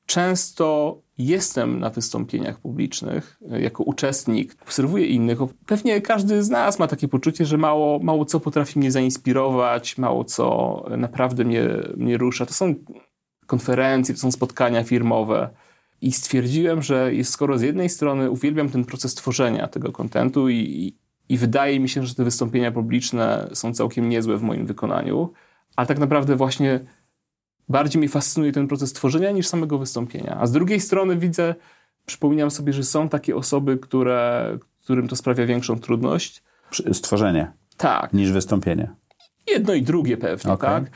często 0.09 0.99
jestem 1.19 1.81
na 1.81 1.91
wystąpieniach 1.91 2.59
publicznych 2.59 3.41
e, 3.51 3.61
jako 3.61 3.83
uczestnik, 3.85 4.57
obserwuję 4.63 5.07
innych. 5.07 5.39
Pewnie 5.67 6.01
każdy 6.01 6.43
z 6.43 6.51
nas 6.51 6.79
ma 6.79 6.87
takie 6.87 7.09
poczucie, 7.09 7.45
że 7.47 7.59
mało, 7.59 7.99
mało 7.99 8.25
co 8.25 8.41
potrafi 8.41 8.79
mnie 8.79 8.93
zainspirować, 8.93 9.99
mało 9.99 10.25
co 10.25 10.85
naprawdę 10.97 11.45
mnie, 11.45 11.69
mnie 11.97 12.17
rusza. 12.19 12.47
To 12.47 12.55
są 12.55 12.75
konferencje, 13.47 14.15
to 14.15 14.21
są 14.21 14.33
spotkania 14.33 14.85
firmowe. 14.85 15.51
I 16.01 16.13
stwierdziłem, 16.13 16.83
że 16.83 17.11
skoro 17.23 17.59
z 17.59 17.63
jednej 17.63 17.89
strony 17.89 18.31
uwielbiam 18.31 18.69
ten 18.69 18.85
proces 18.85 19.15
tworzenia 19.15 19.69
tego 19.69 19.93
kontentu 19.93 20.49
i, 20.49 20.95
i 21.29 21.39
wydaje 21.39 21.81
mi 21.81 21.89
się, 21.89 22.07
że 22.07 22.15
te 22.15 22.25
wystąpienia 22.25 22.73
publiczne 22.73 23.49
są 23.53 23.75
całkiem 23.75 24.09
niezłe 24.09 24.37
w 24.37 24.43
moim 24.43 24.67
wykonaniu, 24.67 25.33
ale 25.77 25.87
tak 25.87 25.99
naprawdę 25.99 26.37
właśnie 26.37 26.81
bardziej 27.69 27.99
mnie 27.99 28.09
fascynuje 28.09 28.53
ten 28.53 28.69
proces 28.69 28.93
tworzenia 28.93 29.31
niż 29.31 29.47
samego 29.47 29.79
wystąpienia. 29.79 30.37
A 30.41 30.47
z 30.47 30.53
drugiej 30.53 30.81
strony 30.81 31.17
widzę, 31.17 31.55
przypominam 32.07 32.51
sobie, 32.51 32.73
że 32.73 32.85
są 32.85 33.09
takie 33.09 33.37
osoby, 33.37 33.79
które, 33.79 34.59
którym 34.85 35.09
to 35.09 35.17
sprawia 35.17 35.47
większą 35.47 35.81
trudność. 35.81 36.43
Stworzenie. 36.93 37.53
Tak. 37.77 38.13
Niż 38.13 38.33
wystąpienie. 38.33 38.91
Jedno 39.47 39.75
i 39.75 39.83
drugie 39.83 40.17
pewnie, 40.17 40.53
okay. 40.53 40.71
tak? 40.71 40.91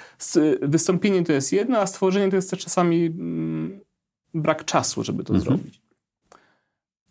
Wystąpienie 0.62 1.24
to 1.24 1.32
jest 1.32 1.52
jedno, 1.52 1.78
a 1.78 1.86
stworzenie 1.86 2.30
to 2.30 2.36
jest 2.36 2.50
też 2.50 2.58
czasami 2.58 3.06
mm, 3.06 3.80
brak 4.34 4.64
czasu, 4.64 5.04
żeby 5.04 5.24
to 5.24 5.34
mhm. 5.34 5.44
zrobić. 5.44 5.81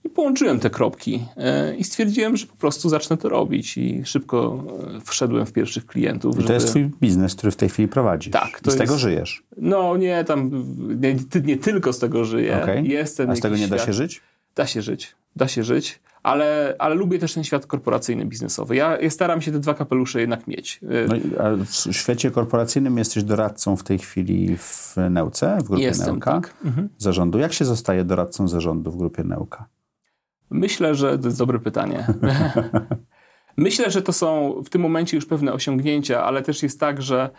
I 0.04 0.10
połączyłem 0.10 0.60
te 0.60 0.70
kropki 0.70 1.26
e, 1.38 1.76
i 1.76 1.84
stwierdziłem, 1.84 2.38
że 2.38 2.48
po 2.48 2.56
prostu 2.56 2.90
zacznę 2.90 3.18
to 3.18 3.30
robić. 3.30 3.78
I 3.78 4.02
szybko 4.06 4.64
e, 4.98 5.02
wszedłem 5.02 5.46
w 5.46 5.54
pierwszych 5.54 5.86
klientów. 5.86 6.36
I 6.36 6.38
to 6.38 6.42
żeby... 6.42 6.54
jest 6.54 6.68
twój 6.68 6.86
biznes, 7.02 7.36
który 7.36 7.52
w 7.52 7.56
tej 7.56 7.70
chwili 7.70 7.88
prowadzisz. 7.88 8.34
Tak. 8.34 8.60
To 8.60 8.72
z 8.72 8.74
jest... 8.74 8.78
tego 8.78 8.98
żyjesz. 8.98 9.44
No 9.58 9.98
nie, 9.98 10.24
tam 10.24 10.52
nie, 11.02 11.16
nie 11.44 11.58
tylko 11.58 11.94
z 11.94 12.00
tego 12.00 12.26
żyję. 12.26 12.64
Okay. 12.64 12.82
Jest 12.82 13.18
ten 13.18 13.30
A 13.30 13.36
z 13.36 13.40
tego 13.40 13.56
nie 13.56 13.68
da 13.68 13.78
się 13.78 13.94
żyć? 13.94 14.22
Da 14.56 14.66
się 14.66 14.82
żyć. 14.82 15.16
Da 15.36 15.48
się 15.48 15.64
żyć. 15.64 16.00
Ale, 16.24 16.76
ale 16.80 16.96
lubię 16.96 17.20
też 17.20 17.34
ten 17.34 17.44
świat 17.44 17.66
korporacyjny, 17.66 18.26
biznesowy. 18.26 18.76
Ja, 18.76 18.98
ja 19.00 19.10
staram 19.10 19.42
się 19.42 19.52
te 19.52 19.60
dwa 19.60 19.74
kapelusze 19.74 20.22
jednak 20.22 20.48
mieć. 20.48 20.80
E, 20.84 21.08
no, 21.08 21.44
a 21.44 21.66
w 21.66 21.96
świecie 21.96 22.32
korporacyjnym 22.32 22.98
jesteś 22.98 23.24
doradcą 23.24 23.76
w 23.76 23.84
tej 23.84 24.00
chwili 24.00 24.58
w 24.58 24.96
Neuce, 25.10 25.58
w 25.60 25.64
grupie 25.64 25.84
Jestem, 25.84 26.08
Neuka, 26.08 26.32
tak. 26.32 26.54
Mhm. 26.66 26.90
zarządu. 26.98 27.40
Jak 27.40 27.54
się 27.54 27.66
zostaje 27.66 28.04
doradcą 28.04 28.48
zarządu 28.48 28.92
w 28.92 28.98
grupie 28.98 29.24
Neuka? 29.24 29.66
Myślę, 30.52 30.96
że 30.96 31.20
to 31.20 31.28
jest 31.28 31.38
dobre 31.38 31.60
pytanie. 31.60 32.08
Myślę, 33.58 33.92
że 33.92 34.02
to 34.02 34.14
są 34.14 34.56
w 34.66 34.70
tym 34.70 34.82
momencie 34.82 35.18
już 35.18 35.26
pewne 35.26 35.54
osiągnięcia, 35.54 36.24
ale 36.24 36.42
też 36.42 36.64
jest 36.64 36.80
tak, 36.80 37.02
że 37.02 37.30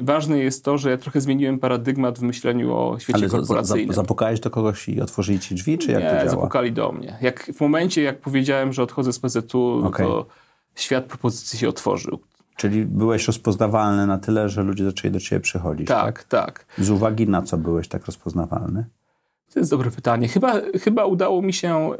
ważne 0.00 0.38
jest 0.38 0.64
to, 0.64 0.78
że 0.78 0.90
ja 0.90 0.96
trochę 0.96 1.20
zmieniłem 1.20 1.58
paradygmat 1.58 2.18
w 2.18 2.22
myśleniu 2.22 2.74
o 2.74 2.98
świecie 2.98 3.18
ale 3.18 3.28
korporacyjnym. 3.28 3.88
Ale 3.88 3.94
zapukałeś 3.94 4.40
do 4.40 4.50
kogoś 4.50 4.88
i 4.88 5.00
otworzyli 5.00 5.40
ci 5.40 5.54
drzwi, 5.54 5.78
czy 5.78 5.92
jak 5.92 6.02
Nie, 6.02 6.10
to 6.10 6.16
działa? 6.16 6.28
zapukali 6.28 6.72
do 6.72 6.92
mnie. 6.92 7.18
Jak, 7.20 7.50
w 7.54 7.60
momencie, 7.60 8.02
jak 8.02 8.18
powiedziałem, 8.18 8.72
że 8.72 8.82
odchodzę 8.82 9.12
z 9.12 9.18
PZU, 9.18 9.82
okay. 9.84 10.06
to 10.06 10.26
świat 10.74 11.04
propozycji 11.04 11.58
się 11.58 11.68
otworzył. 11.68 12.18
Czyli 12.56 12.84
byłeś 12.84 13.26
rozpoznawalny 13.26 14.06
na 14.06 14.18
tyle, 14.18 14.48
że 14.48 14.62
ludzie 14.62 14.84
zaczęli 14.84 15.12
do 15.12 15.20
ciebie 15.20 15.40
przychodzić. 15.40 15.88
Tak, 15.88 16.24
tak, 16.24 16.24
tak. 16.24 16.66
Z 16.78 16.90
uwagi 16.90 17.28
na 17.28 17.42
co 17.42 17.58
byłeś 17.58 17.88
tak 17.88 18.06
rozpoznawalny? 18.06 18.84
To 19.54 19.60
jest 19.60 19.70
dobre 19.70 19.90
pytanie. 19.90 20.28
Chyba, 20.28 20.52
chyba 20.80 21.04
udało 21.04 21.42
mi 21.42 21.52
się 21.52 21.90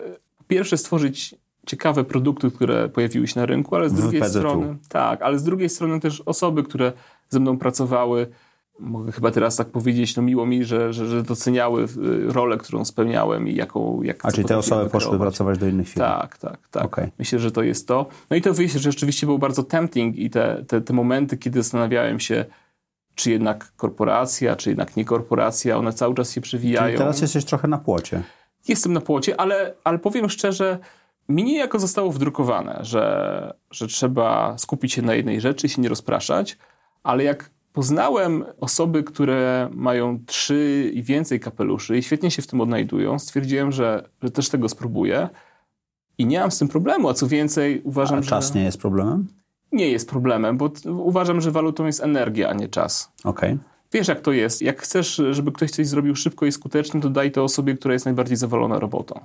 pierwsze 0.48 0.76
stworzyć 0.76 1.34
ciekawe 1.66 2.04
produkty, 2.04 2.50
które 2.50 2.88
pojawiły 2.88 3.26
się 3.26 3.40
na 3.40 3.46
rynku, 3.46 3.76
ale 3.76 3.88
z 3.88 3.92
drugiej 3.92 4.24
strony 4.24 4.76
tak, 4.88 5.22
ale 5.22 5.38
z 5.38 5.44
drugiej 5.44 5.68
strony 5.68 6.00
też 6.00 6.20
osoby, 6.20 6.62
które 6.62 6.92
ze 7.28 7.40
mną 7.40 7.58
pracowały, 7.58 8.26
mogę 8.78 9.12
chyba 9.12 9.30
teraz 9.30 9.56
tak 9.56 9.68
powiedzieć, 9.68 10.16
no 10.16 10.22
miło 10.22 10.46
mi, 10.46 10.64
że, 10.64 10.92
że, 10.92 11.06
że 11.06 11.22
doceniały 11.22 11.84
y, 11.84 11.88
rolę, 12.32 12.58
którą 12.58 12.84
spełniałem 12.84 13.48
i 13.48 13.54
jaką... 13.54 14.02
Jak, 14.02 14.26
A 14.26 14.32
czyli 14.32 14.48
te 14.48 14.58
osoby 14.58 14.90
poszły 14.90 15.18
pracować 15.18 15.58
do 15.58 15.66
innych 15.66 15.88
firm? 15.88 15.98
Tak, 15.98 16.38
tak, 16.38 16.68
tak. 16.70 16.84
Okay. 16.84 17.10
Myślę, 17.18 17.38
że 17.38 17.50
to 17.50 17.62
jest 17.62 17.88
to. 17.88 18.06
No 18.30 18.36
i 18.36 18.42
to 18.42 18.54
wyjście, 18.54 18.78
że 18.78 18.92
rzeczywiście 18.92 19.26
był 19.26 19.38
bardzo 19.38 19.62
tempting 19.62 20.16
i 20.16 20.30
te, 20.30 20.64
te, 20.68 20.80
te 20.80 20.92
momenty, 20.92 21.36
kiedy 21.36 21.62
zastanawiałem 21.62 22.20
się, 22.20 22.44
czy 23.14 23.30
jednak 23.30 23.72
korporacja, 23.76 24.56
czy 24.56 24.70
jednak 24.70 24.96
nie 24.96 25.04
korporacja, 25.04 25.76
one 25.76 25.92
cały 25.92 26.14
czas 26.14 26.32
się 26.32 26.40
przewijają. 26.40 26.86
Czyli 26.86 26.98
teraz 26.98 27.20
jesteś 27.20 27.44
trochę 27.44 27.68
na 27.68 27.78
płocie. 27.78 28.22
Jestem 28.68 28.92
na 28.92 29.00
płocie, 29.00 29.40
ale, 29.40 29.74
ale 29.84 29.98
powiem 29.98 30.28
szczerze, 30.28 30.78
mi 31.28 31.44
niejako 31.44 31.78
zostało 31.78 32.12
wdrukowane, 32.12 32.78
że, 32.82 33.54
że 33.70 33.86
trzeba 33.86 34.58
skupić 34.58 34.92
się 34.92 35.02
na 35.02 35.14
jednej 35.14 35.40
rzeczy 35.40 35.66
i 35.66 35.70
się 35.70 35.82
nie 35.82 35.88
rozpraszać, 35.88 36.58
ale 37.02 37.24
jak 37.24 37.50
poznałem 37.72 38.44
osoby, 38.60 39.04
które 39.04 39.68
mają 39.72 40.18
trzy 40.26 40.90
i 40.94 41.02
więcej 41.02 41.40
kapeluszy 41.40 41.98
i 41.98 42.02
świetnie 42.02 42.30
się 42.30 42.42
w 42.42 42.46
tym 42.46 42.60
odnajdują, 42.60 43.18
stwierdziłem, 43.18 43.72
że, 43.72 44.08
że 44.22 44.30
też 44.30 44.48
tego 44.48 44.68
spróbuję 44.68 45.28
i 46.18 46.26
nie 46.26 46.40
mam 46.40 46.50
z 46.50 46.58
tym 46.58 46.68
problemu, 46.68 47.08
a 47.08 47.14
co 47.14 47.26
więcej 47.26 47.82
uważam, 47.84 48.18
a 48.18 48.22
czas 48.22 48.52
że... 48.52 48.58
nie 48.58 48.64
jest 48.64 48.80
problemem? 48.80 49.26
Nie 49.72 49.90
jest 49.90 50.10
problemem, 50.10 50.56
bo 50.56 50.70
uważam, 50.86 51.40
że 51.40 51.50
walutą 51.50 51.86
jest 51.86 52.02
energia, 52.02 52.48
a 52.48 52.54
nie 52.54 52.68
czas. 52.68 53.12
Okej. 53.24 53.52
Okay. 53.52 53.75
Wiesz, 53.96 54.08
jak 54.08 54.20
to 54.20 54.32
jest. 54.32 54.62
Jak 54.62 54.82
chcesz, 54.82 55.22
żeby 55.30 55.52
ktoś 55.52 55.70
coś 55.70 55.86
zrobił 55.86 56.16
szybko 56.16 56.46
i 56.46 56.52
skutecznie, 56.52 57.00
to 57.00 57.10
daj 57.10 57.32
to 57.32 57.44
osobie, 57.44 57.74
która 57.74 57.92
jest 57.92 58.04
najbardziej 58.04 58.36
zawalona 58.36 58.78
robotą. 58.78 59.20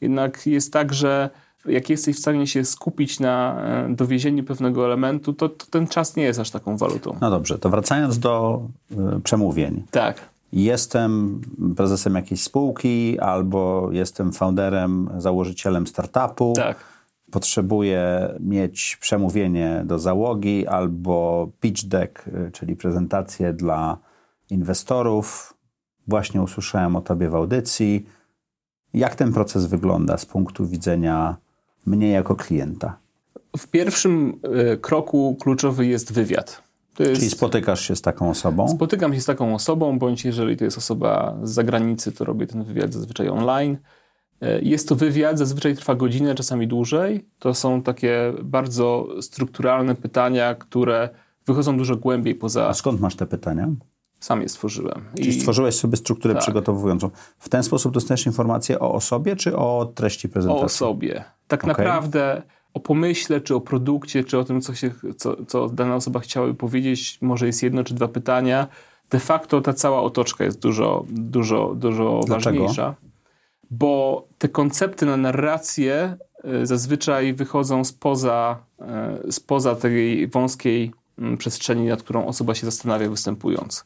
Jednak 0.00 0.46
jest 0.46 0.72
tak, 0.72 0.94
że 0.94 1.30
jak 1.66 1.90
jesteś 1.90 2.16
w 2.16 2.18
stanie 2.18 2.46
się 2.46 2.64
skupić 2.64 3.20
na 3.20 3.56
e, 3.60 3.94
dowiezieniu 3.94 4.44
pewnego 4.44 4.84
elementu, 4.84 5.32
to, 5.32 5.48
to 5.48 5.66
ten 5.70 5.86
czas 5.86 6.16
nie 6.16 6.22
jest 6.22 6.40
aż 6.40 6.50
taką 6.50 6.76
walutą. 6.76 7.16
No 7.20 7.30
dobrze, 7.30 7.58
to 7.58 7.70
wracając 7.70 8.18
do 8.18 8.62
y, 8.92 9.20
przemówień. 9.20 9.82
Tak. 9.90 10.20
Jestem 10.52 11.40
prezesem 11.76 12.14
jakiejś 12.14 12.42
spółki 12.42 13.20
albo 13.20 13.88
jestem 13.92 14.32
founderem, 14.32 15.10
założycielem 15.18 15.86
startupu. 15.86 16.52
Tak. 16.56 16.76
Potrzebuję 17.30 18.34
mieć 18.40 18.98
przemówienie 19.00 19.82
do 19.86 19.98
załogi 19.98 20.66
albo 20.66 21.48
pitch 21.60 21.84
deck, 21.84 22.28
y, 22.28 22.50
czyli 22.52 22.76
prezentację 22.76 23.52
dla 23.52 23.98
inwestorów. 24.54 25.54
Właśnie 26.08 26.42
usłyszałem 26.42 26.96
o 26.96 27.00
tobie 27.00 27.28
w 27.28 27.34
audycji. 27.34 28.06
Jak 28.94 29.14
ten 29.14 29.32
proces 29.32 29.66
wygląda 29.66 30.18
z 30.18 30.26
punktu 30.26 30.66
widzenia 30.66 31.36
mnie 31.86 32.10
jako 32.10 32.36
klienta? 32.36 32.96
W 33.56 33.66
pierwszym 33.66 34.40
y, 34.72 34.78
kroku 34.78 35.36
kluczowy 35.40 35.86
jest 35.86 36.12
wywiad. 36.12 36.62
Jest, 36.98 37.14
Czyli 37.14 37.30
spotykasz 37.30 37.80
się 37.80 37.96
z 37.96 38.02
taką 38.02 38.30
osobą? 38.30 38.68
Spotykam 38.68 39.14
się 39.14 39.20
z 39.20 39.24
taką 39.24 39.54
osobą, 39.54 39.98
bądź 39.98 40.24
jeżeli 40.24 40.56
to 40.56 40.64
jest 40.64 40.78
osoba 40.78 41.36
z 41.42 41.50
zagranicy, 41.50 42.12
to 42.12 42.24
robię 42.24 42.46
ten 42.46 42.64
wywiad 42.64 42.92
zazwyczaj 42.92 43.28
online. 43.28 43.76
Y, 44.42 44.60
jest 44.62 44.88
to 44.88 44.96
wywiad, 44.96 45.38
zazwyczaj 45.38 45.76
trwa 45.76 45.94
godzinę, 45.94 46.34
czasami 46.34 46.68
dłużej. 46.68 47.28
To 47.38 47.54
są 47.54 47.82
takie 47.82 48.32
bardzo 48.42 49.08
strukturalne 49.20 49.94
pytania, 49.94 50.54
które 50.54 51.08
wychodzą 51.46 51.78
dużo 51.78 51.96
głębiej 51.96 52.34
poza. 52.34 52.68
A 52.68 52.74
skąd 52.74 53.00
masz 53.00 53.16
te 53.16 53.26
pytania? 53.26 53.68
Sam 54.24 54.42
je 54.42 54.48
stworzyłem. 54.48 55.04
Czyli 55.16 55.28
I... 55.28 55.40
stworzyłeś 55.40 55.74
sobie 55.74 55.96
strukturę 55.96 56.34
tak. 56.34 56.42
przygotowującą. 56.42 57.10
W 57.38 57.48
ten 57.48 57.62
sposób 57.62 57.94
dostajesz 57.94 58.26
informacje 58.26 58.80
o 58.80 58.92
osobie, 58.92 59.36
czy 59.36 59.56
o 59.56 59.92
treści 59.94 60.28
prezentacji? 60.28 60.62
O 60.62 60.66
osobie. 60.66 61.24
Tak 61.48 61.64
okay. 61.64 61.68
naprawdę 61.68 62.42
o 62.74 62.80
pomyśle, 62.80 63.40
czy 63.40 63.54
o 63.54 63.60
produkcie, 63.60 64.24
czy 64.24 64.38
o 64.38 64.44
tym, 64.44 64.60
co, 64.60 64.74
się, 64.74 64.90
co, 65.16 65.36
co 65.46 65.68
dana 65.68 65.94
osoba 65.94 66.20
chciałaby 66.20 66.54
powiedzieć, 66.54 67.18
może 67.20 67.46
jest 67.46 67.62
jedno 67.62 67.84
czy 67.84 67.94
dwa 67.94 68.08
pytania. 68.08 68.68
De 69.10 69.18
facto 69.18 69.60
ta 69.60 69.72
cała 69.72 70.02
otoczka 70.02 70.44
jest 70.44 70.60
dużo, 70.60 71.04
dużo, 71.08 71.74
dużo 71.74 72.20
ważniejsza. 72.28 72.94
Bo 73.70 74.24
te 74.38 74.48
koncepty 74.48 75.06
na 75.06 75.16
narrację 75.16 76.16
y, 76.62 76.66
zazwyczaj 76.66 77.34
wychodzą 77.34 77.84
spoza, 77.84 78.58
y, 79.28 79.32
spoza 79.32 79.74
tej 79.74 80.28
wąskiej 80.28 80.92
mm, 81.18 81.36
przestrzeni, 81.36 81.86
nad 81.86 82.02
którą 82.02 82.26
osoba 82.26 82.54
się 82.54 82.66
zastanawia 82.66 83.08
występując. 83.08 83.84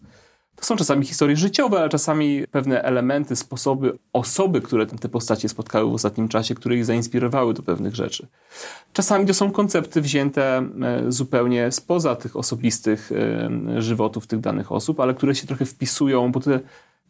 To 0.60 0.66
są 0.66 0.76
czasami 0.76 1.04
historie 1.04 1.36
życiowe, 1.36 1.78
ale 1.78 1.88
czasami 1.88 2.46
pewne 2.50 2.82
elementy, 2.82 3.36
sposoby, 3.36 3.98
osoby, 4.12 4.60
które 4.60 4.86
te 4.86 5.08
postacie 5.08 5.48
spotkały 5.48 5.90
w 5.90 5.94
ostatnim 5.94 6.28
czasie, 6.28 6.54
które 6.54 6.76
ich 6.76 6.84
zainspirowały 6.84 7.54
do 7.54 7.62
pewnych 7.62 7.94
rzeczy. 7.94 8.26
Czasami 8.92 9.26
to 9.26 9.34
są 9.34 9.50
koncepty 9.50 10.00
wzięte 10.00 10.56
e, 10.56 11.12
zupełnie 11.12 11.72
spoza 11.72 12.16
tych 12.16 12.36
osobistych 12.36 13.12
e, 13.12 13.82
żywotów 13.82 14.26
tych 14.26 14.40
danych 14.40 14.72
osób, 14.72 15.00
ale 15.00 15.14
które 15.14 15.34
się 15.34 15.46
trochę 15.46 15.64
wpisują, 15.64 16.32
bo 16.32 16.40
te, 16.40 16.60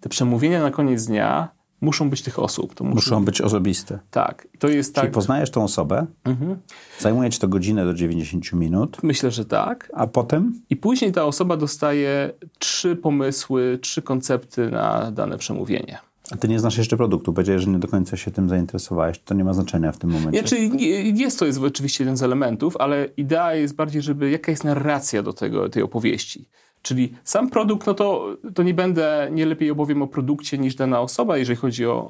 te 0.00 0.08
przemówienia 0.08 0.62
na 0.62 0.70
koniec 0.70 1.06
dnia 1.06 1.57
muszą 1.80 2.10
być 2.10 2.22
tych 2.22 2.38
osób. 2.38 2.74
To 2.74 2.84
muszą, 2.84 2.94
muszą 2.94 3.24
być 3.24 3.40
osobiste. 3.40 3.98
Tak. 4.10 4.48
To 4.58 4.68
jest 4.68 4.94
Czyli 4.94 5.06
tak. 5.06 5.14
poznajesz 5.14 5.50
tą 5.50 5.64
osobę, 5.64 6.06
mhm. 6.24 6.56
zajmuje 6.98 7.30
ci 7.30 7.38
to 7.38 7.48
godzinę 7.48 7.84
do 7.84 7.94
90 7.94 8.52
minut. 8.52 8.98
Myślę, 9.02 9.30
że 9.30 9.44
tak. 9.44 9.92
A 9.94 10.06
potem? 10.06 10.60
I 10.70 10.76
później 10.76 11.12
ta 11.12 11.24
osoba 11.24 11.56
dostaje 11.56 12.32
trzy 12.58 12.96
pomysły, 12.96 13.78
trzy 13.82 14.02
koncepty 14.02 14.70
na 14.70 15.10
dane 15.10 15.38
przemówienie. 15.38 15.98
A 16.30 16.36
ty 16.36 16.48
nie 16.48 16.60
znasz 16.60 16.78
jeszcze 16.78 16.96
produktu. 16.96 17.32
Powiedziałeś, 17.32 17.62
że 17.62 17.70
nie 17.70 17.78
do 17.78 17.88
końca 17.88 18.16
się 18.16 18.30
tym 18.30 18.48
zainteresowałeś. 18.48 19.18
To 19.18 19.34
nie 19.34 19.44
ma 19.44 19.54
znaczenia 19.54 19.92
w 19.92 19.98
tym 19.98 20.10
momencie. 20.10 20.38
Znaczy, 20.40 20.70
jest 21.14 21.38
to 21.38 21.46
jest 21.46 21.58
oczywiście 21.58 22.04
jeden 22.04 22.16
z 22.16 22.22
elementów, 22.22 22.76
ale 22.76 23.08
idea 23.16 23.54
jest 23.54 23.74
bardziej, 23.74 24.02
żeby 24.02 24.30
jaka 24.30 24.52
jest 24.52 24.64
narracja 24.64 25.22
do 25.22 25.32
tego, 25.32 25.68
tej 25.68 25.82
opowieści. 25.82 26.48
Czyli 26.88 27.12
sam 27.24 27.50
produkt, 27.50 27.86
no 27.86 27.94
to, 27.94 28.36
to 28.54 28.62
nie 28.62 28.74
będę, 28.74 29.28
nie 29.32 29.46
lepiej 29.46 29.70
opowiem 29.70 30.02
o 30.02 30.06
produkcie 30.06 30.58
niż 30.58 30.74
dana 30.74 31.00
osoba, 31.00 31.38
jeżeli 31.38 31.56
chodzi 31.56 31.86
o, 31.86 32.08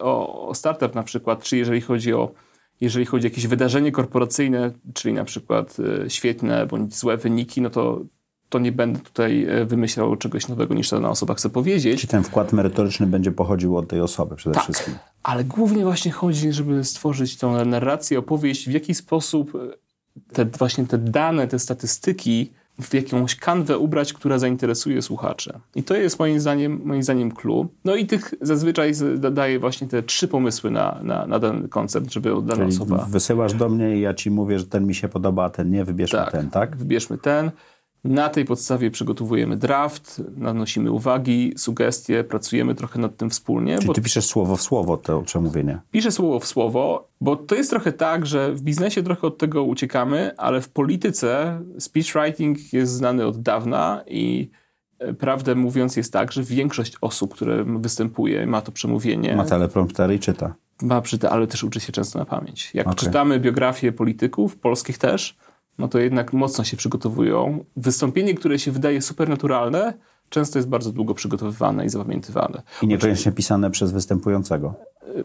o, 0.00 0.48
o 0.48 0.54
startup 0.54 0.94
na 0.94 1.02
przykład, 1.02 1.42
czy 1.42 1.56
jeżeli 1.56 1.80
chodzi 1.80 2.14
o 2.14 2.32
jeżeli 2.80 3.06
chodzi 3.06 3.26
o 3.26 3.30
jakieś 3.30 3.46
wydarzenie 3.46 3.92
korporacyjne, 3.92 4.70
czyli 4.94 5.14
na 5.14 5.24
przykład 5.24 5.76
y, 6.04 6.10
świetne 6.10 6.66
bądź 6.66 6.96
złe 6.96 7.16
wyniki, 7.16 7.60
no 7.60 7.70
to, 7.70 8.00
to 8.48 8.58
nie 8.58 8.72
będę 8.72 9.00
tutaj 9.00 9.44
e, 9.44 9.64
wymyślał 9.64 10.16
czegoś 10.16 10.48
nowego, 10.48 10.74
niż 10.74 10.90
dana 10.90 11.10
osoba 11.10 11.34
chce 11.34 11.50
powiedzieć. 11.50 12.00
Czy 12.00 12.06
ten 12.06 12.22
wkład 12.22 12.52
merytoryczny 12.52 13.06
będzie 13.06 13.32
pochodził 13.32 13.76
od 13.76 13.88
tej 13.88 14.00
osoby 14.00 14.36
przede 14.36 14.54
tak, 14.54 14.64
wszystkim? 14.64 14.94
ale 15.22 15.44
głównie 15.44 15.84
właśnie 15.84 16.10
chodzi, 16.10 16.52
żeby 16.52 16.84
stworzyć 16.84 17.36
tą 17.36 17.64
narrację, 17.64 18.18
opowieść, 18.18 18.68
w 18.68 18.72
jaki 18.72 18.94
sposób 18.94 19.54
e, 19.54 19.58
te 20.32 20.44
właśnie 20.44 20.86
te 20.86 20.98
dane, 20.98 21.48
te 21.48 21.58
statystyki 21.58 22.52
w 22.80 22.94
jakąś 22.94 23.36
kanwę 23.36 23.78
ubrać, 23.78 24.12
która 24.12 24.38
zainteresuje 24.38 25.02
słuchaczy. 25.02 25.52
I 25.74 25.82
to 25.82 25.96
jest 25.96 26.18
moim 26.18 26.40
zdaniem, 26.40 26.80
moim 26.84 27.02
zdaniem 27.02 27.32
clue. 27.32 27.68
No 27.84 27.96
i 27.96 28.06
tych 28.06 28.34
zazwyczaj 28.40 28.92
daje 29.32 29.58
właśnie 29.58 29.88
te 29.88 30.02
trzy 30.02 30.28
pomysły 30.28 30.70
na, 30.70 31.00
na, 31.02 31.26
na 31.26 31.40
ten 31.40 31.68
koncept, 31.68 32.12
żeby 32.12 32.30
dana 32.30 32.54
Czyli 32.54 32.68
osoba... 32.68 33.06
wysyłasz 33.10 33.52
do 33.52 33.68
mnie 33.68 33.96
i 33.96 34.00
ja 34.00 34.14
ci 34.14 34.30
mówię, 34.30 34.58
że 34.58 34.66
ten 34.66 34.86
mi 34.86 34.94
się 34.94 35.08
podoba, 35.08 35.44
a 35.44 35.50
ten 35.50 35.70
nie, 35.70 35.84
wybierzmy 35.84 36.18
tak, 36.18 36.32
ten, 36.32 36.50
tak? 36.50 36.76
wybierzmy 36.76 37.18
ten. 37.18 37.50
Na 38.04 38.28
tej 38.28 38.44
podstawie 38.44 38.90
przygotowujemy 38.90 39.56
draft, 39.56 40.22
nanosimy 40.36 40.90
uwagi, 40.90 41.52
sugestie, 41.56 42.24
pracujemy 42.24 42.74
trochę 42.74 43.00
nad 43.00 43.16
tym 43.16 43.30
wspólnie. 43.30 43.74
Czyli 43.74 43.86
bo... 43.86 43.92
ty 43.92 44.02
piszesz 44.02 44.26
słowo 44.26 44.56
w 44.56 44.62
słowo 44.62 44.96
to 44.96 45.22
przemówienie? 45.22 45.80
Piszę 45.90 46.12
słowo 46.12 46.40
w 46.40 46.46
słowo, 46.46 47.08
bo 47.20 47.36
to 47.36 47.54
jest 47.54 47.70
trochę 47.70 47.92
tak, 47.92 48.26
że 48.26 48.52
w 48.52 48.62
biznesie 48.62 49.02
trochę 49.02 49.26
od 49.26 49.38
tego 49.38 49.64
uciekamy, 49.64 50.36
ale 50.36 50.60
w 50.60 50.68
polityce 50.68 51.60
speechwriting 51.78 52.72
jest 52.72 52.92
znany 52.92 53.26
od 53.26 53.42
dawna 53.42 54.02
i 54.06 54.50
e, 54.98 55.14
prawdę 55.14 55.54
mówiąc 55.54 55.96
jest 55.96 56.12
tak, 56.12 56.32
że 56.32 56.42
większość 56.42 56.96
osób, 57.00 57.34
które 57.34 57.64
występuje, 57.64 58.46
ma 58.46 58.60
to 58.60 58.72
przemówienie. 58.72 59.36
Ma 59.36 59.44
telepromptery 59.44 60.14
i 60.14 60.18
czyta. 60.18 60.54
Ma 60.82 61.02
czyta, 61.02 61.30
ale 61.30 61.46
też 61.46 61.64
uczy 61.64 61.80
się 61.80 61.92
często 61.92 62.18
na 62.18 62.24
pamięć. 62.24 62.74
Jak 62.74 62.86
okay. 62.86 62.98
czytamy 62.98 63.40
biografie 63.40 63.92
polityków, 63.92 64.56
polskich 64.56 64.98
też, 64.98 65.36
no 65.78 65.88
to 65.88 65.98
jednak 65.98 66.32
mocno 66.32 66.64
się 66.64 66.76
przygotowują. 66.76 67.64
Wystąpienie, 67.76 68.34
które 68.34 68.58
się 68.58 68.72
wydaje 68.72 69.02
supernaturalne, 69.02 69.94
często 70.28 70.58
jest 70.58 70.68
bardzo 70.68 70.92
długo 70.92 71.14
przygotowywane 71.14 71.86
i 71.86 71.88
zapamiętywane. 71.88 72.62
I 72.82 72.86
niekoniecznie 72.86 73.32
pisane 73.32 73.70
przez 73.70 73.92
występującego. 73.92 74.74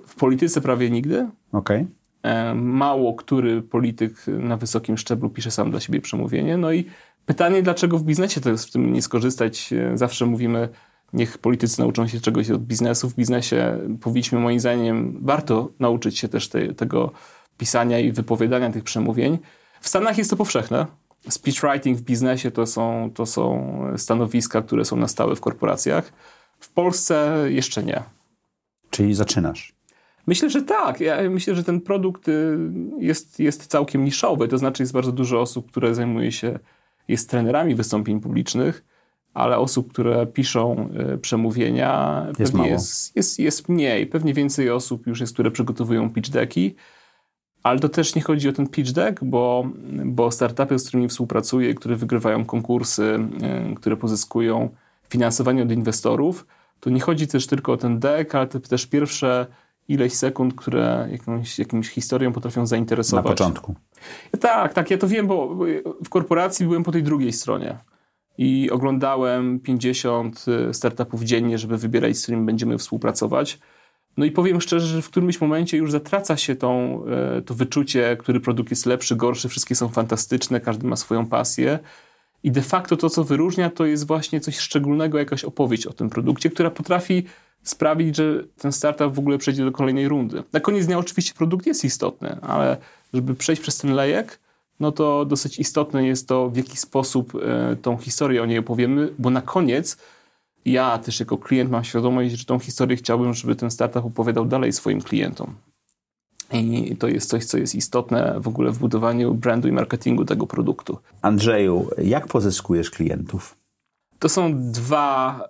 W 0.07 0.15
polityce 0.15 0.61
prawie 0.61 0.89
nigdy. 0.89 1.29
Okej. 1.51 1.87
Okay. 2.21 2.55
Mało 2.55 3.13
który 3.13 3.61
polityk 3.61 4.27
na 4.27 4.57
wysokim 4.57 4.97
szczeblu 4.97 5.29
pisze 5.29 5.51
sam 5.51 5.71
dla 5.71 5.79
siebie 5.79 6.01
przemówienie. 6.01 6.57
No 6.57 6.71
i 6.71 6.85
pytanie, 7.25 7.63
dlaczego 7.63 7.97
w 7.97 8.03
biznesie 8.03 8.41
to 8.41 8.49
jest 8.49 8.65
w 8.65 8.71
tym 8.71 8.93
nie 8.93 9.01
skorzystać? 9.01 9.73
Zawsze 9.93 10.25
mówimy, 10.25 10.69
niech 11.13 11.37
politycy 11.37 11.81
nauczą 11.81 12.07
się 12.07 12.19
czegoś 12.19 12.51
od 12.51 12.63
biznesu. 12.63 13.09
W 13.09 13.15
biznesie 13.15 13.79
powinniśmy, 14.01 14.39
moim 14.39 14.59
zdaniem, 14.59 15.19
warto 15.21 15.69
nauczyć 15.79 16.19
się 16.19 16.27
też 16.27 16.49
te, 16.49 16.73
tego 16.73 17.11
pisania 17.57 17.99
i 17.99 18.11
wypowiadania 18.11 18.71
tych 18.71 18.83
przemówień. 18.83 19.37
W 19.83 19.89
Stanach 19.89 20.17
jest 20.17 20.29
to 20.29 20.35
powszechne. 20.35 20.85
Speechwriting 21.29 21.97
w 21.97 22.01
biznesie 22.01 22.51
to 22.51 22.65
są, 22.65 23.11
to 23.13 23.25
są 23.25 23.77
stanowiska, 23.97 24.61
które 24.61 24.85
są 24.85 24.95
na 24.95 25.07
stałe 25.07 25.35
w 25.35 25.41
korporacjach. 25.41 26.13
W 26.59 26.69
Polsce 26.69 27.45
jeszcze 27.47 27.83
nie. 27.83 28.03
Czyli 28.89 29.13
zaczynasz? 29.13 29.73
Myślę, 30.27 30.49
że 30.49 30.61
tak. 30.61 30.99
Ja 30.99 31.29
myślę, 31.29 31.55
że 31.55 31.63
ten 31.63 31.81
produkt 31.81 32.27
y, 32.27 32.57
jest, 32.99 33.39
jest 33.39 33.67
całkiem 33.67 34.05
niszowy. 34.05 34.47
To 34.47 34.57
znaczy, 34.57 34.83
jest 34.83 34.93
bardzo 34.93 35.11
dużo 35.11 35.41
osób, 35.41 35.71
które 35.71 35.95
zajmuje 35.95 36.31
się, 36.31 36.59
jest 37.07 37.29
trenerami 37.29 37.75
wystąpień 37.75 38.19
publicznych, 38.19 38.85
ale 39.33 39.57
osób, 39.57 39.91
które 39.91 40.27
piszą 40.27 40.89
y, 41.13 41.17
przemówienia, 41.17 42.23
jest, 42.27 42.37
pewnie 42.37 42.57
mało. 42.57 42.69
Jest, 42.69 43.15
jest, 43.15 43.39
jest 43.39 43.69
mniej. 43.69 44.07
Pewnie 44.07 44.33
więcej 44.33 44.69
osób 44.69 45.07
już 45.07 45.19
jest, 45.19 45.33
które 45.33 45.51
przygotowują 45.51 46.09
pitch 46.09 46.29
decki. 46.29 46.75
Ale 47.63 47.79
to 47.79 47.89
też 47.89 48.15
nie 48.15 48.21
chodzi 48.21 48.49
o 48.49 48.53
ten 48.53 48.67
pitch 48.67 48.91
deck, 48.91 49.23
bo, 49.23 49.67
bo 50.05 50.31
startupy, 50.31 50.79
z 50.79 50.87
którymi 50.87 51.09
współpracuję, 51.09 51.73
które 51.73 51.95
wygrywają 51.95 52.45
konkursy, 52.45 53.19
y, 53.71 53.75
które 53.75 53.97
pozyskują 53.97 54.69
finansowanie 55.09 55.63
od 55.63 55.71
inwestorów, 55.71 56.45
to 56.79 56.89
nie 56.89 56.99
chodzi 56.99 57.27
też 57.27 57.47
tylko 57.47 57.71
o 57.71 57.77
ten 57.77 57.99
deck, 57.99 58.35
ale 58.35 58.47
też 58.47 58.85
pierwsze 58.85 59.45
ileś 59.87 60.13
sekund, 60.13 60.53
które 60.55 61.07
jakąś, 61.11 61.59
jakimś 61.59 61.89
historią 61.89 62.33
potrafią 62.33 62.65
zainteresować. 62.65 63.25
Na 63.25 63.31
początku. 63.31 63.75
Tak, 64.39 64.73
tak, 64.73 64.91
ja 64.91 64.97
to 64.97 65.07
wiem, 65.07 65.27
bo 65.27 65.55
w 66.05 66.09
korporacji 66.09 66.65
byłem 66.65 66.83
po 66.83 66.91
tej 66.91 67.03
drugiej 67.03 67.33
stronie 67.33 67.77
i 68.37 68.69
oglądałem 68.71 69.59
50 69.59 70.45
y, 70.69 70.73
startupów 70.73 71.23
dziennie, 71.23 71.57
żeby 71.57 71.77
wybierać, 71.77 72.17
z 72.17 72.23
którymi 72.23 72.45
będziemy 72.45 72.77
współpracować. 72.77 73.59
No 74.17 74.25
i 74.25 74.31
powiem 74.31 74.61
szczerze, 74.61 74.87
że 74.87 75.01
w 75.01 75.09
którymś 75.09 75.41
momencie 75.41 75.77
już 75.77 75.91
zatraca 75.91 76.37
się 76.37 76.55
tą, 76.55 77.03
e, 77.05 77.41
to 77.41 77.53
wyczucie, 77.53 78.17
który 78.19 78.39
produkt 78.39 78.69
jest 78.69 78.85
lepszy, 78.85 79.15
gorszy, 79.15 79.49
wszystkie 79.49 79.75
są 79.75 79.89
fantastyczne, 79.89 80.59
każdy 80.59 80.87
ma 80.87 80.95
swoją 80.95 81.25
pasję. 81.25 81.79
I 82.43 82.51
de 82.51 82.61
facto 82.61 82.97
to, 82.97 83.09
co 83.09 83.23
wyróżnia, 83.23 83.69
to 83.69 83.85
jest 83.85 84.07
właśnie 84.07 84.41
coś 84.41 84.57
szczególnego, 84.57 85.17
jakaś 85.17 85.43
opowieść 85.43 85.87
o 85.87 85.93
tym 85.93 86.09
produkcie, 86.09 86.49
która 86.49 86.71
potrafi 86.71 87.23
sprawić, 87.63 88.15
że 88.15 88.43
ten 88.57 88.71
startup 88.71 89.13
w 89.13 89.19
ogóle 89.19 89.37
przejdzie 89.37 89.65
do 89.65 89.71
kolejnej 89.71 90.07
rundy. 90.07 90.43
Na 90.53 90.59
koniec 90.59 90.85
dnia 90.85 90.97
oczywiście 90.97 91.33
produkt 91.33 91.65
jest 91.67 91.85
istotny, 91.85 92.37
ale 92.41 92.77
żeby 93.13 93.35
przejść 93.35 93.61
przez 93.61 93.77
ten 93.77 93.93
lejek, 93.93 94.39
no 94.79 94.91
to 94.91 95.25
dosyć 95.25 95.59
istotne 95.59 96.07
jest 96.07 96.27
to, 96.27 96.49
w 96.49 96.57
jaki 96.57 96.77
sposób 96.77 97.33
e, 97.35 97.75
tą 97.75 97.97
historię 97.97 98.43
o 98.43 98.45
niej 98.45 98.57
opowiemy, 98.57 99.13
bo 99.19 99.29
na 99.29 99.41
koniec 99.41 99.97
ja 100.65 100.97
też 100.97 101.19
jako 101.19 101.37
klient 101.37 101.71
mam 101.71 101.83
świadomość, 101.83 102.35
że 102.35 102.45
tą 102.45 102.59
historię 102.59 102.97
chciałbym, 102.97 103.33
żeby 103.33 103.55
ten 103.55 103.71
startup 103.71 104.05
opowiadał 104.05 104.45
dalej 104.45 104.73
swoim 104.73 105.01
klientom. 105.01 105.55
I 106.51 106.95
to 106.97 107.07
jest 107.07 107.29
coś, 107.29 107.45
co 107.45 107.57
jest 107.57 107.75
istotne 107.75 108.35
w 108.39 108.47
ogóle 108.47 108.71
w 108.71 108.79
budowaniu 108.79 109.33
brandu 109.33 109.67
i 109.67 109.71
marketingu 109.71 110.25
tego 110.25 110.47
produktu. 110.47 110.97
Andrzeju, 111.21 111.89
jak 111.97 112.27
pozyskujesz 112.27 112.91
klientów? 112.91 113.57
To 114.19 114.29
są 114.29 114.71
dwa, 114.71 115.43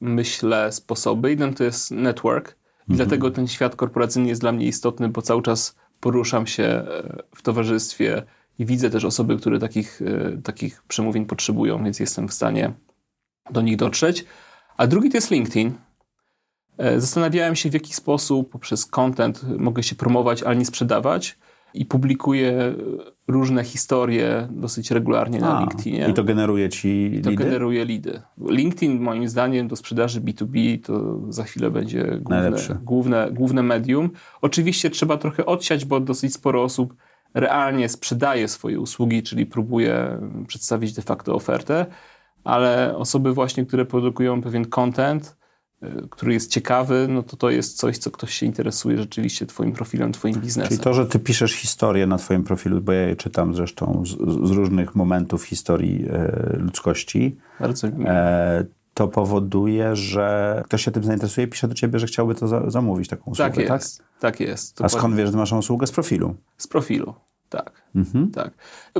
myślę, 0.00 0.72
sposoby. 0.72 1.30
Jeden 1.30 1.54
to 1.54 1.64
jest 1.64 1.90
network. 1.90 2.56
Mhm. 2.80 2.96
Dlatego 2.96 3.30
ten 3.30 3.48
świat 3.48 3.76
korporacyjny 3.76 4.28
jest 4.28 4.40
dla 4.40 4.52
mnie 4.52 4.66
istotny, 4.66 5.08
bo 5.08 5.22
cały 5.22 5.42
czas 5.42 5.76
poruszam 6.00 6.46
się 6.46 6.64
e, 6.64 7.22
w 7.34 7.42
towarzystwie 7.42 8.22
i 8.58 8.66
widzę 8.66 8.90
też 8.90 9.04
osoby, 9.04 9.36
które 9.36 9.58
takich, 9.58 10.02
e, 10.02 10.42
takich 10.42 10.82
przemówień 10.88 11.26
potrzebują, 11.26 11.84
więc 11.84 12.00
jestem 12.00 12.28
w 12.28 12.34
stanie 12.34 12.72
do 13.50 13.62
nich 13.62 13.76
dotrzeć. 13.76 14.24
A 14.80 14.86
drugi 14.86 15.10
to 15.10 15.16
jest 15.16 15.30
LinkedIn. 15.30 15.72
E, 16.78 17.00
zastanawiałem 17.00 17.56
się, 17.56 17.70
w 17.70 17.74
jaki 17.74 17.94
sposób 17.94 18.50
poprzez 18.50 18.86
content 18.86 19.44
mogę 19.58 19.82
się 19.82 19.94
promować, 19.94 20.42
ale 20.42 20.56
nie 20.56 20.64
sprzedawać. 20.64 21.38
I 21.74 21.86
publikuję 21.86 22.74
różne 23.28 23.64
historie 23.64 24.48
dosyć 24.50 24.90
regularnie 24.90 25.40
na 25.40 25.56
A, 25.56 25.60
LinkedInie. 25.60 26.08
I 26.10 26.14
to 26.14 26.24
generuje 26.24 26.68
ci 26.68 26.88
lidy? 26.88 27.30
To 27.30 27.36
generuje 27.36 27.84
lidy. 27.84 28.22
LinkedIn 28.48 29.00
moim 29.00 29.28
zdaniem 29.28 29.68
do 29.68 29.76
sprzedaży 29.76 30.20
B2B 30.20 30.84
to 30.84 31.20
za 31.32 31.44
chwilę 31.44 31.70
będzie 31.70 32.04
główne, 32.20 32.78
główne, 32.82 33.30
główne 33.32 33.62
medium. 33.62 34.10
Oczywiście 34.40 34.90
trzeba 34.90 35.16
trochę 35.16 35.46
odsiać, 35.46 35.84
bo 35.84 36.00
dosyć 36.00 36.34
sporo 36.34 36.62
osób 36.62 36.94
realnie 37.34 37.88
sprzedaje 37.88 38.48
swoje 38.48 38.80
usługi, 38.80 39.22
czyli 39.22 39.46
próbuje 39.46 40.18
przedstawić 40.46 40.92
de 40.92 41.02
facto 41.02 41.34
ofertę 41.34 41.86
ale 42.44 42.96
osoby 42.96 43.32
właśnie, 43.32 43.66
które 43.66 43.84
produkują 43.84 44.42
pewien 44.42 44.64
content, 44.64 45.36
y, 45.82 46.08
który 46.10 46.32
jest 46.32 46.50
ciekawy, 46.50 47.06
no 47.10 47.22
to 47.22 47.36
to 47.36 47.50
jest 47.50 47.76
coś, 47.76 47.98
co 47.98 48.10
ktoś 48.10 48.34
się 48.34 48.46
interesuje 48.46 48.98
rzeczywiście 48.98 49.46
twoim 49.46 49.72
profilem, 49.72 50.12
twoim 50.12 50.34
biznesem. 50.34 50.68
Czyli 50.68 50.80
to, 50.80 50.94
że 50.94 51.06
ty 51.06 51.18
piszesz 51.18 51.52
historię 51.52 52.06
na 52.06 52.18
twoim 52.18 52.44
profilu, 52.44 52.80
bo 52.80 52.92
ja 52.92 53.08
je 53.08 53.16
czytam 53.16 53.54
zresztą 53.54 54.02
z, 54.06 54.10
z 54.48 54.50
różnych 54.50 54.94
momentów 54.94 55.44
historii 55.44 56.06
e, 56.10 56.56
ludzkości. 56.58 57.36
Bardzo 57.60 57.88
e, 57.88 58.64
to 58.94 59.08
powoduje, 59.08 59.96
że 59.96 60.62
ktoś 60.64 60.84
się 60.84 60.90
tym 60.90 61.04
zainteresuje, 61.04 61.46
pisze 61.46 61.68
do 61.68 61.74
ciebie, 61.74 61.98
że 61.98 62.06
chciałby 62.06 62.34
to 62.34 62.48
za, 62.48 62.70
zamówić, 62.70 63.08
taką 63.08 63.30
usługę, 63.30 63.50
tak? 63.50 63.80
Jest, 63.82 63.98
tak, 63.98 64.06
tak 64.20 64.40
jest. 64.40 64.82
A 64.82 64.88
skąd 64.88 65.16
wiesz, 65.16 65.30
że 65.30 65.36
masz 65.36 65.52
usługę 65.52 65.86
z 65.86 65.92
profilu? 65.92 66.34
Z 66.56 66.66
profilu. 66.66 67.14
Tak, 67.50 67.82
mhm. 67.94 68.30
tak. 68.30 68.50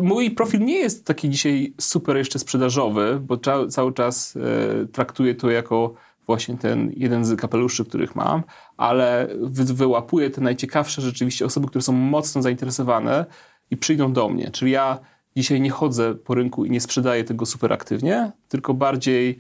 Mój 0.02 0.30
profil 0.30 0.60
nie 0.60 0.78
jest 0.78 1.06
taki 1.06 1.30
dzisiaj 1.30 1.74
super 1.78 2.16
jeszcze 2.16 2.38
sprzedażowy, 2.38 3.20
bo 3.20 3.38
cały 3.68 3.92
czas 3.92 4.36
e, 4.36 4.86
traktuję 4.86 5.34
to 5.34 5.50
jako 5.50 5.94
właśnie 6.26 6.56
ten 6.58 6.92
jeden 6.96 7.24
z 7.24 7.40
kapeluszy, 7.40 7.84
których 7.84 8.16
mam, 8.16 8.42
ale 8.76 9.28
wy, 9.40 9.64
wyłapuję 9.64 10.30
te 10.30 10.40
najciekawsze 10.40 11.02
rzeczywiście 11.02 11.46
osoby, 11.46 11.66
które 11.66 11.82
są 11.82 11.92
mocno 11.92 12.42
zainteresowane 12.42 13.26
i 13.70 13.76
przyjdą 13.76 14.12
do 14.12 14.28
mnie. 14.28 14.50
Czyli 14.50 14.70
ja 14.70 14.98
dzisiaj 15.36 15.60
nie 15.60 15.70
chodzę 15.70 16.14
po 16.14 16.34
rynku 16.34 16.64
i 16.64 16.70
nie 16.70 16.80
sprzedaję 16.80 17.24
tego 17.24 17.46
super 17.46 17.72
aktywnie, 17.72 18.32
tylko 18.48 18.74
bardziej 18.74 19.38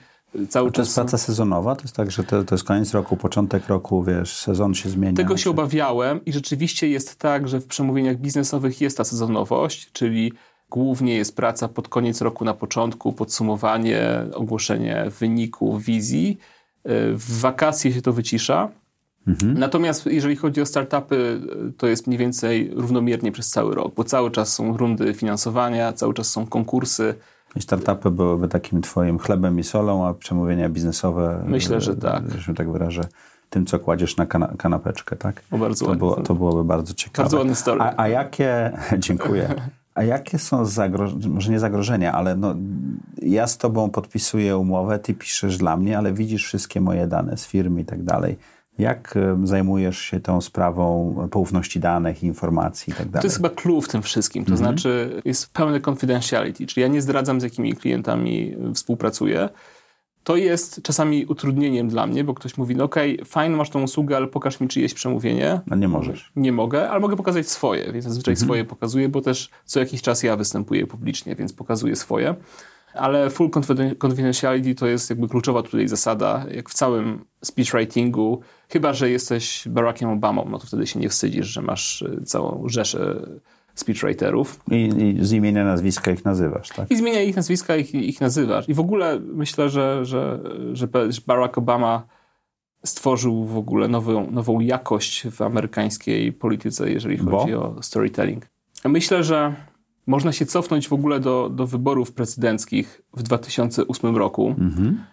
cały 0.48 0.68
A 0.68 0.70
to 0.70 0.76
czas... 0.76 0.86
jest 0.86 0.94
praca 0.94 1.18
sezonowa? 1.18 1.76
To 1.76 1.82
jest 1.82 1.96
tak, 1.96 2.10
że 2.10 2.24
to, 2.24 2.44
to 2.44 2.54
jest 2.54 2.64
koniec 2.64 2.94
roku, 2.94 3.16
początek 3.16 3.68
roku, 3.68 4.04
wiesz, 4.04 4.36
sezon 4.36 4.74
się 4.74 4.88
zmienia? 4.88 5.16
Tego 5.16 5.36
się 5.36 5.44
czy... 5.44 5.50
obawiałem 5.50 6.24
i 6.24 6.32
rzeczywiście 6.32 6.88
jest 6.88 7.16
tak, 7.16 7.48
że 7.48 7.60
w 7.60 7.66
przemówieniach 7.66 8.16
biznesowych 8.16 8.80
jest 8.80 8.96
ta 8.96 9.04
sezonowość, 9.04 9.92
czyli 9.92 10.32
Głównie 10.70 11.14
jest 11.14 11.36
praca 11.36 11.68
pod 11.68 11.88
koniec 11.88 12.20
roku, 12.20 12.44
na 12.44 12.54
początku, 12.54 13.12
podsumowanie, 13.12 14.26
ogłoszenie 14.34 15.06
wyników, 15.20 15.84
wizji. 15.84 16.38
W 17.14 17.40
wakacje 17.40 17.92
się 17.92 18.02
to 18.02 18.12
wycisza. 18.12 18.68
Mhm. 19.26 19.58
Natomiast 19.58 20.06
jeżeli 20.06 20.36
chodzi 20.36 20.60
o 20.60 20.66
startupy, 20.66 21.40
to 21.78 21.86
jest 21.86 22.06
mniej 22.06 22.18
więcej 22.18 22.70
równomiernie 22.74 23.32
przez 23.32 23.48
cały 23.48 23.74
rok, 23.74 23.94
bo 23.94 24.04
cały 24.04 24.30
czas 24.30 24.52
są 24.52 24.76
rundy 24.76 25.14
finansowania, 25.14 25.92
cały 25.92 26.14
czas 26.14 26.30
są 26.30 26.46
konkursy. 26.46 27.14
Startupy 27.58 28.10
byłyby 28.10 28.48
takim 28.48 28.82
twoim 28.82 29.18
chlebem 29.18 29.58
i 29.58 29.64
solą, 29.64 30.06
a 30.06 30.14
przemówienia 30.14 30.68
biznesowe... 30.68 31.42
Myślę, 31.46 31.80
że 31.80 31.96
tak. 31.96 32.30
Że 32.30 32.42
się 32.42 32.54
tak 32.54 32.72
wyrażę 32.72 33.04
tym, 33.50 33.66
co 33.66 33.78
kładziesz 33.78 34.16
na 34.16 34.26
kana 34.26 34.52
kanapeczkę, 34.58 35.16
tak? 35.16 35.42
O, 35.50 35.58
bardzo 35.58 35.86
to, 35.86 35.94
było, 35.94 36.20
to 36.20 36.34
byłoby 36.34 36.64
bardzo 36.64 36.94
ciekawe. 36.94 37.22
Bardzo 37.22 37.38
ładny 37.38 37.54
story. 37.54 37.80
A, 37.80 37.94
a 37.96 38.08
jakie... 38.08 38.72
Dziękuję. 38.98 39.54
A 39.94 40.02
jakie 40.02 40.38
są 40.38 40.64
zagrożenia, 40.64 41.28
może 41.28 41.50
nie 41.50 41.60
zagrożenia, 41.60 42.12
ale 42.12 42.36
no, 42.36 42.54
ja 43.22 43.46
z 43.46 43.58
tobą 43.58 43.90
podpisuję 43.90 44.56
umowę, 44.56 44.98
ty 44.98 45.14
piszesz 45.14 45.56
dla 45.56 45.76
mnie, 45.76 45.98
ale 45.98 46.12
widzisz 46.12 46.44
wszystkie 46.44 46.80
moje 46.80 47.06
dane 47.06 47.36
z 47.36 47.46
firmy 47.46 47.80
i 47.80 47.84
tak 47.84 48.02
dalej. 48.02 48.38
Jak 48.80 49.14
zajmujesz 49.44 49.98
się 49.98 50.20
tą 50.20 50.40
sprawą 50.40 51.14
poufności 51.30 51.80
danych, 51.80 52.22
informacji 52.22 52.92
i 52.92 52.96
tak? 52.96 53.22
To 53.22 53.26
jest 53.26 53.36
chyba 53.36 53.50
clue 53.50 53.80
w 53.80 53.88
tym 53.88 54.02
wszystkim. 54.02 54.44
To 54.44 54.52
mhm. 54.52 54.68
znaczy 54.68 55.22
jest 55.24 55.52
pełne 55.52 55.80
confidentiality, 55.80 56.66
czyli 56.66 56.82
ja 56.82 56.88
nie 56.88 57.02
zdradzam 57.02 57.40
z 57.40 57.44
jakimi 57.44 57.72
klientami 57.72 58.56
współpracuję. 58.74 59.48
To 60.24 60.36
jest 60.36 60.82
czasami 60.82 61.26
utrudnieniem 61.26 61.88
dla 61.88 62.06
mnie, 62.06 62.24
bo 62.24 62.34
ktoś 62.34 62.56
mówi, 62.56 62.76
no 62.76 62.84
okej, 62.84 63.14
okay, 63.14 63.24
fajnie 63.24 63.56
masz 63.56 63.70
tą 63.70 63.82
usługę, 63.82 64.16
ale 64.16 64.26
pokaż 64.26 64.60
mi 64.60 64.68
czyjeś 64.68 64.94
przemówienie. 64.94 65.60
A 65.70 65.74
nie 65.74 65.88
możesz. 65.88 66.32
Nie 66.36 66.52
mogę, 66.52 66.90
ale 66.90 67.00
mogę 67.00 67.16
pokazać 67.16 67.48
swoje, 67.48 67.92
więc 67.92 68.04
zazwyczaj 68.04 68.32
mhm. 68.32 68.46
swoje 68.46 68.64
pokazuję, 68.64 69.08
bo 69.08 69.20
też 69.20 69.50
co 69.64 69.80
jakiś 69.80 70.02
czas 70.02 70.22
ja 70.22 70.36
występuję 70.36 70.86
publicznie, 70.86 71.34
więc 71.34 71.52
pokazuję 71.52 71.96
swoje. 71.96 72.34
Ale 72.94 73.30
full 73.30 73.50
confidentiality 73.98 74.74
to 74.74 74.86
jest 74.86 75.10
jakby 75.10 75.28
kluczowa 75.28 75.62
tutaj 75.62 75.88
zasada, 75.88 76.46
jak 76.50 76.70
w 76.70 76.74
całym 76.74 77.24
speechwritingu, 77.44 78.40
chyba, 78.68 78.92
że 78.92 79.10
jesteś 79.10 79.68
Barackiem 79.68 80.08
Obamą, 80.08 80.48
no 80.50 80.58
to 80.58 80.66
wtedy 80.66 80.86
się 80.86 81.00
nie 81.00 81.08
wstydzisz, 81.08 81.46
że 81.46 81.62
masz 81.62 82.02
y, 82.02 82.22
całą 82.24 82.68
rzeszę 82.68 83.26
speechwriterów. 83.74 84.60
I, 84.70 84.88
I, 84.98 85.24
z 85.24 85.32
imienia 85.32 85.64
nazwiska 85.64 86.10
ich 86.10 86.24
nazywasz, 86.24 86.68
tak? 86.68 86.90
I 86.90 86.96
z 86.96 87.00
imienia 87.00 87.22
ich 87.22 87.36
nazwiska 87.36 87.76
ich, 87.76 87.94
ich 87.94 88.20
nazywasz. 88.20 88.68
I 88.68 88.74
w 88.74 88.80
ogóle 88.80 89.20
myślę, 89.20 89.70
że, 89.70 90.04
że, 90.04 90.40
że 90.72 90.88
Barack 91.26 91.58
Obama 91.58 92.06
stworzył 92.84 93.44
w 93.44 93.56
ogóle 93.56 93.88
nową, 93.88 94.30
nową 94.30 94.60
jakość 94.60 95.26
w 95.28 95.42
amerykańskiej 95.42 96.32
polityce, 96.32 96.90
jeżeli 96.90 97.16
chodzi 97.16 97.52
Bo? 97.52 97.76
o 97.76 97.82
storytelling. 97.82 98.46
Myślę, 98.84 99.24
że 99.24 99.54
można 100.10 100.32
się 100.32 100.46
cofnąć 100.46 100.88
w 100.88 100.92
ogóle 100.92 101.20
do, 101.20 101.48
do 101.48 101.66
wyborów 101.66 102.12
prezydenckich 102.12 103.02
w 103.16 103.22
2008 103.22 104.16
roku, 104.16 104.48
mhm. 104.48 105.04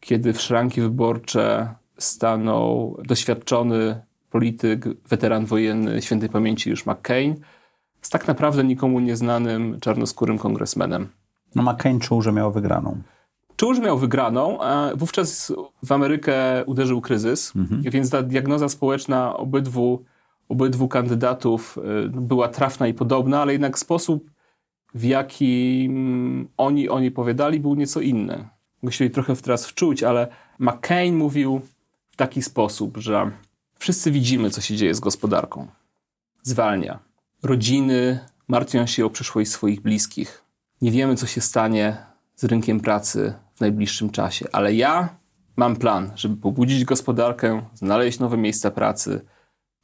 kiedy 0.00 0.32
w 0.32 0.40
szranki 0.40 0.80
wyborcze 0.80 1.74
stanął 1.98 2.96
doświadczony 3.04 4.00
polityk, 4.30 4.84
weteran 5.08 5.46
wojenny 5.46 6.02
świętej 6.02 6.28
pamięci 6.28 6.70
już 6.70 6.86
McCain, 6.86 7.34
z 8.02 8.10
tak 8.10 8.28
naprawdę 8.28 8.64
nikomu 8.64 9.00
nieznanym 9.00 9.80
czarnoskórym 9.80 10.38
kongresmenem. 10.38 11.08
No 11.54 11.62
McCain 11.62 12.00
czuł, 12.00 12.22
że 12.22 12.32
miał 12.32 12.52
wygraną. 12.52 13.02
Czuł, 13.56 13.74
że 13.74 13.82
miał 13.82 13.98
wygraną, 13.98 14.60
a 14.60 14.90
wówczas 14.96 15.52
w 15.82 15.92
Amerykę 15.92 16.64
uderzył 16.66 17.00
kryzys, 17.00 17.56
mhm. 17.56 17.82
więc 17.82 18.10
ta 18.10 18.22
diagnoza 18.22 18.68
społeczna 18.68 19.36
obydwu, 19.36 20.04
obydwu 20.48 20.88
kandydatów 20.88 21.78
y, 22.06 22.08
była 22.08 22.48
trafna 22.48 22.88
i 22.88 22.94
podobna, 22.94 23.42
ale 23.42 23.52
jednak 23.52 23.78
sposób, 23.78 24.30
w 24.94 25.04
jaki 25.04 25.90
oni 26.56 26.88
oni 26.88 27.10
powiadali, 27.10 27.60
był 27.60 27.74
nieco 27.74 28.00
inny. 28.00 28.48
Musieli 28.82 29.10
trochę 29.10 29.36
teraz 29.36 29.66
wczuć, 29.66 30.02
ale 30.02 30.28
McCain 30.58 31.16
mówił 31.16 31.60
w 32.10 32.16
taki 32.16 32.42
sposób, 32.42 32.96
że 32.96 33.30
wszyscy 33.78 34.10
widzimy, 34.10 34.50
co 34.50 34.60
się 34.60 34.76
dzieje 34.76 34.94
z 34.94 35.00
gospodarką. 35.00 35.66
Zwalnia 36.42 36.98
rodziny 37.42 38.20
martwią 38.48 38.86
się 38.86 39.06
o 39.06 39.10
przyszłość 39.10 39.50
swoich 39.50 39.80
bliskich. 39.80 40.44
Nie 40.82 40.90
wiemy, 40.90 41.16
co 41.16 41.26
się 41.26 41.40
stanie 41.40 41.96
z 42.36 42.44
rynkiem 42.44 42.80
pracy 42.80 43.34
w 43.54 43.60
najbliższym 43.60 44.10
czasie, 44.10 44.46
ale 44.52 44.74
ja 44.74 45.16
mam 45.56 45.76
plan, 45.76 46.12
żeby 46.14 46.36
pobudzić 46.36 46.84
gospodarkę, 46.84 47.62
znaleźć 47.74 48.18
nowe 48.18 48.36
miejsca 48.36 48.70
pracy 48.70 49.20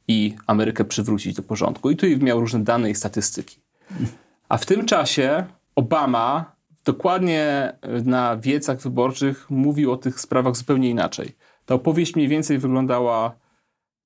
i 0.07 0.35
Amerykę 0.47 0.85
przywrócić 0.85 1.35
do 1.35 1.43
porządku. 1.43 1.89
I 1.89 1.95
tu 1.95 2.05
miał 2.19 2.39
różne 2.39 2.63
dane 2.63 2.89
i 2.89 2.95
statystyki. 2.95 3.59
A 4.49 4.57
w 4.57 4.65
tym 4.65 4.85
czasie 4.85 5.45
Obama 5.75 6.55
dokładnie 6.85 7.73
na 8.05 8.37
wiecach 8.37 8.81
wyborczych 8.81 9.49
mówił 9.49 9.91
o 9.91 9.97
tych 9.97 10.19
sprawach 10.19 10.55
zupełnie 10.55 10.89
inaczej. 10.89 11.35
Ta 11.65 11.75
opowieść 11.75 12.15
mniej 12.15 12.27
więcej 12.27 12.57
wyglądała 12.57 13.35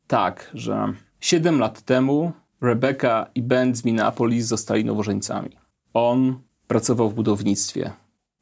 tak, 0.08 0.52
że 0.54 0.94
7 1.20 1.60
lat 1.60 1.82
temu 1.82 2.32
Rebecca 2.62 3.28
i 3.36 3.42
Ben 3.42 3.76
z 3.76 3.86
Minneapolis 3.86 4.46
zostali 4.46 4.86
nowożeńcami. 4.86 5.50
On 5.94 6.42
pracował 6.68 7.10
w 7.10 7.14
budownictwie. 7.14 7.92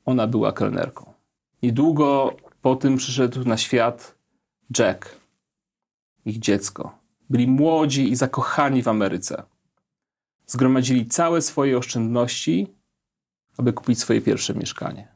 Ona 0.06 0.28
była 0.28 0.52
kelnerką. 0.52 1.14
Niedługo 1.64 2.36
po 2.62 2.76
tym 2.76 2.98
przyszedł 2.98 3.44
na 3.46 3.58
świat 3.58 4.18
Jack, 4.80 5.16
ich 6.26 6.40
dziecko. 6.40 6.98
Byli 7.30 7.48
młodzi 7.48 8.12
i 8.12 8.16
zakochani 8.16 8.84
w 8.84 8.88
Ameryce. 8.88 9.44
Zgromadzili 10.48 11.06
całe 11.06 11.42
swoje 11.42 11.78
oszczędności, 11.78 12.76
aby 13.58 13.74
kupić 13.74 14.00
swoje 14.00 14.22
pierwsze 14.22 14.54
mieszkanie. 14.54 15.08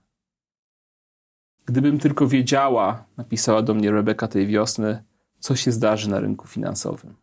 Gdybym 1.66 2.00
tylko 2.00 2.28
wiedziała, 2.28 3.06
napisała 3.18 3.62
do 3.62 3.74
mnie 3.74 3.92
Rebecca 3.92 4.28
tej 4.28 4.48
wiosny, 4.48 5.04
co 5.40 5.56
się 5.56 5.72
zdarzy 5.72 6.10
na 6.10 6.20
rynku 6.20 6.48
finansowym. 6.48 7.16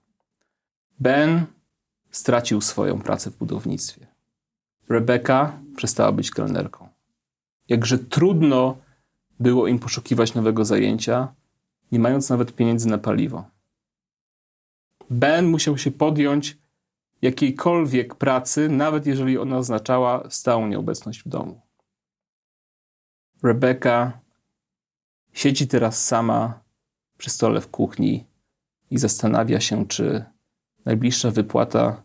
Ben 1.00 1.46
stracił 2.10 2.60
swoją 2.60 3.00
pracę 3.00 3.30
w 3.30 3.36
budownictwie. 3.36 4.06
Rebeka 4.88 5.60
przestała 5.76 6.12
być 6.12 6.30
kelnerką. 6.30 6.88
Jakże 7.68 7.98
trudno 7.98 8.76
było 9.40 9.66
im 9.66 9.78
poszukiwać 9.78 10.34
nowego 10.34 10.64
zajęcia, 10.64 11.34
nie 11.92 11.98
mając 11.98 12.30
nawet 12.30 12.54
pieniędzy 12.54 12.88
na 12.88 12.98
paliwo. 12.98 13.44
Ben 15.10 15.46
musiał 15.46 15.78
się 15.78 15.90
podjąć 15.90 16.58
jakiejkolwiek 17.22 18.14
pracy, 18.14 18.68
nawet 18.68 19.06
jeżeli 19.06 19.38
ona 19.38 19.58
oznaczała 19.58 20.30
stałą 20.30 20.66
nieobecność 20.66 21.22
w 21.22 21.28
domu. 21.28 21.60
Rebeka 23.42 24.20
siedzi 25.32 25.68
teraz 25.68 26.04
sama 26.06 26.60
przy 27.18 27.30
stole 27.30 27.60
w 27.60 27.68
kuchni 27.68 28.26
i 28.90 28.98
zastanawia 28.98 29.60
się, 29.60 29.86
czy 29.86 30.24
najbliższa 30.84 31.30
wypłata 31.30 32.02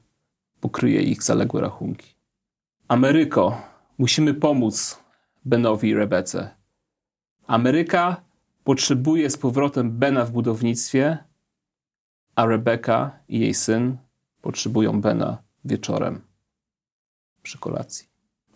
pokryje 0.59 1.01
ich 1.01 1.24
zaległe 1.24 1.61
rachunki. 1.61 2.16
Ameryko, 2.88 3.61
musimy 3.97 4.34
pomóc 4.34 5.03
Benowi 5.45 5.89
i 5.89 5.95
Rebece. 5.95 6.49
Ameryka 7.47 8.22
potrzebuje 8.64 9.30
z 9.30 9.38
powrotem 9.38 9.91
Bena 9.91 10.26
w 10.26 10.32
budownictwie, 10.32 11.18
a 12.36 12.45
Rebeka 12.45 13.20
i 13.28 13.39
jej 13.39 13.53
syn 13.53 13.97
potrzebują 14.44 15.02
Bena 15.02 15.38
wieczorem 15.66 16.22
przy 17.44 17.58
kolacji. 17.58 18.08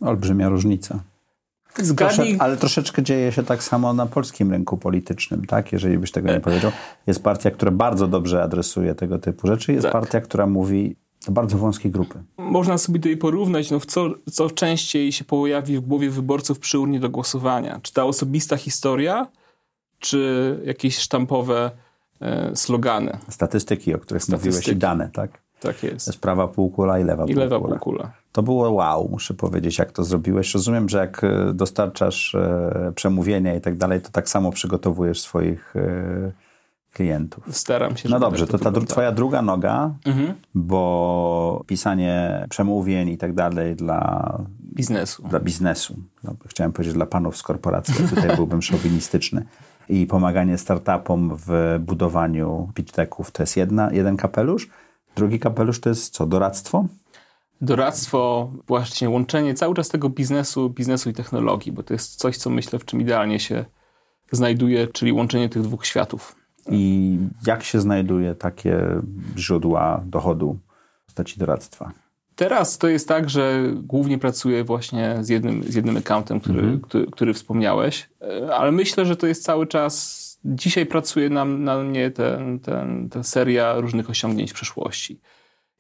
Olbrzymia 0.02 0.50
różnica. 0.50 1.00
Trosze, 1.98 2.26
ale 2.40 2.58
troszeczkę 2.58 3.04
dzieje 3.04 3.32
się 3.32 3.44
tak 3.44 3.64
samo 3.64 3.94
na 3.94 4.06
polskim 4.06 4.52
rynku 4.52 4.78
politycznym, 4.78 5.46
tak? 5.46 5.72
Jeżeli 5.72 5.98
byś 5.98 6.12
tego 6.12 6.32
nie 6.32 6.40
powiedział. 6.40 6.72
Jest 7.08 7.24
partia, 7.24 7.52
która 7.52 7.72
bardzo 7.72 8.08
dobrze 8.08 8.44
adresuje 8.44 8.96
tego 8.96 9.20
typu 9.20 9.48
rzeczy, 9.48 9.74
jest 9.74 9.84
tak. 9.84 9.92
partia, 9.92 10.22
która 10.22 10.48
mówi 10.48 10.96
do 11.26 11.32
bardzo 11.32 11.58
wąskiej 11.58 11.92
grupy. 11.92 12.24
Można 12.38 12.78
sobie 12.78 13.00
tutaj 13.00 13.18
porównać, 13.18 13.72
no, 13.72 13.80
co, 13.80 14.10
co 14.32 14.50
częściej 14.50 15.12
się 15.12 15.24
pojawi 15.24 15.78
w 15.78 15.82
głowie 15.82 16.10
wyborców 16.10 16.60
przy 16.60 16.80
urnie 16.80 17.00
do 17.00 17.10
głosowania. 17.10 17.80
Czy 17.84 17.94
ta 17.94 18.06
osobista 18.06 18.58
historia, 18.58 19.28
czy 20.00 20.62
jakieś 20.66 20.98
sztampowe 20.98 21.72
e, 22.22 22.56
slogany. 22.56 23.18
Statystyki, 23.30 23.96
o 23.96 24.00
których 24.00 24.24
Statystyki. 24.24 24.56
mówiłeś 24.56 24.68
i 24.68 24.76
dane, 24.76 25.10
tak? 25.14 25.47
Tak 25.60 25.84
jest. 25.84 26.08
Jest 26.08 26.20
prawa 26.20 26.48
półkula 26.48 27.00
i 27.00 27.04
lewa 27.04 27.24
I 27.24 27.26
półkula. 27.26 27.46
lewa 27.46 27.60
półkula. 27.60 28.12
To 28.32 28.44
było 28.44 28.72
wow, 28.72 29.08
muszę 29.12 29.34
powiedzieć, 29.34 29.78
jak 29.78 29.92
to 29.92 30.04
zrobiłeś. 30.04 30.54
Rozumiem, 30.54 30.90
że 30.90 30.98
jak 30.98 31.24
e, 31.24 31.54
dostarczasz 31.54 32.36
e, 32.36 32.92
przemówienia 32.96 33.56
i 33.56 33.62
tak 33.62 33.78
dalej, 33.78 34.02
to 34.02 34.10
tak 34.10 34.30
samo 34.30 34.52
przygotowujesz 34.52 35.22
swoich 35.22 35.76
e, 35.76 36.32
klientów. 36.94 37.44
Staram 37.52 37.98
się. 37.98 38.10
No 38.10 38.20
dobrze, 38.20 38.48
to, 38.48 38.60
to 38.60 38.72
ta 38.72 38.82
twoja 38.82 39.12
druga 39.12 39.42
noga, 39.42 39.92
mhm. 40.06 40.34
bo 40.56 41.64
pisanie 41.68 42.46
przemówień 42.50 43.10
i 43.10 43.18
tak 43.18 43.34
dalej 43.34 43.76
dla 43.76 44.34
biznesu. 44.76 45.28
Dla 45.28 45.40
biznesu. 45.40 45.96
No, 46.24 46.36
chciałem 46.48 46.72
powiedzieć 46.72 46.94
dla 46.94 47.06
panów 47.06 47.38
z 47.38 47.44
korporacji, 47.44 48.08
tutaj 48.10 48.36
byłbym 48.36 48.62
szowinistyczny. 48.62 49.46
I 49.90 50.06
pomaganie 50.06 50.58
startupom 50.58 51.38
w 51.48 51.78
budowaniu 51.80 52.72
pitch 52.74 52.96
decków 52.96 53.32
to 53.32 53.44
jest 53.44 53.58
jedna, 53.58 53.92
jeden 53.92 54.18
kapelusz. 54.18 54.70
Drugi 55.18 55.40
kapelusz 55.40 55.80
to 55.80 55.90
jest 55.90 56.14
co? 56.14 56.28
Doradztwo? 56.28 56.86
doradztwo, 57.62 58.52
właśnie 58.68 59.10
łączenie 59.10 59.54
cały 59.54 59.76
czas 59.76 59.90
tego 59.90 60.10
biznesu, 60.10 60.70
biznesu 60.70 61.10
i 61.10 61.14
technologii, 61.14 61.72
bo 61.72 61.84
to 61.84 61.94
jest 61.94 62.16
coś, 62.16 62.38
co 62.38 62.50
myślę, 62.50 62.80
w 62.80 62.86
czym 62.86 63.02
idealnie 63.02 63.40
się 63.40 63.66
znajduje, 64.32 64.88
czyli 64.88 65.14
łączenie 65.14 65.50
tych 65.50 65.62
dwóch 65.62 65.86
światów. 65.86 66.36
I 66.70 67.18
jak 67.46 67.64
się 67.64 67.82
znajduje 67.82 68.36
takie 68.36 69.02
źródła 69.38 70.04
dochodu 70.06 70.60
w 71.02 71.06
postaci 71.06 71.40
doradztwa? 71.40 71.92
Teraz 72.36 72.78
to 72.78 72.88
jest 72.88 73.08
tak, 73.08 73.30
że 73.30 73.72
głównie 73.76 74.18
pracuję 74.18 74.64
właśnie 74.64 75.18
z 75.22 75.30
jednym, 75.30 75.64
z 75.64 75.76
jednym 75.76 75.98
accountem, 75.98 76.40
który, 76.40 76.60
mhm. 76.60 76.82
który, 76.82 77.08
który, 77.12 77.34
wspomniałeś, 77.34 78.10
e, 78.22 78.56
ale 78.56 78.72
myślę, 78.72 79.06
że 79.06 79.16
to 79.16 79.28
jest 79.28 79.44
cały 79.44 79.68
czas. 79.68 80.27
Dzisiaj 80.48 80.86
pracuje 80.86 81.30
na, 81.30 81.46
mnie 81.46 82.12
ten, 82.12 82.60
ten, 82.60 83.10
ta 83.10 83.24
seria 83.24 83.80
różnych 83.80 84.10
osiągnięć 84.10 84.52
w 84.52 84.54
przeszłości. 84.54 85.20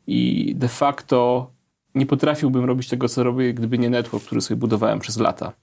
I 0.08 0.54
de 0.56 0.68
facto 0.68 1.50
nie 1.96 2.06
potrafiłbym 2.06 2.66
robić 2.66 2.90
tego, 2.90 3.10
co 3.10 3.24
robię, 3.24 3.54
gdyby 3.54 3.78
nie 3.78 3.90
network, 3.90 4.26
który 4.26 4.42
sobie 4.42 4.58
budowałem 4.58 5.00
przez 5.00 5.18
lata. 5.18 5.54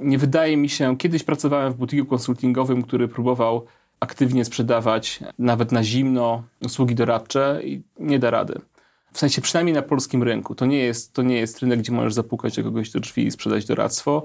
Nie 0.00 0.18
wydaje 0.18 0.56
mi 0.56 0.68
się, 0.68 0.96
kiedyś 0.96 1.24
pracowałem 1.24 1.72
w 1.72 1.76
butiku 1.76 2.06
konsultingowym, 2.06 2.82
który 2.82 3.08
próbował 3.08 3.66
aktywnie 4.00 4.44
sprzedawać, 4.44 5.20
nawet 5.38 5.72
na 5.72 5.84
zimno, 5.84 6.42
usługi 6.64 6.94
doradcze 6.94 7.60
i 7.64 7.82
nie 7.98 8.18
da 8.18 8.30
rady. 8.30 8.60
W 9.12 9.18
sensie 9.18 9.42
przynajmniej 9.42 9.74
na 9.74 9.82
polskim 9.82 10.22
rynku. 10.22 10.54
To 10.54 10.66
nie 10.66 10.78
jest, 10.78 11.12
to 11.12 11.22
nie 11.22 11.36
jest 11.36 11.58
rynek, 11.58 11.78
gdzie 11.78 11.92
możesz 11.92 12.14
zapukać 12.14 12.56
do 12.56 12.62
kogoś 12.62 12.90
do 12.90 13.00
drzwi 13.00 13.26
i 13.26 13.30
sprzedać 13.30 13.64
doradztwo. 13.64 14.22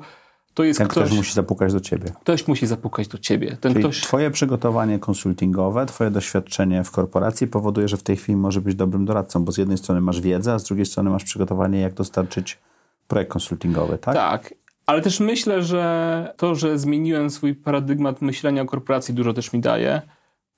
To 0.57 0.63
jest 0.63 0.77
Ten 0.77 0.87
ktoś, 0.87 1.05
ktoś 1.05 1.17
musi 1.17 1.33
zapukać 1.33 1.73
do 1.73 1.79
ciebie. 1.79 2.05
Ktoś 2.21 2.47
musi 2.47 2.67
zapukać 2.67 3.07
do 3.07 3.17
ciebie. 3.17 3.57
Ten 3.61 3.73
Czyli 3.73 3.83
ktoś... 3.83 4.01
twoje 4.01 4.31
przygotowanie 4.31 4.99
konsultingowe, 4.99 5.85
twoje 5.85 6.11
doświadczenie 6.11 6.83
w 6.83 6.91
korporacji 6.91 7.47
powoduje, 7.47 7.87
że 7.87 7.97
w 7.97 8.03
tej 8.03 8.15
chwili 8.15 8.35
może 8.35 8.61
być 8.61 8.75
dobrym 8.75 9.05
doradcą, 9.05 9.45
bo 9.45 9.51
z 9.51 9.57
jednej 9.57 9.77
strony 9.77 10.01
masz 10.01 10.21
wiedzę, 10.21 10.53
a 10.53 10.59
z 10.59 10.63
drugiej 10.63 10.85
strony 10.85 11.09
masz 11.09 11.23
przygotowanie, 11.23 11.79
jak 11.79 11.93
dostarczyć 11.93 12.59
projekt 13.07 13.31
konsultingowy, 13.31 13.97
tak? 13.97 14.15
Tak. 14.15 14.53
Ale 14.85 15.01
też 15.01 15.19
myślę, 15.19 15.63
że 15.63 16.33
to, 16.37 16.55
że 16.55 16.79
zmieniłem 16.79 17.29
swój 17.29 17.55
paradygmat 17.55 18.21
myślenia 18.21 18.61
o 18.61 18.65
korporacji 18.65 19.13
dużo 19.13 19.33
też 19.33 19.53
mi 19.53 19.59
daje. 19.59 20.01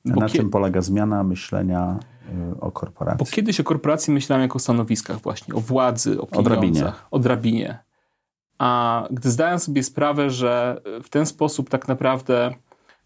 Na 0.05 0.29
czym 0.29 0.49
polega 0.49 0.81
zmiana 0.81 1.23
myślenia 1.23 1.99
y, 2.53 2.59
o 2.59 2.71
korporacji? 2.71 3.25
Bo 3.25 3.31
kiedyś 3.31 3.59
o 3.59 3.63
korporacji 3.63 4.13
myślałem 4.13 4.41
jako 4.41 4.55
o 4.55 4.59
stanowiskach 4.59 5.21
właśnie, 5.21 5.55
o 5.55 5.59
władzy, 5.59 6.21
o 6.21 6.25
pieniądzach, 6.25 6.39
o 6.39 6.43
drabinie. 6.43 6.91
O 7.11 7.19
drabinie. 7.19 7.88
A 8.59 9.03
gdy 9.11 9.31
zdałem 9.31 9.59
sobie 9.59 9.83
sprawę, 9.83 10.29
że 10.29 10.81
w 11.03 11.09
ten 11.09 11.25
sposób 11.25 11.69
tak 11.69 11.87
naprawdę, 11.87 12.53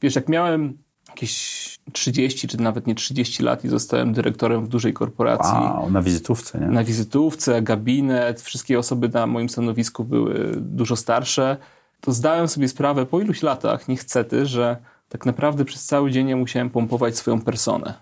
wiesz, 0.02 0.16
jak 0.16 0.30
miałem 0.30 0.78
jakieś 1.10 1.64
30 1.92 2.48
czy 2.48 2.62
nawet 2.62 2.88
nie 2.88 2.96
30 2.96 3.44
lat 3.44 3.66
i 3.66 3.70
zostałem 3.70 4.14
dyrektorem 4.14 4.66
w 4.66 4.68
dużej 4.68 4.94
korporacji. 4.94 5.54
Wow, 5.54 5.92
na 5.92 6.02
wizytówce, 6.02 6.60
nie? 6.60 6.68
Na 6.68 6.84
wizytówce, 6.84 7.62
gabinet, 7.62 8.42
wszystkie 8.42 8.80
osoby 8.80 9.10
na 9.10 9.28
moim 9.28 9.50
stanowisku 9.50 10.04
były 10.04 10.52
dużo 10.56 10.96
starsze. 10.96 11.58
To 12.02 12.12
zdałem 12.12 12.48
sobie 12.48 12.68
sprawę 12.68 13.06
po 13.06 13.22
iluś 13.22 13.42
latach, 13.42 13.88
niechcety, 13.88 14.46
że 14.46 14.78
tak 15.10 15.26
naprawdę 15.26 15.66
przez 15.66 15.86
cały 15.86 16.12
dzień 16.12 16.30
ja 16.30 16.36
musiałem 16.36 16.70
pompować 16.70 17.18
swoją 17.18 17.42
personę. 17.42 17.94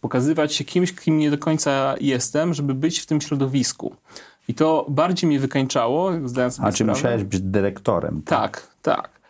Pokazywać 0.00 0.54
się 0.54 0.64
kimś, 0.64 0.94
kim 0.94 1.18
nie 1.18 1.30
do 1.30 1.38
końca 1.38 1.94
jestem, 2.00 2.54
żeby 2.54 2.74
być 2.74 3.00
w 3.00 3.06
tym 3.06 3.20
środowisku. 3.20 3.96
I 4.48 4.54
to 4.54 4.86
bardziej 4.88 5.28
mnie 5.28 5.40
wykańczało, 5.40 6.12
zdałem 6.24 6.50
sobie 6.50 6.68
A 6.68 6.72
czy 6.72 6.84
musiałeś 6.84 7.24
być 7.24 7.40
dyrektorem? 7.40 8.22
Tak, 8.24 8.68
tak. 8.82 8.96
tak. 8.96 9.20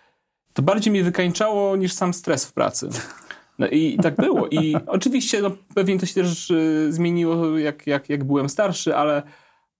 To 0.52 0.62
bardziej 0.62 0.90
mnie 0.90 1.04
wykańczało 1.04 1.76
niż 1.76 1.92
sam 1.92 2.14
stres 2.14 2.46
w 2.46 2.52
pracy. 2.52 2.88
No 3.58 3.68
i 3.68 3.98
tak 4.02 4.16
było. 4.16 4.48
I 4.48 4.76
oczywiście 4.86 5.42
no, 5.42 5.50
pewnie 5.74 5.98
to 5.98 6.06
się 6.06 6.14
też 6.14 6.50
y, 6.50 6.92
zmieniło, 6.92 7.58
jak, 7.58 7.86
jak, 7.86 8.08
jak 8.08 8.24
byłem 8.24 8.48
starszy, 8.48 8.96
ale, 8.96 9.22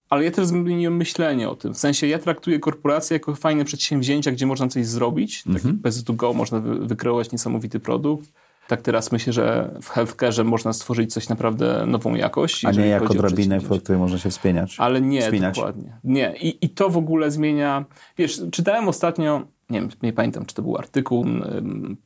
ale 0.08 0.24
ja 0.24 0.30
też 0.30 0.46
zmieniłem 0.46 0.96
myślenie 0.96 1.48
o 1.48 1.56
tym. 1.56 1.74
W 1.74 1.78
sensie 1.78 2.06
ja 2.06 2.18
traktuję 2.18 2.58
korporacje 2.58 3.14
jako 3.14 3.34
fajne 3.34 3.64
przedsięwzięcia, 3.64 4.32
gdzie 4.32 4.46
można 4.46 4.68
coś 4.68 4.86
zrobić. 4.86 5.42
Tak 5.42 5.54
mhm. 5.54 5.78
bez 5.78 6.02
go 6.02 6.32
można 6.32 6.60
wy, 6.60 6.86
wykreować 6.86 7.32
niesamowity 7.32 7.80
produkt. 7.80 8.32
Tak 8.72 8.82
teraz 8.82 9.12
myślę, 9.12 9.32
że 9.32 9.74
w 9.82 9.88
healthcare 9.88 10.44
można 10.44 10.72
stworzyć 10.72 11.12
coś 11.12 11.28
naprawdę 11.28 11.86
nową 11.86 12.14
jakość. 12.14 12.64
A 12.64 12.70
nie 12.70 12.86
jako 12.86 13.14
drabinę, 13.14 13.60
po 13.60 13.78
której 13.78 13.98
można 14.00 14.18
się 14.18 14.30
wspinać. 14.30 14.76
Ale 14.78 15.00
nie, 15.00 15.22
Wspinać. 15.22 15.56
dokładnie. 15.56 15.96
Nie. 16.04 16.34
I, 16.36 16.64
I 16.64 16.70
to 16.70 16.90
w 16.90 16.96
ogóle 16.96 17.30
zmienia... 17.30 17.84
Wiesz, 18.18 18.42
czytałem 18.52 18.88
ostatnio 18.88 19.42
nie 19.70 19.80
wiem, 19.80 19.90
nie 20.02 20.12
pamiętam, 20.12 20.46
czy 20.46 20.54
to 20.54 20.62
był 20.62 20.76
artykuł, 20.76 21.26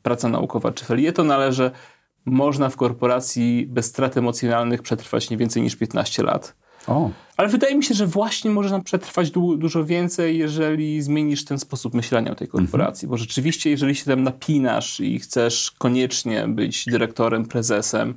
praca 0.02 0.28
naukowa, 0.28 0.72
czy 0.72 0.84
felieton, 0.84 1.30
ale 1.30 1.52
że 1.52 1.70
można 2.24 2.68
w 2.68 2.76
korporacji 2.76 3.66
bez 3.70 3.86
strat 3.86 4.16
emocjonalnych 4.16 4.82
przetrwać 4.82 5.30
nie 5.30 5.36
więcej 5.36 5.62
niż 5.62 5.76
15 5.76 6.22
lat. 6.22 6.56
O. 6.86 7.10
Ale 7.36 7.48
wydaje 7.48 7.76
mi 7.76 7.84
się, 7.84 7.94
że 7.94 8.06
właśnie 8.06 8.50
może 8.50 8.70
nam 8.70 8.82
przetrwać 8.82 9.30
du 9.30 9.56
dużo 9.56 9.84
więcej, 9.84 10.38
jeżeli 10.38 11.02
zmienisz 11.02 11.44
ten 11.44 11.58
sposób 11.58 11.94
myślenia 11.94 12.32
o 12.32 12.34
tej 12.34 12.48
korporacji. 12.48 13.06
Mhm. 13.06 13.10
Bo 13.10 13.16
rzeczywiście, 13.16 13.70
jeżeli 13.70 13.94
się 13.94 14.04
tam 14.04 14.22
napinasz 14.22 15.00
i 15.00 15.18
chcesz 15.18 15.70
koniecznie 15.78 16.48
być 16.48 16.84
dyrektorem, 16.84 17.46
prezesem, 17.46 18.14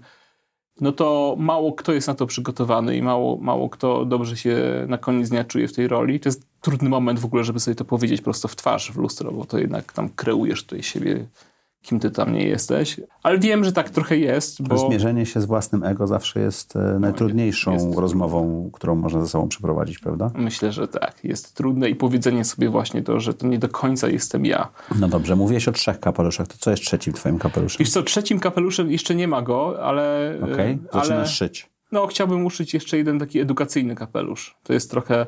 no 0.82 0.91
to 0.91 1.36
mało 1.39 1.74
kto 1.74 1.93
jest 1.93 2.07
na 2.07 2.15
to 2.15 2.26
przygotowany 2.26 2.97
i 2.97 3.01
mało, 3.01 3.38
mało 3.38 3.70
kto 3.70 4.05
dobrze 4.05 4.38
się 4.38 4.86
na 4.88 4.97
koniec 4.97 5.30
dnia 5.30 5.43
czuje 5.43 5.67
w 5.67 5.74
tej 5.74 5.88
roli. 5.88 6.20
To 6.20 6.30
jest 6.30 6.47
trudny 6.61 6.89
moment 6.89 7.20
w 7.20 7.26
ogóle, 7.26 7.43
żeby 7.43 7.59
sobie 7.59 7.76
to 7.76 7.86
powiedzieć 7.86 8.22
prosto 8.22 8.47
w 8.47 8.55
twarz, 8.55 8.91
w 8.91 8.97
lustro, 8.97 9.32
bo 9.32 9.45
to 9.45 9.57
jednak 9.57 9.93
tam 9.93 10.09
kreujesz 10.09 10.63
tutaj 10.63 10.84
siebie 10.84 11.26
kim 11.82 11.99
ty 11.99 12.11
tam 12.11 12.34
nie 12.34 12.47
jesteś. 12.47 13.01
Ale 13.23 13.39
wiem, 13.39 13.63
że 13.63 13.71
tak 13.71 13.89
trochę 13.89 14.17
jest, 14.17 14.61
bo... 14.61 14.77
Zmierzenie 14.77 15.25
się 15.25 15.41
z 15.41 15.45
własnym 15.45 15.84
ego 15.84 16.07
zawsze 16.07 16.39
jest 16.39 16.75
no, 16.75 16.99
najtrudniejszą 16.99 17.73
jest 17.73 17.95
rozmową, 17.95 18.69
którą 18.73 18.95
można 18.95 19.21
ze 19.21 19.27
sobą 19.27 19.47
przeprowadzić, 19.47 19.99
prawda? 19.99 20.32
Myślę, 20.36 20.71
że 20.71 20.88
tak. 20.88 21.23
Jest 21.23 21.55
trudne 21.55 21.89
i 21.89 21.95
powiedzenie 21.95 22.45
sobie 22.45 22.69
właśnie 22.69 23.03
to, 23.03 23.19
że 23.19 23.34
to 23.34 23.47
nie 23.47 23.59
do 23.59 23.69
końca 23.69 24.09
jestem 24.09 24.45
ja. 24.45 24.69
No 24.99 25.07
dobrze, 25.07 25.36
mówiłeś 25.36 25.67
o 25.67 25.71
trzech 25.71 25.99
kapeluszach. 25.99 26.47
To 26.47 26.55
co 26.57 26.71
jest 26.71 26.84
trzecim 26.84 27.13
twoim 27.13 27.39
kapeluszem? 27.39 27.77
Wiesz 27.80 27.89
co, 27.89 28.03
trzecim 28.03 28.39
kapeluszem 28.39 28.91
jeszcze 28.91 29.15
nie 29.15 29.27
ma 29.27 29.41
go, 29.41 29.84
ale... 29.84 30.36
Okej, 30.41 30.53
okay. 30.53 30.77
zaczynasz 30.93 31.11
ale, 31.11 31.27
szyć. 31.27 31.69
No, 31.91 32.07
chciałbym 32.07 32.45
uszyć 32.45 32.73
jeszcze 32.73 32.97
jeden 32.97 33.19
taki 33.19 33.39
edukacyjny 33.39 33.95
kapelusz. 33.95 34.57
To 34.63 34.73
jest 34.73 34.91
trochę 34.91 35.25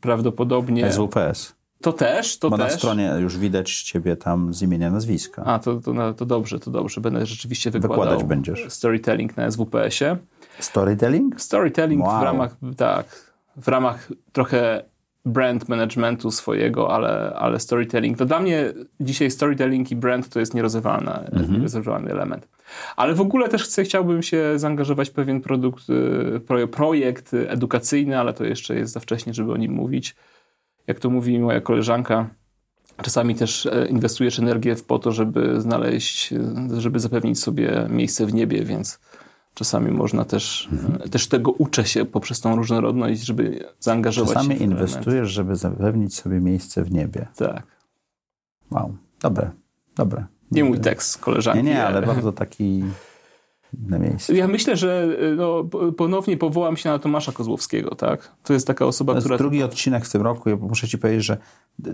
prawdopodobnie... 0.00 0.92
SWPS. 0.92 1.54
To 1.82 1.92
też, 1.92 2.38
to 2.38 2.50
Bo 2.50 2.58
też. 2.58 2.72
na 2.72 2.78
stronie 2.78 3.14
już 3.20 3.38
widać 3.38 3.82
ciebie 3.82 4.16
tam 4.16 4.54
z 4.54 4.62
imienia, 4.62 4.90
nazwiska. 4.90 5.44
A, 5.44 5.58
to, 5.58 5.80
to, 5.80 5.92
no, 5.92 6.14
to 6.14 6.26
dobrze, 6.26 6.60
to 6.60 6.70
dobrze. 6.70 7.00
Będę 7.00 7.26
rzeczywiście 7.26 7.70
wykładał 7.70 7.98
Wykładać 7.98 8.24
będziesz. 8.24 8.66
storytelling 8.68 9.36
na 9.36 9.50
SWPS-ie. 9.50 10.16
Storytelling? 10.58 11.40
Storytelling 11.40 12.04
wow. 12.04 12.20
w 12.20 12.22
ramach, 12.22 12.56
tak, 12.76 13.32
w 13.56 13.68
ramach 13.68 14.08
trochę 14.32 14.82
brand 15.24 15.68
managementu 15.68 16.30
swojego, 16.30 16.94
ale, 16.94 17.32
ale 17.36 17.60
storytelling. 17.60 18.18
To 18.18 18.26
dla 18.26 18.40
mnie 18.40 18.72
dzisiaj 19.00 19.30
storytelling 19.30 19.90
i 19.90 19.96
brand 19.96 20.28
to 20.28 20.40
jest 20.40 20.54
nierozerwalny, 20.54 21.10
mhm. 21.10 21.52
nierozerwalny 21.52 22.10
element. 22.10 22.48
Ale 22.96 23.14
w 23.14 23.20
ogóle 23.20 23.48
też 23.48 23.64
chcę, 23.64 23.84
chciałbym 23.84 24.22
się 24.22 24.58
zaangażować 24.58 25.10
w 25.10 25.12
pewien 25.12 25.40
produkt, 25.40 25.84
y, 25.90 26.68
projekt 26.68 27.34
edukacyjny, 27.34 28.18
ale 28.18 28.32
to 28.32 28.44
jeszcze 28.44 28.74
jest 28.74 28.92
za 28.92 29.00
wcześnie, 29.00 29.34
żeby 29.34 29.52
o 29.52 29.56
nim 29.56 29.72
mówić 29.72 30.14
jak 30.86 31.00
to 31.00 31.10
mówi 31.10 31.38
moja 31.38 31.60
koleżanka, 31.60 32.30
czasami 33.02 33.34
też 33.34 33.66
e, 33.66 33.86
inwestujesz 33.86 34.38
energię 34.38 34.76
po 34.86 34.98
to, 34.98 35.12
żeby 35.12 35.60
znaleźć, 35.60 36.32
e, 36.32 36.80
żeby 36.80 37.00
zapewnić 37.00 37.40
sobie 37.40 37.86
miejsce 37.90 38.26
w 38.26 38.34
niebie, 38.34 38.64
więc 38.64 39.00
czasami 39.54 39.90
można 39.90 40.24
też, 40.24 40.68
mhm. 40.72 41.10
też 41.10 41.28
tego 41.28 41.50
uczę 41.50 41.86
się 41.86 42.04
poprzez 42.04 42.40
tą 42.40 42.56
różnorodność, 42.56 43.20
żeby 43.20 43.64
zaangażować 43.80 44.34
czasami 44.34 44.54
się 44.54 44.54
Czasami 44.54 44.72
inwestujesz, 44.72 45.30
żeby 45.30 45.56
zapewnić 45.56 46.14
sobie 46.14 46.40
miejsce 46.40 46.84
w 46.84 46.92
niebie. 46.92 47.26
Tak. 47.36 47.66
Wow, 48.70 48.96
dobre, 49.20 49.50
dobre. 49.96 50.24
Nie 50.50 50.64
mój 50.64 50.80
tekst, 50.80 51.18
koleżanki. 51.18 51.62
Nie, 51.62 51.70
nie, 51.70 51.86
ale 51.86 52.02
bardzo 52.02 52.32
taki 52.32 52.84
na 53.88 53.98
miejscu. 53.98 54.34
Ja 54.34 54.48
myślę, 54.48 54.76
że 54.76 55.16
y, 55.22 55.36
no, 55.36 55.64
ponownie 55.96 56.36
powołam 56.36 56.76
się 56.76 56.88
na 56.88 56.98
Tomasza 56.98 57.32
Kozłowskiego, 57.32 57.94
tak? 57.94 58.32
To 58.42 58.52
jest 58.52 58.66
taka 58.66 58.86
osoba, 58.86 59.12
to 59.12 59.16
jest 59.16 59.26
która... 59.26 59.38
drugi 59.38 59.62
odcinek 59.62 60.04
w 60.04 60.12
tym 60.12 60.22
roku, 60.22 60.48
ja 60.48 60.56
muszę 60.56 60.88
ci 60.88 60.98
powiedzieć, 60.98 61.24
że 61.24 61.36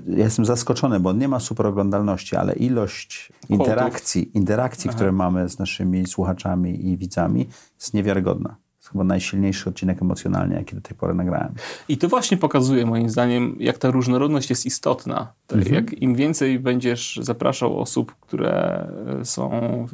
ja 0.07 0.24
jestem 0.24 0.45
zaskoczony, 0.45 1.01
bo 1.01 1.11
on 1.11 1.18
nie 1.18 1.29
ma 1.29 1.41
super 1.41 1.66
oglądalności, 1.66 2.37
ale 2.37 2.53
ilość 2.53 3.33
interakcji, 3.49 4.31
interakcji 4.35 4.91
które 4.91 5.12
mamy 5.12 5.49
z 5.49 5.59
naszymi 5.59 6.07
słuchaczami 6.07 6.89
i 6.89 6.97
widzami 6.97 7.49
jest 7.79 7.95
niewiarygodna 7.95 8.57
chyba 8.93 9.05
najsilniejszy 9.05 9.68
odcinek 9.68 10.03
emocjonalnie, 10.03 10.57
jaki 10.57 10.74
do 10.74 10.80
tej 10.80 10.97
pory 10.97 11.14
nagrałem. 11.14 11.55
I 11.89 11.99
to 11.99 12.09
właśnie 12.09 12.36
pokazuje 12.36 12.86
moim 12.86 13.11
zdaniem, 13.11 13.57
jak 13.61 13.78
ta 13.78 13.91
różnorodność 13.91 14.51
jest 14.51 14.66
istotna. 14.66 15.32
Mhm. 15.53 15.74
Jak 15.74 16.03
im 16.03 16.14
więcej 16.14 16.59
będziesz 16.59 17.20
zapraszał 17.22 17.80
osób, 17.80 18.14
które 18.20 18.86
są 19.24 19.51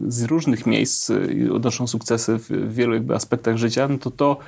z 0.09 0.22
różnych 0.22 0.66
miejsc 0.66 1.11
i 1.34 1.51
odnoszą 1.51 1.86
sukcesy 1.86 2.38
w 2.38 2.74
wielu 2.74 2.95
jakby 2.95 3.14
aspektach 3.14 3.57
życia, 3.57 3.88
no 3.88 3.99
to 3.99 4.11
to 4.11 4.38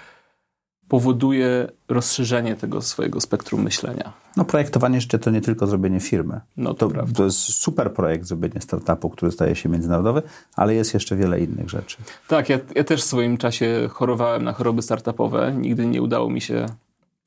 powoduje 0.88 1.68
rozszerzenie 1.88 2.56
tego 2.56 2.82
swojego 2.82 3.20
spektrum 3.20 3.62
myślenia. 3.62 4.25
No 4.36 4.44
projektowanie 4.44 5.00
życia 5.00 5.18
to 5.18 5.30
nie 5.30 5.40
tylko 5.40 5.66
zrobienie 5.66 6.00
firmy. 6.00 6.40
No 6.56 6.74
to, 6.74 6.88
to, 6.88 7.04
to, 7.14 7.24
jest 7.24 7.38
super 7.38 7.92
projekt 7.92 8.24
zrobienie 8.24 8.60
startupu, 8.60 9.10
który 9.10 9.32
staje 9.32 9.56
się 9.56 9.68
międzynarodowy, 9.68 10.22
ale 10.56 10.74
jest 10.74 10.94
jeszcze 10.94 11.16
wiele 11.16 11.40
innych 11.40 11.70
rzeczy. 11.70 11.96
Tak, 12.28 12.48
ja, 12.48 12.58
ja 12.74 12.84
też 12.84 13.02
w 13.02 13.04
swoim 13.04 13.36
czasie 13.36 13.88
chorowałem 13.92 14.44
na 14.44 14.52
choroby 14.52 14.82
startupowe. 14.82 15.54
Nigdy 15.56 15.86
nie 15.86 16.02
udało 16.02 16.30
mi 16.30 16.40
się 16.40 16.66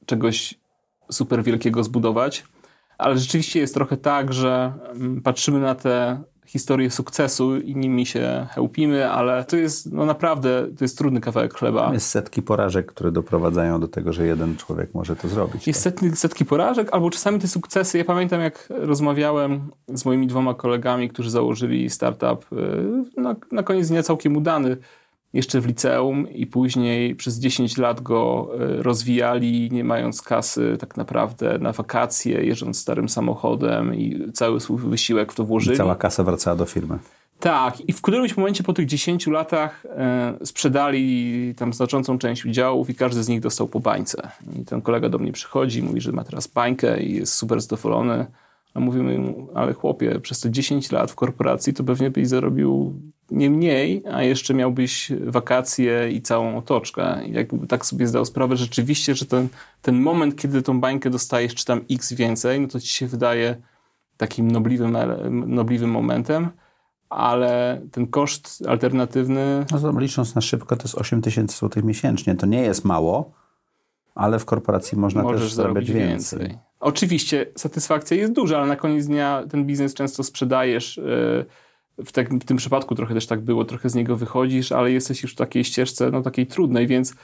czegoś 0.06 0.54
super 1.12 1.44
wielkiego 1.44 1.84
zbudować. 1.84 2.44
Ale 2.98 3.18
rzeczywiście 3.18 3.60
jest 3.60 3.74
trochę 3.74 3.98
tak, 3.98 4.34
że 4.34 4.74
mm, 4.92 5.22
patrzymy 5.22 5.60
na 5.60 5.76
te 5.76 6.24
historie 6.50 6.92
sukcesu 6.92 7.58
i 7.58 7.76
nimi 7.76 8.06
się 8.06 8.48
chełpimy, 8.52 9.12
ale 9.12 9.46
to 9.46 9.58
jest 9.58 9.92
no 9.92 10.06
naprawdę, 10.06 10.68
to 10.78 10.84
jest 10.84 10.98
trudny 10.98 11.22
kawałek 11.22 11.54
chleba. 11.54 11.94
Jest 11.94 12.10
setki 12.10 12.42
porażek, 12.42 12.86
które 12.86 13.12
doprowadzają 13.12 13.80
do 13.80 13.88
tego, 13.88 14.14
że 14.14 14.26
jeden 14.26 14.58
człowiek 14.58 14.94
może 14.94 15.16
to 15.16 15.28
zrobić. 15.28 15.68
Jest 15.68 15.84
tak? 15.84 15.94
setki, 15.94 16.16
setki 16.16 16.46
porażek, 16.46 16.90
albo 16.92 17.10
czasami 17.10 17.40
te 17.40 17.48
sukcesy. 17.48 17.98
Ja 17.98 18.06
pamiętam, 18.06 18.42
jak 18.42 18.68
rozmawiałem 18.70 19.70
z 19.88 20.06
moimi 20.06 20.28
dwoma 20.28 20.54
kolegami, 20.54 21.10
którzy 21.10 21.30
założyli 21.30 21.90
startup, 21.90 22.46
y, 23.18 23.22
na, 23.22 23.36
na 23.52 23.64
koniec 23.64 23.88
dnia 23.88 24.04
całkiem 24.04 24.38
udany, 24.38 24.78
jeszcze 25.34 25.62
w 25.62 25.66
liceum 25.66 26.30
i 26.30 26.48
później 26.48 27.16
przez 27.16 27.40
10 27.40 27.78
lat 27.78 28.02
go 28.02 28.50
e, 28.60 28.84
rozwijali, 28.84 29.70
nie 29.72 29.84
mając 29.84 30.22
kasy 30.22 30.78
tak 30.80 30.98
naprawdę 30.98 31.60
na 31.60 31.72
wakacje, 31.72 32.44
jeżdżąc 32.44 32.80
starym 32.80 33.10
samochodem 33.10 33.96
i 33.96 34.32
cały 34.34 34.60
swój 34.60 34.78
wysiłek 34.78 35.32
w 35.32 35.36
to 35.36 35.44
włożyli. 35.44 35.76
I 35.76 35.78
cała 35.78 35.96
kasa 35.96 36.24
wracała 36.24 36.56
do 36.56 36.66
firmy. 36.66 37.00
Tak, 37.40 37.90
i 37.90 37.94
w 37.94 38.02
którymś 38.02 38.38
momencie 38.38 38.64
po 38.64 38.74
tych 38.74 38.86
10 38.86 39.28
latach 39.28 39.86
e, 39.86 40.34
sprzedali 40.44 41.54
tam 41.58 41.74
znaczącą 41.74 42.18
część 42.18 42.46
udziałów 42.46 42.90
i 42.90 42.96
każdy 42.96 43.24
z 43.24 43.28
nich 43.28 43.40
dostał 43.40 43.68
po 43.68 43.80
bańce. 43.80 44.30
I 44.56 44.66
ten 44.66 44.82
kolega 44.82 45.10
do 45.10 45.18
mnie 45.18 45.32
przychodzi, 45.32 45.84
mówi, 45.84 46.02
że 46.02 46.12
ma 46.12 46.24
teraz 46.24 46.48
bańkę 46.48 47.04
i 47.04 47.16
jest 47.16 47.34
super 47.34 47.62
zadowolony. 47.62 48.26
A 48.74 48.80
mówimy 48.80 49.18
mu, 49.18 49.48
ale 49.56 49.74
chłopie, 49.74 50.20
przez 50.20 50.40
te 50.40 50.52
10 50.52 50.92
lat 50.92 51.12
w 51.12 51.16
korporacji 51.16 51.74
to 51.74 51.84
pewnie 51.84 52.12
byś 52.12 52.28
zarobił 52.28 52.94
nie 53.32 53.50
mniej, 53.50 54.04
a 54.12 54.24
jeszcze 54.24 54.54
miałbyś 54.54 55.12
wakacje 55.26 56.12
i 56.12 56.22
całą 56.22 56.58
otoczkę. 56.58 57.20
Jakby 57.28 57.68
tak 57.68 57.86
sobie 57.86 58.08
zdał 58.08 58.26
sprawę 58.26 58.58
rzeczywiście, 58.58 59.16
że 59.16 59.26
ten, 59.26 59.48
ten 59.82 60.02
moment, 60.02 60.36
kiedy 60.36 60.62
tą 60.62 60.80
bańkę 60.80 61.10
dostajesz, 61.10 61.56
czy 61.56 61.66
tam 61.66 61.82
x 61.92 62.14
więcej, 62.14 62.62
no 62.62 62.68
to 62.68 62.80
ci 62.80 62.88
się 62.88 63.08
wydaje 63.08 63.56
takim 64.18 64.52
nobliwym, 64.52 64.98
nobliwym 65.56 65.90
momentem, 65.90 66.50
ale 67.10 67.82
ten 67.92 68.08
koszt 68.08 68.64
alternatywny... 68.68 69.66
No 69.72 69.80
to 69.80 70.00
licząc 70.00 70.36
na 70.36 70.42
szybko, 70.42 70.76
to 70.76 70.84
jest 70.84 70.96
8 70.96 71.22
tysięcy 71.22 71.58
złotych 71.58 71.84
miesięcznie. 71.84 72.36
To 72.36 72.46
nie 72.46 72.62
jest 72.62 72.86
mało, 72.86 73.32
ale 74.16 74.40
w 74.40 74.46
korporacji 74.46 74.98
można 74.98 75.24
też 75.24 75.54
zarobić 75.54 75.92
więcej. 75.92 76.40
więcej. 76.40 76.58
Oczywiście 76.80 77.46
satysfakcja 77.56 78.18
jest 78.18 78.34
duża, 78.34 78.58
ale 78.58 78.68
na 78.68 78.76
koniec 78.76 79.06
dnia 79.06 79.44
ten 79.50 79.66
biznes 79.66 79.94
często 79.94 80.24
sprzedajesz. 80.24 80.98
Yy, 80.98 81.46
w, 82.06 82.12
te, 82.12 82.24
w 82.24 82.46
tym 82.46 82.58
przypadku 82.58 82.96
trochę 82.96 83.14
też 83.14 83.28
tak 83.28 83.42
było, 83.42 83.66
trochę 83.66 83.90
z 83.90 83.96
niego 83.96 84.16
wychodzisz, 84.18 84.72
ale 84.72 84.92
jesteś 84.92 85.24
już 85.24 85.34
w 85.34 85.36
takiej 85.36 85.64
ścieżce, 85.64 86.12
no 86.12 86.22
takiej 86.22 86.48
trudnej, 86.48 86.88
więc, 86.88 87.16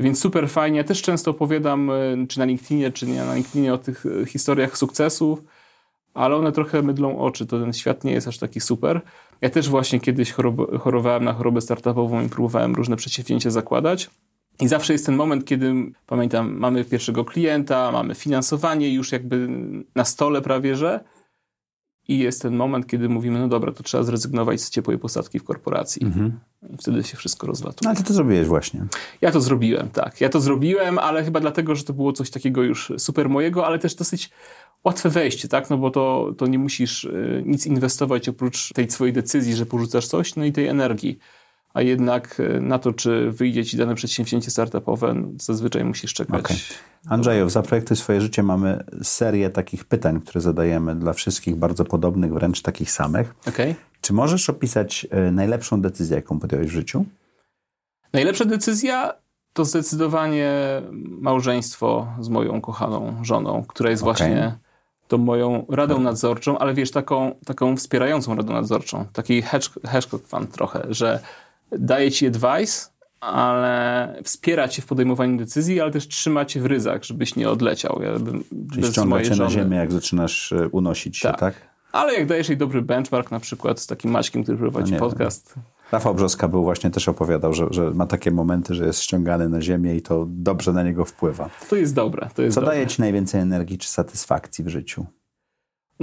więc 0.00 0.20
super 0.20 0.48
fajnie. 0.48 0.78
Ja 0.78 0.84
też 0.84 1.02
często 1.02 1.30
opowiadam, 1.30 1.90
e, 1.90 2.26
czy 2.28 2.38
na 2.38 2.44
LinkedInie, 2.44 2.92
czy 2.92 3.06
nie 3.06 3.24
na 3.24 3.34
LinkedInie 3.34 3.74
o 3.74 3.78
tych 3.78 4.06
e, 4.06 4.26
historiach 4.26 4.78
sukcesów, 4.78 5.42
ale 6.14 6.36
one 6.36 6.52
trochę 6.52 6.82
mydlą 6.82 7.18
oczy, 7.18 7.46
to 7.46 7.60
ten 7.60 7.72
świat 7.72 8.04
nie 8.04 8.12
jest 8.12 8.28
aż 8.28 8.38
taki 8.38 8.60
super. 8.60 9.00
Ja 9.40 9.50
też 9.50 9.68
właśnie 9.68 10.00
kiedyś 10.00 10.32
chorob, 10.32 10.80
chorowałem 10.80 11.24
na 11.24 11.32
chorobę 11.32 11.60
startupową 11.60 12.24
i 12.24 12.28
próbowałem 12.28 12.74
różne 12.74 12.96
przedsięwzięcia 12.96 13.50
zakładać. 13.50 14.10
I 14.60 14.68
zawsze 14.68 14.92
jest 14.92 15.06
ten 15.06 15.16
moment, 15.16 15.44
kiedy, 15.44 15.74
pamiętam, 16.06 16.58
mamy 16.58 16.84
pierwszego 16.84 17.24
klienta, 17.24 17.92
mamy 17.92 18.14
finansowanie 18.14 18.94
już 18.94 19.12
jakby 19.12 19.48
na 19.94 20.04
stole 20.04 20.42
prawie, 20.42 20.76
że 20.76 21.00
i 22.08 22.18
jest 22.18 22.42
ten 22.42 22.56
moment, 22.56 22.86
kiedy 22.86 23.08
mówimy, 23.08 23.38
no 23.38 23.48
dobra, 23.48 23.72
to 23.72 23.82
trzeba 23.82 24.04
zrezygnować 24.04 24.60
z 24.60 24.70
ciepłej 24.70 24.98
posadki 24.98 25.38
w 25.38 25.44
korporacji. 25.44 26.06
Mhm. 26.06 26.40
Wtedy 26.78 27.02
się 27.02 27.16
wszystko 27.16 27.46
rozlatuje. 27.46 27.80
No 27.84 27.90
ale 27.90 27.96
ty 27.96 28.04
to 28.04 28.14
zrobiłeś 28.14 28.46
właśnie. 28.46 28.86
Ja 29.20 29.30
to 29.30 29.40
zrobiłem, 29.40 29.88
tak. 29.88 30.20
Ja 30.20 30.28
to 30.28 30.40
zrobiłem, 30.40 30.98
ale 30.98 31.24
chyba 31.24 31.40
dlatego, 31.40 31.74
że 31.74 31.84
to 31.84 31.92
było 31.92 32.12
coś 32.12 32.30
takiego 32.30 32.62
już 32.62 32.92
super 32.98 33.28
mojego, 33.28 33.66
ale 33.66 33.78
też 33.78 33.94
dosyć 33.94 34.30
łatwe 34.84 35.10
wejście, 35.10 35.48
tak? 35.48 35.70
No 35.70 35.78
bo 35.78 35.90
to, 35.90 36.34
to 36.38 36.46
nie 36.46 36.58
musisz 36.58 37.04
y, 37.04 37.42
nic 37.46 37.66
inwestować 37.66 38.28
oprócz 38.28 38.72
tej 38.72 38.90
swojej 38.90 39.12
decyzji, 39.12 39.54
że 39.54 39.66
porzucasz 39.66 40.06
coś, 40.06 40.36
no 40.36 40.44
i 40.44 40.52
tej 40.52 40.66
energii 40.66 41.18
a 41.74 41.82
jednak 41.82 42.40
e, 42.40 42.60
na 42.60 42.78
to, 42.78 42.92
czy 42.92 43.30
wyjdzie 43.30 43.64
ci 43.64 43.76
dane 43.76 43.94
przedsięwzięcie 43.94 44.50
startupowe, 44.50 45.14
zazwyczaj 45.40 45.84
musisz 45.84 46.14
czekać. 46.14 46.40
Okay. 46.40 46.56
Andrzeju, 47.08 47.46
w 47.46 47.50
Zaprojektuj 47.50 47.96
swoje 47.96 48.20
życie 48.20 48.42
mamy 48.42 48.84
serię 49.02 49.50
takich 49.50 49.84
pytań, 49.84 50.20
które 50.20 50.40
zadajemy 50.40 50.96
dla 50.96 51.12
wszystkich 51.12 51.56
bardzo 51.56 51.84
podobnych, 51.84 52.32
wręcz 52.32 52.62
takich 52.62 52.90
samych. 52.90 53.34
Okay. 53.48 53.74
Czy 54.00 54.12
możesz 54.12 54.50
opisać 54.50 55.06
e, 55.10 55.30
najlepszą 55.30 55.80
decyzję, 55.80 56.16
jaką 56.16 56.38
podjąłeś 56.38 56.66
w 56.66 56.70
życiu? 56.70 57.04
Najlepsza 58.12 58.44
decyzja 58.44 59.14
to 59.52 59.64
zdecydowanie 59.64 60.52
małżeństwo 61.20 62.06
z 62.20 62.28
moją 62.28 62.60
kochaną 62.60 63.24
żoną, 63.24 63.64
która 63.68 63.90
jest 63.90 64.02
okay. 64.02 64.14
właśnie 64.14 64.58
tą 65.08 65.18
moją 65.18 65.66
radą 65.68 66.00
nadzorczą, 66.00 66.58
ale 66.58 66.74
wiesz, 66.74 66.90
taką, 66.90 67.34
taką 67.46 67.76
wspierającą 67.76 68.34
radą 68.34 68.52
nadzorczą, 68.52 69.04
taki 69.12 69.42
hedgehog 69.42 70.26
fund 70.26 70.52
trochę, 70.52 70.86
że 70.88 71.20
daje 71.72 72.10
ci 72.10 72.26
advice, 72.26 72.90
ale 73.24 74.14
wspiera 74.24 74.68
cię 74.68 74.82
w 74.82 74.86
podejmowaniu 74.86 75.38
decyzji, 75.38 75.80
ale 75.80 75.90
też 75.90 76.08
trzyma 76.08 76.44
cię 76.44 76.60
w 76.60 76.66
ryzach, 76.66 77.04
żebyś 77.04 77.36
nie 77.36 77.50
odleciał. 77.50 78.00
Ja 78.02 78.12
Czyli 78.72 78.86
ściąga 78.86 79.22
cię 79.22 79.34
żony... 79.34 79.44
na 79.44 79.50
ziemię, 79.50 79.76
jak 79.76 79.92
zaczynasz 79.92 80.52
e, 80.52 80.68
unosić 80.68 81.18
się, 81.18 81.28
tak? 81.28 81.40
tak? 81.40 81.54
Ale 81.92 82.14
jak 82.14 82.26
dajesz 82.26 82.48
jej 82.48 82.58
dobry 82.58 82.82
benchmark, 82.82 83.30
na 83.30 83.40
przykład 83.40 83.80
z 83.80 83.86
takim 83.86 84.10
Maćkiem, 84.10 84.42
który 84.42 84.58
prowadzi 84.58 84.92
no 84.92 84.98
podcast. 84.98 85.54
Rafał 85.92 86.14
Brzoska 86.14 86.48
był 86.48 86.62
właśnie 86.62 86.90
też 86.90 87.08
opowiadał, 87.08 87.52
że, 87.52 87.66
że, 87.70 87.90
ma 87.90 88.06
takie 88.06 88.30
momenty, 88.30 88.74
że 88.74 88.86
jest 88.86 89.00
ściągany 89.00 89.48
na 89.48 89.60
ziemię 89.60 89.96
i 89.96 90.02
to 90.02 90.26
dobrze 90.28 90.72
na 90.72 90.82
niego 90.82 91.04
wpływa. 91.04 91.50
To 91.70 91.76
jest 91.76 91.94
dobre. 91.94 92.28
To 92.34 92.42
jest 92.42 92.54
Co 92.54 92.60
dobre. 92.60 92.74
daje 92.74 92.86
ci 92.86 93.00
najwięcej 93.00 93.40
energii 93.40 93.78
czy 93.78 93.88
satysfakcji 93.88 94.64
w 94.64 94.68
życiu? 94.68 95.06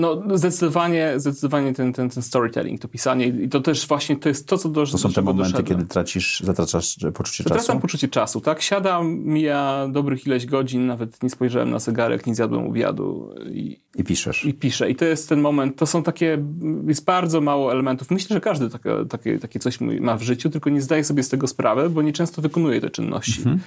No, 0.01 0.37
zdecydowanie, 0.37 1.13
zdecydowanie 1.17 1.73
ten, 1.73 1.93
ten, 1.93 2.09
ten 2.09 2.23
storytelling, 2.23 2.81
to 2.81 2.87
pisanie 2.87 3.27
i 3.27 3.49
to 3.49 3.61
też 3.61 3.87
właśnie 3.87 4.15
to 4.15 4.29
jest 4.29 4.47
to, 4.47 4.57
co 4.57 4.69
do 4.69 4.85
To 4.85 4.97
są 4.97 5.11
te 5.13 5.21
momenty, 5.21 5.51
doszedłem. 5.51 5.65
kiedy 5.65 5.89
tracisz, 5.89 6.39
zatraczasz 6.39 6.95
poczucie 7.13 7.43
czasu? 7.43 7.49
Zatracam 7.49 7.81
poczucie 7.81 8.07
czasu, 8.07 8.41
tak? 8.41 8.61
Siadam, 8.61 9.19
mija 9.19 9.87
dobrych 9.91 10.25
ileś 10.25 10.45
godzin, 10.45 10.87
nawet 10.87 11.23
nie 11.23 11.29
spojrzałem 11.29 11.69
na 11.69 11.79
zegarek, 11.79 12.27
nie 12.27 12.35
zjadłem 12.35 12.67
obiadu. 12.67 13.35
I, 13.51 13.79
I 13.95 14.03
piszesz. 14.03 14.45
I 14.45 14.53
piszę. 14.53 14.89
I 14.89 14.95
to 14.95 15.05
jest 15.05 15.29
ten 15.29 15.41
moment, 15.41 15.75
to 15.75 15.85
są 15.85 16.03
takie, 16.03 16.43
jest 16.87 17.05
bardzo 17.05 17.41
mało 17.41 17.71
elementów. 17.71 18.11
Myślę, 18.11 18.33
że 18.33 18.41
każdy 18.41 18.69
takie, 18.69 18.89
takie, 19.09 19.39
takie 19.39 19.59
coś 19.59 19.81
ma 19.81 20.17
w 20.17 20.21
życiu, 20.21 20.49
tylko 20.49 20.69
nie 20.69 20.81
zdaje 20.81 21.03
sobie 21.03 21.23
z 21.23 21.29
tego 21.29 21.47
sprawy, 21.47 21.89
bo 21.89 22.01
nieczęsto 22.01 22.41
wykonuje 22.41 22.81
te 22.81 22.89
czynności. 22.89 23.39
Mhm. 23.39 23.59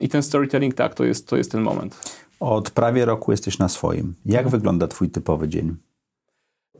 I 0.00 0.08
ten 0.08 0.22
storytelling, 0.22 0.74
tak, 0.74 0.94
to 0.94 1.04
jest, 1.04 1.28
to 1.28 1.36
jest 1.36 1.52
ten 1.52 1.62
moment. 1.62 2.23
Od 2.40 2.70
prawie 2.70 3.04
roku 3.04 3.30
jesteś 3.30 3.58
na 3.58 3.68
swoim. 3.68 4.14
Jak 4.26 4.48
wygląda 4.48 4.86
twój 4.86 5.10
typowy 5.10 5.48
dzień? 5.48 5.76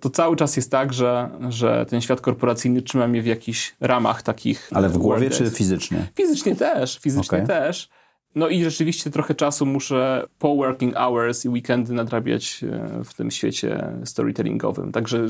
To 0.01 0.11
cały 0.11 0.37
czas 0.37 0.57
jest 0.57 0.71
tak, 0.71 0.93
że, 0.93 1.31
że 1.49 1.87
ten 1.87 2.01
świat 2.01 2.21
korporacyjny 2.21 2.83
trzyma 2.83 3.09
mnie 3.09 3.23
w 3.23 3.27
jakichś 3.27 3.77
ramach 3.81 4.23
takich. 4.23 4.71
Ale 4.73 4.89
w 4.89 4.99
głowie 4.99 5.31
czy 5.31 5.51
fizycznie? 5.51 6.07
Fizycznie 6.15 6.57
też, 6.57 6.99
fizycznie 6.99 7.39
okay. 7.39 7.47
też. 7.47 7.89
No 8.35 8.49
i 8.49 8.65
rzeczywiście 8.65 9.11
trochę 9.11 9.35
czasu 9.35 9.67
muszę 9.67 10.27
po 10.39 10.57
working 10.57 10.95
hours 10.95 11.45
i 11.45 11.49
weekendy 11.49 11.93
nadrabiać 11.93 12.65
e, 12.65 13.05
w 13.05 13.15
tym 13.15 13.31
świecie 13.31 13.93
storytellingowym. 14.05 14.93
Także 14.93 15.27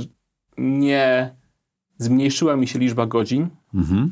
nie 0.58 1.34
zmniejszyła 1.98 2.56
mi 2.56 2.68
się 2.68 2.78
liczba 2.78 3.06
godzin 3.06 3.48
mhm. 3.74 4.10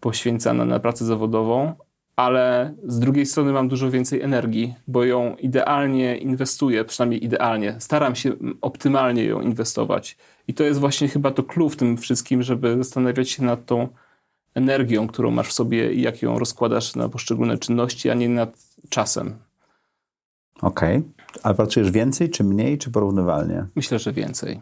poświęcana 0.00 0.64
na 0.64 0.80
pracę 0.80 1.04
zawodową, 1.04 1.74
ale 2.16 2.74
z 2.84 2.98
drugiej 2.98 3.26
strony 3.26 3.52
mam 3.52 3.68
dużo 3.68 3.90
więcej 3.90 4.22
energii, 4.22 4.74
bo 4.88 5.04
ją 5.04 5.36
idealnie 5.36 6.16
inwestuję, 6.16 6.84
przynajmniej 6.84 7.24
idealnie. 7.24 7.76
Staram 7.78 8.14
się 8.14 8.32
optymalnie 8.60 9.24
ją 9.24 9.40
inwestować. 9.40 10.16
I 10.48 10.54
to 10.54 10.64
jest 10.64 10.80
właśnie 10.80 11.08
chyba 11.08 11.30
to 11.30 11.42
clue 11.42 11.68
w 11.68 11.76
tym 11.76 11.96
wszystkim, 11.96 12.42
żeby 12.42 12.76
zastanawiać 12.76 13.30
się 13.30 13.44
nad 13.44 13.66
tą 13.66 13.88
energią, 14.54 15.06
którą 15.06 15.30
masz 15.30 15.48
w 15.48 15.52
sobie 15.52 15.92
i 15.92 16.02
jak 16.02 16.22
ją 16.22 16.38
rozkładasz 16.38 16.94
na 16.94 17.08
poszczególne 17.08 17.58
czynności, 17.58 18.10
a 18.10 18.14
nie 18.14 18.28
nad 18.28 18.58
czasem. 18.88 19.34
Okej. 20.62 20.96
Okay. 20.96 21.10
Ale 21.42 21.54
pracujesz 21.54 21.90
więcej, 21.90 22.30
czy 22.30 22.44
mniej, 22.44 22.78
czy 22.78 22.90
porównywalnie? 22.90 23.66
Myślę, 23.74 23.98
że 23.98 24.12
więcej. 24.12 24.60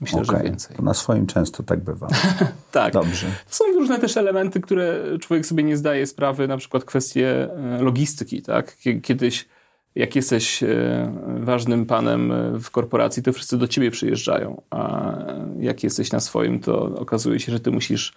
Myślę, 0.00 0.22
okay. 0.22 0.38
że 0.38 0.44
więcej. 0.44 0.76
To 0.76 0.82
na 0.82 0.94
swoim 0.94 1.26
często 1.26 1.62
tak 1.62 1.80
bywa. 1.84 2.08
tak. 2.72 2.92
Dobrze. 2.92 3.26
Są 3.46 3.64
różne 3.74 3.98
też 3.98 4.16
elementy, 4.16 4.60
które 4.60 5.18
człowiek 5.20 5.46
sobie 5.46 5.62
nie 5.62 5.76
zdaje 5.76 6.06
sprawy, 6.06 6.48
na 6.48 6.56
przykład 6.56 6.84
kwestie 6.84 7.48
e, 7.56 7.82
logistyki. 7.82 8.42
Tak? 8.42 8.76
Kiedyś, 9.02 9.48
jak 9.94 10.16
jesteś 10.16 10.62
e, 10.62 11.12
ważnym 11.40 11.86
panem 11.86 12.32
e, 12.32 12.58
w 12.58 12.70
korporacji, 12.70 13.22
to 13.22 13.32
wszyscy 13.32 13.58
do 13.58 13.68
ciebie 13.68 13.90
przyjeżdżają, 13.90 14.62
a 14.70 15.12
jak 15.58 15.84
jesteś 15.84 16.12
na 16.12 16.20
swoim, 16.20 16.60
to 16.60 16.82
okazuje 16.82 17.40
się, 17.40 17.52
że 17.52 17.60
ty 17.60 17.70
musisz 17.70 18.12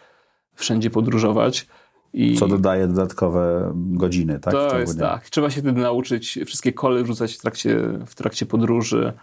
wszędzie 0.55 0.89
podróżować. 0.89 1.67
I 2.13 2.37
Co 2.37 2.47
dodaje 2.47 2.87
dodatkowe 2.87 3.73
godziny, 3.75 4.39
tak? 4.39 4.53
To 4.53 4.79
jest 4.79 4.99
tak. 4.99 5.29
Trzeba 5.29 5.49
się 5.49 5.61
wtedy 5.61 5.81
nauczyć 5.81 6.39
wszystkie 6.45 6.73
kole 6.73 7.03
wrzucać 7.03 7.33
w 7.33 7.41
trakcie, 7.41 7.79
w 8.05 8.15
trakcie 8.15 8.45
podróży 8.45 9.13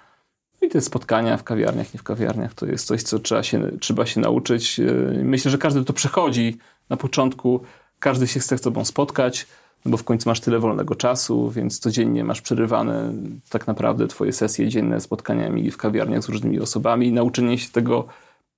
i 0.63 0.69
te 0.69 0.81
spotkania 0.81 1.37
w 1.37 1.45
kawiarniach, 1.45 1.95
nie 1.95 2.01
w 2.01 2.03
kawiarniach, 2.03 2.55
to 2.55 2.67
jest 2.67 2.87
coś, 2.87 3.03
co 3.03 3.19
trzeba 3.19 3.43
się, 3.43 3.71
trzeba 3.81 4.07
się 4.07 4.21
nauczyć. 4.21 4.81
Myślę, 5.23 5.51
że 5.51 5.59
każdy 5.59 5.85
to 5.85 5.93
przechodzi 5.93 6.59
na 6.91 6.97
początku. 6.97 7.61
Każdy 7.99 8.27
się 8.27 8.41
chce 8.41 8.59
z 8.59 8.61
tobą 8.61 8.85
spotkać. 8.85 9.47
no 9.85 9.91
bo 9.91 9.97
w 9.97 10.05
końcu 10.05 10.29
masz 10.29 10.41
tyle 10.41 10.59
wolnego 10.59 10.95
czasu, 10.95 11.51
więc 11.51 11.79
codziennie 11.79 12.25
masz 12.25 12.41
przerywane 12.41 13.13
tak 13.51 13.67
naprawdę 13.67 14.09
twoje 14.09 14.33
sesje 14.33 14.69
dzienne 14.69 15.01
spotkaniami 15.01 15.71
w 15.71 15.77
kawiarniach 15.77 16.23
z 16.23 16.29
różnymi 16.29 16.61
osobami. 16.61 17.13
Nauczenie 17.13 17.59
się 17.59 17.69
tego 17.71 18.07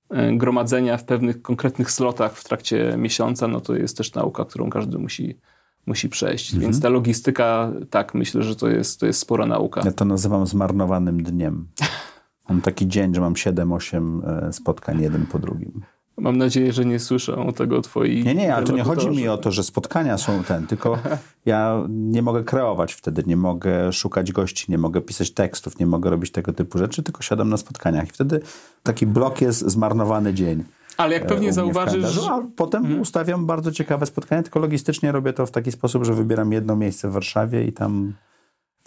e, 0.09 0.33
gromadzenia 0.33 0.97
w 0.97 1.05
pewnych 1.05 1.41
konkretnych 1.41 1.91
slotach 1.91 2.37
w 2.37 2.43
trakcie 2.43 2.95
miesiąca, 2.97 3.47
no 3.47 3.61
to 3.61 3.75
jest 3.75 3.97
też 3.97 4.13
nauka, 4.13 4.45
którą 4.45 4.69
każdy 4.69 4.97
musi, 4.97 5.37
musi 5.85 6.09
przejść. 6.09 6.53
Mhm. 6.53 6.61
Więc 6.71 6.81
ta 6.81 6.89
logistyka, 6.89 7.71
tak, 7.89 8.13
myślę, 8.13 8.43
że 8.43 8.55
to 8.55 8.67
jest, 8.67 8.99
to 8.99 9.05
jest 9.05 9.19
spora 9.19 9.45
nauka. 9.45 9.81
Ja 9.85 9.91
to 9.91 10.05
nazywam 10.05 10.47
zmarnowanym 10.47 11.23
dniem. 11.23 11.67
Mam 12.49 12.61
taki 12.61 12.87
dzień, 12.87 13.15
że 13.15 13.21
mam 13.21 13.33
7-8 13.33 14.47
e, 14.47 14.53
spotkań 14.53 15.01
jeden 15.01 15.25
po 15.25 15.39
drugim. 15.39 15.81
Mam 16.17 16.37
nadzieję, 16.37 16.73
że 16.73 16.85
nie 16.85 16.99
słyszą 16.99 17.53
tego 17.53 17.81
twoi. 17.81 18.23
Nie, 18.23 18.35
nie, 18.35 18.55
ale 18.55 18.65
to 18.65 18.73
nie 18.73 18.83
chodzi 18.83 19.09
mi 19.09 19.27
o 19.27 19.37
to, 19.37 19.51
że 19.51 19.63
spotkania 19.63 20.17
są 20.17 20.43
ten, 20.43 20.67
tylko 20.67 20.97
ja 21.45 21.83
nie 21.89 22.21
mogę 22.21 22.43
kreować 22.43 22.93
wtedy, 22.93 23.23
nie 23.27 23.37
mogę 23.37 23.93
szukać 23.93 24.31
gości, 24.31 24.65
nie 24.69 24.77
mogę 24.77 25.01
pisać 25.01 25.31
tekstów, 25.31 25.79
nie 25.79 25.85
mogę 25.85 26.09
robić 26.09 26.31
tego 26.31 26.53
typu 26.53 26.77
rzeczy, 26.77 27.03
tylko 27.03 27.21
siadam 27.21 27.49
na 27.49 27.57
spotkaniach. 27.57 28.07
I 28.07 28.11
wtedy 28.11 28.41
taki 28.83 29.07
blok 29.07 29.41
jest 29.41 29.59
zmarnowany 29.59 30.33
dzień. 30.33 30.63
Ale 30.97 31.13
jak 31.13 31.27
pewnie 31.27 31.53
zauważysz. 31.53 32.17
A 32.29 32.41
potem 32.55 32.83
hmm. 32.83 33.01
ustawiam 33.01 33.45
bardzo 33.45 33.71
ciekawe 33.71 34.05
spotkanie, 34.05 34.43
tylko 34.43 34.59
logistycznie 34.59 35.11
robię 35.11 35.33
to 35.33 35.45
w 35.45 35.51
taki 35.51 35.71
sposób, 35.71 36.05
że 36.05 36.13
wybieram 36.13 36.51
jedno 36.51 36.75
miejsce 36.75 37.09
w 37.09 37.13
Warszawie 37.13 37.63
i 37.63 37.73
tam 37.73 38.13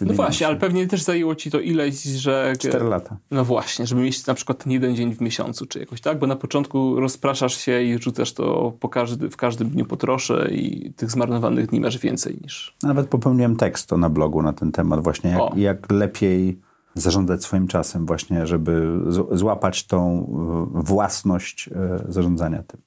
no 0.01 0.15
właśnie, 0.15 0.39
się. 0.39 0.47
ale 0.47 0.57
pewnie 0.57 0.87
też 0.87 1.03
zajęło 1.03 1.35
ci 1.35 1.51
to 1.51 1.61
ileś, 1.61 2.03
że... 2.03 2.53
Cztery 2.59 2.85
lata. 2.85 3.17
No 3.31 3.45
właśnie, 3.45 3.87
żeby 3.87 4.01
mieć 4.01 4.27
na 4.27 4.35
przykład 4.35 4.65
ten 4.65 4.73
jeden 4.73 4.97
dzień 4.97 5.15
w 5.15 5.21
miesiącu, 5.21 5.67
czy 5.67 5.79
jakoś 5.79 6.01
tak, 6.01 6.19
bo 6.19 6.27
na 6.27 6.37
początku 6.37 7.01
rozpraszasz 7.01 7.57
się 7.57 7.83
i 7.83 7.99
rzucasz 8.03 8.33
to 8.33 8.73
po 8.81 8.89
każdy, 8.89 9.31
w 9.31 9.37
każdym 9.37 9.71
dniu 9.71 9.85
po 9.85 9.97
trosze 9.97 10.49
i 10.51 10.93
tych 10.93 11.11
zmarnowanych 11.11 11.67
dni 11.67 11.81
masz 11.81 11.99
więcej 11.99 12.39
niż... 12.43 12.77
Nawet 12.83 13.09
popełniłem 13.09 13.57
tekst 13.57 13.93
na 13.93 14.11
blogu 14.11 14.43
na 14.43 14.53
ten 14.53 14.73
temat 14.73 15.03
właśnie, 15.03 15.31
jak, 15.31 15.57
jak 15.57 15.93
lepiej 15.93 16.61
zarządzać 16.97 17.43
swoim 17.43 17.69
czasem 17.69 18.07
właśnie, 18.07 18.47
żeby 18.47 19.01
złapać 19.33 19.87
tą 19.87 20.27
własność 20.75 21.69
e, 21.69 22.05
zarządzania 22.09 22.63
tym. 22.63 22.81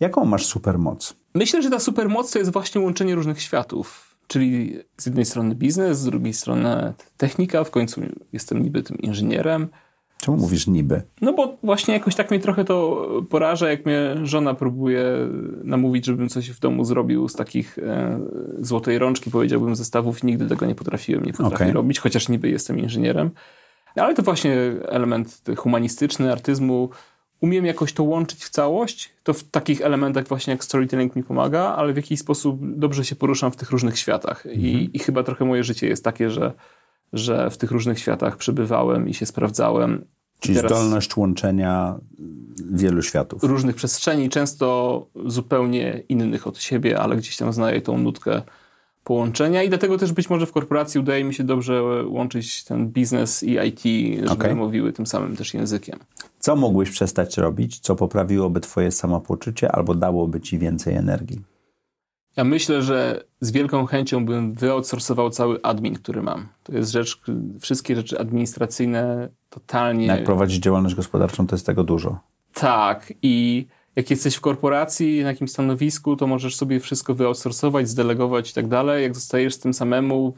Jaką 0.00 0.24
masz 0.24 0.46
supermoc? 0.46 1.16
Myślę, 1.34 1.62
że 1.62 1.70
ta 1.70 1.78
supermoc 1.78 2.32
to 2.32 2.38
jest 2.38 2.52
właśnie 2.52 2.80
łączenie 2.80 3.14
różnych 3.14 3.42
światów 3.42 4.10
Czyli 4.30 4.78
z 4.96 5.06
jednej 5.06 5.24
strony 5.24 5.54
biznes, 5.54 5.98
z 5.98 6.04
drugiej 6.04 6.34
strony 6.34 6.94
technika, 7.16 7.64
w 7.64 7.70
końcu 7.70 8.00
jestem 8.32 8.62
niby 8.62 8.82
tym 8.82 8.98
inżynierem. 8.98 9.68
Czemu 10.20 10.36
mówisz 10.36 10.66
niby? 10.66 11.02
No 11.20 11.32
bo 11.32 11.56
właśnie 11.62 11.94
jakoś 11.94 12.14
tak 12.14 12.30
mnie 12.30 12.40
trochę 12.40 12.64
to 12.64 13.06
poraża, 13.30 13.70
jak 13.70 13.86
mnie 13.86 14.16
żona 14.22 14.54
próbuje 14.54 15.04
namówić, 15.64 16.06
żebym 16.06 16.28
coś 16.28 16.50
w 16.50 16.60
domu 16.60 16.84
zrobił 16.84 17.28
z 17.28 17.34
takich 17.34 17.78
e, 17.78 18.20
złotej 18.58 18.98
rączki, 18.98 19.30
powiedziałbym, 19.30 19.76
zestawów. 19.76 20.24
Nigdy 20.24 20.46
tego 20.46 20.66
nie 20.66 20.74
potrafiłem, 20.74 21.24
nie 21.24 21.32
potrafię 21.32 21.54
okay. 21.54 21.72
robić, 21.72 21.98
chociaż 21.98 22.28
niby 22.28 22.48
jestem 22.48 22.78
inżynierem. 22.78 23.30
Ale 23.96 24.14
to 24.14 24.22
właśnie 24.22 24.56
element 24.88 25.42
humanistyczny, 25.56 26.32
artyzmu, 26.32 26.90
umiem 27.40 27.66
jakoś 27.66 27.92
to 27.92 28.04
łączyć 28.04 28.44
w 28.44 28.48
całość, 28.48 29.12
to 29.22 29.34
w 29.34 29.44
takich 29.44 29.80
elementach 29.80 30.28
właśnie 30.28 30.50
jak 30.50 30.64
storytelling 30.64 31.16
mi 31.16 31.22
pomaga, 31.22 31.60
ale 31.60 31.92
w 31.92 31.96
jakiś 31.96 32.20
sposób 32.20 32.60
dobrze 32.62 33.04
się 33.04 33.16
poruszam 33.16 33.52
w 33.52 33.56
tych 33.56 33.70
różnych 33.70 33.98
światach. 33.98 34.46
Mhm. 34.46 34.66
I, 34.66 34.90
I, 34.92 34.98
chyba 34.98 35.22
trochę 35.22 35.44
moje 35.44 35.64
życie 35.64 35.88
jest 35.88 36.04
takie, 36.04 36.30
że, 36.30 36.52
że 37.12 37.50
w 37.50 37.56
tych 37.56 37.70
różnych 37.70 37.98
światach 37.98 38.36
przebywałem 38.36 39.08
i 39.08 39.14
się 39.14 39.26
sprawdzałem. 39.26 40.04
Czyli 40.40 40.58
zdolność 40.58 41.16
łączenia 41.16 41.98
wielu 42.72 43.02
światów. 43.02 43.42
Różnych 43.42 43.76
przestrzeni, 43.76 44.28
często 44.28 45.06
zupełnie 45.26 46.02
innych 46.08 46.46
od 46.46 46.58
siebie, 46.58 47.00
ale 47.00 47.16
gdzieś 47.16 47.36
tam 47.36 47.52
znaję 47.52 47.82
tą 47.82 47.98
nutkę 47.98 48.42
połączenia 49.04 49.62
i 49.62 49.68
dlatego 49.68 49.98
też 49.98 50.12
być 50.12 50.30
może 50.30 50.46
w 50.46 50.52
korporacji 50.52 51.00
udaje 51.00 51.24
mi 51.24 51.34
się 51.34 51.44
dobrze 51.44 51.82
łączyć 52.04 52.64
ten 52.64 52.88
biznes 52.88 53.42
i 53.42 53.58
IT, 53.66 53.82
żeby 54.20 54.32
okay. 54.32 54.54
mówiły 54.54 54.92
tym 54.92 55.06
samym 55.06 55.36
też 55.36 55.54
językiem. 55.54 55.98
Co 56.38 56.56
mógłbyś 56.56 56.90
przestać 56.90 57.38
robić, 57.38 57.78
co 57.78 57.96
poprawiłoby 57.96 58.60
twoje 58.60 58.90
samopoczucie 58.90 59.72
albo 59.72 59.94
dałoby 59.94 60.40
ci 60.40 60.58
więcej 60.58 60.94
energii? 60.94 61.40
Ja 62.36 62.44
myślę, 62.44 62.82
że 62.82 63.24
z 63.40 63.50
wielką 63.50 63.86
chęcią 63.86 64.26
bym 64.26 64.52
wyoutsourcował 64.52 65.30
cały 65.30 65.62
admin, 65.62 65.94
który 65.94 66.22
mam. 66.22 66.48
To 66.62 66.72
jest 66.72 66.90
rzecz, 66.90 67.20
wszystkie 67.60 67.96
rzeczy 67.96 68.18
administracyjne 68.20 69.28
totalnie... 69.50 70.06
Jak 70.06 70.24
prowadzić 70.24 70.62
działalność 70.62 70.94
gospodarczą, 70.94 71.46
to 71.46 71.56
jest 71.56 71.66
tego 71.66 71.84
dużo. 71.84 72.18
Tak 72.54 73.12
i 73.22 73.66
jak 73.96 74.10
jesteś 74.10 74.34
w 74.34 74.40
korporacji, 74.40 75.22
na 75.22 75.28
jakimś 75.28 75.50
stanowisku, 75.50 76.16
to 76.16 76.26
możesz 76.26 76.56
sobie 76.56 76.80
wszystko 76.80 77.14
wyoutsourcować, 77.14 77.88
zdelegować 77.88 78.50
i 78.50 78.54
tak 78.54 78.68
dalej. 78.68 79.02
Jak 79.02 79.14
zostajesz 79.14 79.54
z 79.54 79.58
tym 79.58 79.74
samemu, 79.74 80.34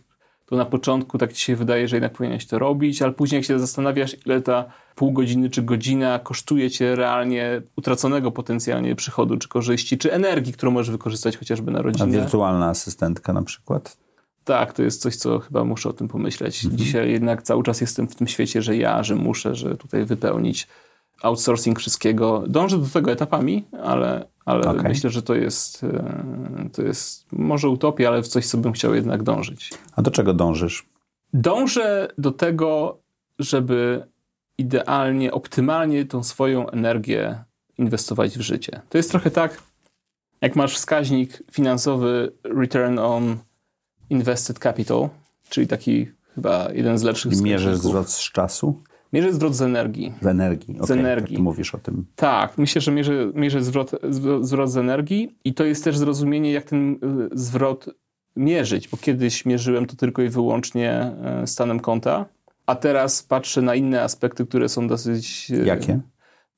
to 0.47 0.57
na 0.57 0.65
początku 0.65 1.19
tak 1.19 1.33
ci 1.33 1.45
się 1.45 1.57
wydaje, 1.57 1.89
że 1.89 1.97
jednak 1.97 2.13
powinieneś 2.13 2.47
to 2.47 2.59
robić, 2.59 3.03
ale 3.03 3.13
później 3.13 3.39
jak 3.39 3.47
się 3.47 3.59
zastanawiasz, 3.59 4.17
ile 4.27 4.41
ta 4.41 4.65
pół 4.95 5.13
godziny 5.13 5.51
czy 5.51 5.63
godzina 5.63 6.19
kosztuje 6.19 6.71
cię 6.71 6.97
realnie 6.97 7.63
utraconego 7.77 8.31
potencjalnie 8.31 8.97
przychodu, 8.97 9.37
czy 9.37 9.49
korzyści, 9.49 9.99
czy 9.99 10.13
energii, 10.13 10.53
którą 10.53 10.71
możesz 10.71 10.91
wykorzystać 10.91 11.37
chociażby 11.37 11.71
na 11.71 11.83
rodzinę. 11.83 12.19
A 12.19 12.23
wirtualna 12.23 12.69
asystentka 12.69 13.33
na 13.33 13.43
przykład? 13.43 13.97
Tak, 14.45 14.73
to 14.73 14.83
jest 14.83 15.03
coś, 15.03 15.17
co 15.17 15.39
chyba 15.39 15.65
muszę 15.65 15.89
o 15.89 15.93
tym 15.93 16.09
pomyśleć. 16.09 16.65
Mhm. 16.65 16.79
Dzisiaj 16.79 17.11
jednak 17.11 17.43
cały 17.43 17.63
czas 17.63 17.81
jestem 17.81 18.09
w 18.09 18.15
tym 18.15 18.27
świecie, 18.27 18.63
że 18.63 18.77
ja, 18.77 19.03
że 19.03 19.15
muszę, 19.15 19.55
że 19.55 19.77
tutaj 19.77 20.05
wypełnić 20.05 20.69
outsourcing 21.23 21.79
wszystkiego. 21.79 22.45
Dążę 22.47 22.79
do 22.79 22.87
tego 22.87 23.13
etapami, 23.13 23.65
ale, 23.83 24.27
ale 24.45 24.71
okay. 24.71 24.89
myślę, 24.89 25.11
że 25.11 25.23
to 25.23 25.35
jest, 25.35 25.85
e, 25.85 26.69
to 26.73 26.83
jest 26.83 27.33
może 27.33 27.69
utopia, 27.69 28.09
ale 28.09 28.23
w 28.23 28.29
coś, 28.29 28.47
co 28.47 28.59
bym 28.59 28.73
chciał 28.73 28.95
jednak 28.95 29.23
dążyć. 29.23 29.71
A 29.97 30.03
do 30.03 30.11
czego 30.11 30.35
dążysz? 30.35 30.87
Dążę 31.33 32.09
do 32.19 32.33
tego, 32.33 32.99
żeby 33.39 34.07
idealnie, 34.59 35.33
optymalnie 35.33 36.05
tą 36.05 36.23
swoją 36.23 36.71
energię 36.71 37.45
inwestować 37.79 38.39
w 38.39 38.41
życie. 38.41 38.81
To 38.89 38.99
jest 38.99 39.11
trochę 39.11 39.31
tak, 39.31 39.63
jak 40.41 40.57
masz 40.57 40.75
wskaźnik 40.75 41.43
finansowy 41.51 42.33
return 42.45 42.99
on 42.99 43.37
invested 44.11 44.59
capital, 44.59 45.09
czyli 45.49 45.67
taki 45.67 46.09
chyba 46.35 46.73
jeden 46.73 46.99
z 46.99 47.03
lepszych 47.03 47.33
I 47.33 47.43
mierzysz 47.43 47.79
wzrost 47.79 48.11
z 48.11 48.31
czasu? 48.31 48.83
Mierzę 49.13 49.33
zwrot 49.33 49.55
z 49.55 49.63
energii. 49.63 50.13
Z 50.21 50.27
energii, 50.27 50.75
okay, 50.75 50.87
z 50.87 50.91
energii. 50.91 51.37
Tak 51.37 51.45
mówisz 51.45 51.75
o 51.75 51.79
tym. 51.79 52.07
Tak, 52.17 52.59
myślę, 52.59 52.81
że 52.81 52.93
mierzę, 52.93 53.33
mierzę 53.35 53.63
zwrot, 53.63 53.91
zwrot 54.41 54.71
z 54.71 54.77
energii 54.77 55.37
i 55.45 55.55
to 55.55 55.65
jest 55.65 55.85
też 55.85 55.99
zrozumienie, 55.99 56.53
jak 56.53 56.65
ten 56.65 56.93
y, 56.93 56.99
zwrot 57.33 57.87
mierzyć, 58.37 58.89
bo 58.89 58.97
kiedyś 58.97 59.47
mierzyłem 59.47 59.87
to 59.87 59.97
tylko 59.97 60.23
i 60.23 60.29
wyłącznie 60.29 61.13
y, 61.43 61.47
stanem 61.47 61.81
konta, 61.81 62.27
a 62.67 62.75
teraz 62.75 63.23
patrzę 63.23 63.63
na 63.63 63.75
inne 63.75 64.03
aspekty, 64.03 64.47
które 64.47 64.69
są 64.69 64.89
dosyć... 64.89 65.51
Y, 65.51 65.67
Jakie? 65.67 66.01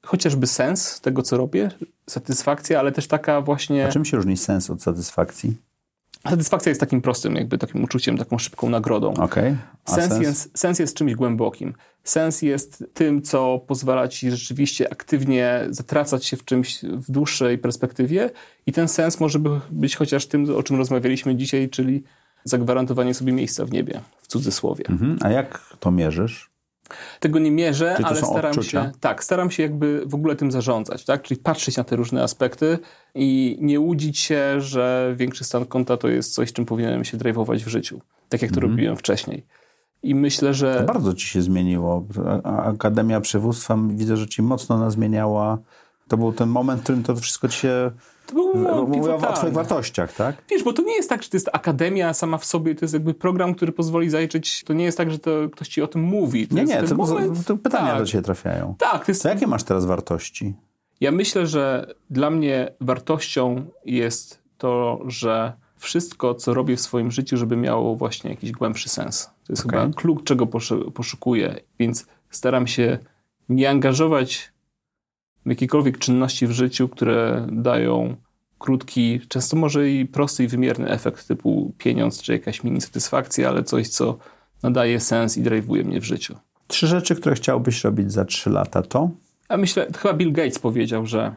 Chociażby 0.06 0.46
sens 0.46 1.00
tego, 1.00 1.22
co 1.22 1.36
robię, 1.36 1.70
satysfakcja, 2.10 2.80
ale 2.80 2.92
też 2.92 3.06
taka 3.06 3.40
właśnie... 3.40 3.86
A 3.86 3.88
czym 3.88 4.04
się 4.04 4.16
różni 4.16 4.36
sens 4.36 4.70
od 4.70 4.82
satysfakcji? 4.82 5.56
Satysfakcja 6.28 6.70
jest 6.70 6.80
takim 6.80 7.02
prostym, 7.02 7.34
jakby 7.34 7.58
takim 7.58 7.84
uczuciem, 7.84 8.18
taką 8.18 8.38
szybką 8.38 8.70
nagrodą. 8.70 9.14
Okay. 9.14 9.56
Sens, 9.84 10.08
sens? 10.08 10.22
Jest, 10.22 10.58
sens 10.58 10.78
jest 10.78 10.96
czymś 10.96 11.14
głębokim. 11.14 11.74
Sens 12.04 12.42
jest 12.42 12.84
tym, 12.94 13.22
co 13.22 13.58
pozwala 13.66 14.08
ci 14.08 14.30
rzeczywiście 14.30 14.92
aktywnie 14.92 15.66
zatracać 15.70 16.26
się 16.26 16.36
w 16.36 16.44
czymś 16.44 16.82
w 16.82 17.10
dłuższej 17.10 17.58
perspektywie 17.58 18.30
i 18.66 18.72
ten 18.72 18.88
sens 18.88 19.20
może 19.20 19.38
być 19.70 19.96
chociaż 19.96 20.26
tym, 20.26 20.56
o 20.56 20.62
czym 20.62 20.76
rozmawialiśmy 20.76 21.36
dzisiaj, 21.36 21.68
czyli 21.68 22.02
zagwarantowanie 22.44 23.14
sobie 23.14 23.32
miejsca 23.32 23.64
w 23.64 23.72
niebie, 23.72 24.00
w 24.22 24.26
cudzysłowie. 24.26 24.84
Mhm. 24.88 25.18
A 25.20 25.30
jak 25.30 25.76
to 25.80 25.90
mierzysz? 25.90 26.53
Tego 27.20 27.38
nie 27.38 27.50
mierzę, 27.50 27.96
ale 28.02 28.16
staram 28.16 28.50
odczucia? 28.50 28.84
się. 28.84 28.92
Tak, 29.00 29.24
staram 29.24 29.50
się 29.50 29.62
jakby 29.62 30.02
w 30.06 30.14
ogóle 30.14 30.36
tym 30.36 30.52
zarządzać, 30.52 31.04
tak? 31.04 31.22
Czyli 31.22 31.40
patrzeć 31.40 31.76
na 31.76 31.84
te 31.84 31.96
różne 31.96 32.22
aspekty 32.22 32.78
i 33.14 33.58
nie 33.60 33.80
łudzić 33.80 34.18
się, 34.18 34.60
że 34.60 35.14
większy 35.16 35.44
stan 35.44 35.64
konta 35.66 35.96
to 35.96 36.08
jest 36.08 36.34
coś, 36.34 36.52
czym 36.52 36.66
powinienem 36.66 37.04
się 37.04 37.18
drive'ować 37.18 37.56
w 37.56 37.68
życiu. 37.68 38.00
Tak 38.28 38.42
jak 38.42 38.50
to 38.50 38.56
mhm. 38.56 38.72
robiłem 38.72 38.96
wcześniej. 38.96 39.46
I 40.02 40.14
myślę, 40.14 40.54
że. 40.54 40.74
To 40.78 40.92
bardzo 40.92 41.14
ci 41.14 41.26
się 41.26 41.42
zmieniło. 41.42 42.06
Akademia 42.44 43.20
Przywództwa 43.20 43.78
widzę, 43.88 44.16
że 44.16 44.28
ci 44.28 44.42
mocno 44.42 44.78
nazmieniała. 44.78 45.58
To 46.08 46.16
był 46.16 46.32
ten 46.32 46.48
moment, 46.48 46.80
w 46.80 46.82
którym 46.82 47.02
to 47.02 47.16
wszystko 47.16 47.48
ci 47.48 47.58
się 47.58 47.90
to 48.26 48.34
był 48.34 48.86
Mówię 48.86 49.14
o 49.14 49.32
twoich 49.32 49.52
wartościach, 49.52 50.12
tak? 50.12 50.36
Wiesz, 50.50 50.62
bo 50.62 50.72
to 50.72 50.82
nie 50.82 50.94
jest 50.94 51.08
tak, 51.08 51.22
że 51.22 51.28
to 51.28 51.36
jest 51.36 51.50
akademia 51.52 52.14
sama 52.14 52.38
w 52.38 52.44
sobie, 52.44 52.74
to 52.74 52.84
jest 52.84 52.94
jakby 52.94 53.14
program, 53.14 53.54
który 53.54 53.72
pozwoli 53.72 54.10
zajrzeć. 54.10 54.64
To 54.64 54.72
nie 54.72 54.84
jest 54.84 54.98
tak, 54.98 55.10
że 55.10 55.18
to 55.18 55.30
ktoś 55.52 55.68
ci 55.68 55.82
o 55.82 55.86
tym 55.86 56.02
mówi. 56.02 56.48
To 56.48 56.54
nie, 56.54 56.64
nie, 56.64 56.82
to, 56.82 56.94
moment... 56.94 57.46
to, 57.46 57.56
pytania 57.56 57.90
tak. 57.90 57.98
do 57.98 58.06
ciebie 58.06 58.22
trafiają. 58.22 58.74
Tak. 58.78 59.04
To, 59.04 59.12
jest... 59.12 59.22
to 59.22 59.28
jakie 59.28 59.46
masz 59.46 59.62
teraz 59.62 59.86
wartości? 59.86 60.54
Ja 61.00 61.12
myślę, 61.12 61.46
że 61.46 61.94
dla 62.10 62.30
mnie 62.30 62.72
wartością 62.80 63.64
jest 63.84 64.42
to, 64.58 65.00
że 65.06 65.52
wszystko, 65.76 66.34
co 66.34 66.54
robię 66.54 66.76
w 66.76 66.80
swoim 66.80 67.10
życiu, 67.10 67.36
żeby 67.36 67.56
miało 67.56 67.96
właśnie 67.96 68.30
jakiś 68.30 68.52
głębszy 68.52 68.88
sens. 68.88 69.30
To 69.46 69.52
jest 69.52 69.66
okay. 69.66 69.80
chyba 69.80 69.94
klucz, 69.94 70.24
czego 70.24 70.46
poszukuję. 70.94 71.60
Więc 71.78 72.06
staram 72.30 72.66
się 72.66 72.98
nie 73.48 73.70
angażować 73.70 74.53
w 75.46 75.48
jakiekolwiek 75.48 75.98
czynności 75.98 76.46
w 76.46 76.50
życiu, 76.50 76.88
które 76.88 77.46
dają 77.52 78.16
krótki, 78.58 79.20
często 79.28 79.56
może 79.56 79.90
i 79.90 80.06
prosty 80.06 80.44
i 80.44 80.48
wymierny 80.48 80.88
efekt 80.88 81.28
typu 81.28 81.72
pieniądz 81.78 82.22
czy 82.22 82.32
jakaś 82.32 82.64
mini 82.64 82.80
satysfakcja, 82.80 83.48
ale 83.48 83.62
coś, 83.62 83.88
co 83.88 84.18
nadaje 84.62 85.00
sens 85.00 85.36
i 85.36 85.42
drive'uje 85.42 85.84
mnie 85.84 86.00
w 86.00 86.04
życiu. 86.04 86.36
Trzy 86.66 86.86
rzeczy, 86.86 87.14
które 87.14 87.34
chciałbyś 87.34 87.84
robić 87.84 88.12
za 88.12 88.24
trzy 88.24 88.50
lata 88.50 88.82
to? 88.82 89.10
Ja 89.50 89.56
myślę, 89.56 89.86
chyba 89.98 90.14
Bill 90.14 90.32
Gates 90.32 90.58
powiedział, 90.58 91.06
że, 91.06 91.34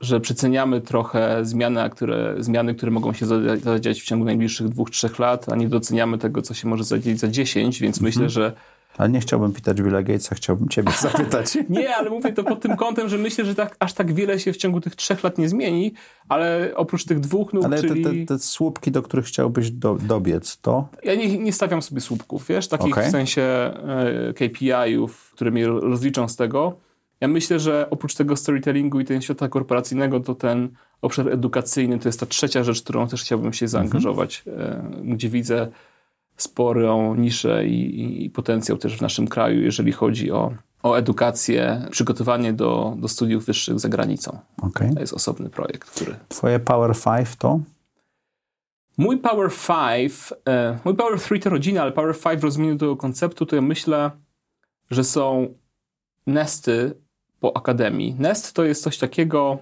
że 0.00 0.20
przeceniamy 0.20 0.80
trochę 0.80 1.44
zmiany 1.44 1.90
które, 1.90 2.34
zmiany, 2.38 2.74
które 2.74 2.92
mogą 2.92 3.12
się 3.12 3.26
zadziać 3.62 4.00
w 4.00 4.04
ciągu 4.04 4.24
najbliższych 4.24 4.68
dwóch, 4.68 4.90
trzech 4.90 5.18
lat, 5.18 5.52
a 5.52 5.56
nie 5.56 5.68
doceniamy 5.68 6.18
tego, 6.18 6.42
co 6.42 6.54
się 6.54 6.68
może 6.68 6.84
zadziać 6.84 7.18
za 7.18 7.28
dziesięć, 7.28 7.80
więc 7.80 7.96
mhm. 7.96 8.04
myślę, 8.04 8.28
że 8.28 8.52
ale 8.98 9.08
nie 9.08 9.20
chciałbym 9.20 9.52
pytać 9.52 9.82
Billa 9.82 10.02
Gatesa, 10.02 10.34
chciałbym 10.34 10.68
ciebie 10.68 10.92
zapytać. 11.02 11.58
nie, 11.68 11.96
ale 11.96 12.10
mówię 12.10 12.32
to 12.32 12.44
pod 12.44 12.60
tym 12.60 12.76
kątem, 12.76 13.08
że 13.08 13.18
myślę, 13.18 13.44
że 13.44 13.54
tak, 13.54 13.76
aż 13.78 13.92
tak 13.92 14.12
wiele 14.12 14.40
się 14.40 14.52
w 14.52 14.56
ciągu 14.56 14.80
tych 14.80 14.96
trzech 14.96 15.24
lat 15.24 15.38
nie 15.38 15.48
zmieni, 15.48 15.92
ale 16.28 16.72
oprócz 16.76 17.04
tych 17.04 17.20
dwóch 17.20 17.52
nóg, 17.52 17.64
Ale 17.64 17.80
czyli... 17.80 18.04
te, 18.04 18.10
te, 18.10 18.26
te 18.26 18.38
słupki, 18.38 18.90
do 18.90 19.02
których 19.02 19.26
chciałbyś 19.26 19.70
do, 19.70 19.94
dobiec, 19.94 20.58
to? 20.60 20.88
Ja 21.04 21.14
nie, 21.14 21.38
nie 21.38 21.52
stawiam 21.52 21.82
sobie 21.82 22.00
słupków, 22.00 22.46
wiesz, 22.48 22.68
takich 22.68 22.92
okay. 22.92 23.08
w 23.08 23.10
sensie 23.10 23.42
e, 23.42 24.32
KPI-ów, 24.32 25.30
które 25.34 25.50
mnie 25.50 25.66
rozliczą 25.66 26.28
z 26.28 26.36
tego. 26.36 26.76
Ja 27.20 27.28
myślę, 27.28 27.60
że 27.60 27.86
oprócz 27.90 28.14
tego 28.14 28.36
storytellingu 28.36 29.00
i 29.00 29.04
tego 29.04 29.20
świata 29.20 29.48
korporacyjnego, 29.48 30.20
to 30.20 30.34
ten 30.34 30.68
obszar 31.02 31.28
edukacyjny 31.28 31.98
to 31.98 32.08
jest 32.08 32.20
ta 32.20 32.26
trzecia 32.26 32.64
rzecz, 32.64 32.82
którą 32.82 33.08
też 33.08 33.22
chciałbym 33.22 33.52
się 33.52 33.68
zaangażować, 33.68 34.42
mm 34.46 34.58
-hmm. 34.58 35.14
gdzie 35.14 35.28
widzę 35.28 35.68
sporą 36.38 37.14
niszę 37.14 37.66
i, 37.66 38.24
i, 38.24 38.30
potencjał 38.30 38.78
też 38.78 38.96
w 38.96 39.00
naszym 39.00 39.28
kraju, 39.28 39.62
jeżeli 39.62 39.92
chodzi 39.92 40.30
o, 40.30 40.54
o 40.82 40.94
edukację, 40.94 41.86
przygotowanie 41.90 42.52
do, 42.52 42.94
do 42.98 43.08
studiów 43.08 43.44
wyższych 43.44 43.80
za 43.80 43.88
granicą. 43.88 44.38
Okay. 44.62 44.94
To 44.94 45.00
jest 45.00 45.12
osobny 45.12 45.50
projekt, 45.50 45.90
który... 45.90 46.14
Twoje 46.28 46.60
Power 46.60 46.96
5 47.04 47.36
to? 47.38 47.60
Mój 48.98 49.18
Power 49.18 49.50
5, 49.50 50.12
e, 50.48 50.78
mój 50.84 50.94
Power 50.94 51.20
3 51.20 51.38
to 51.38 51.50
rodzina, 51.50 51.82
ale 51.82 51.92
Power 51.92 52.14
5 52.20 52.40
w 52.40 52.44
rozumieniu 52.44 52.78
tego 52.78 52.96
konceptu 52.96 53.46
to 53.46 53.56
ja 53.56 53.62
myślę, 53.62 54.10
że 54.90 55.04
są 55.04 55.54
nesty 56.26 56.94
po 57.40 57.56
akademii. 57.56 58.16
Nest 58.18 58.52
to 58.52 58.64
jest 58.64 58.82
coś 58.82 58.98
takiego, 58.98 59.58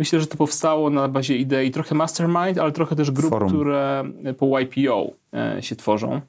myślę, 0.00 0.20
że 0.20 0.26
to 0.26 0.36
powstało 0.36 0.90
na 0.90 1.08
bazie 1.08 1.36
idei 1.36 1.70
trochę 1.70 1.94
mastermind, 1.94 2.58
ale 2.58 2.72
trochę 2.72 2.96
też 2.96 3.10
grup, 3.10 3.30
Forum. 3.30 3.48
które 3.48 4.04
po 4.38 4.60
YPO 4.60 5.10
e, 5.34 5.62
się 5.62 5.76
tworzą. 5.76 6.20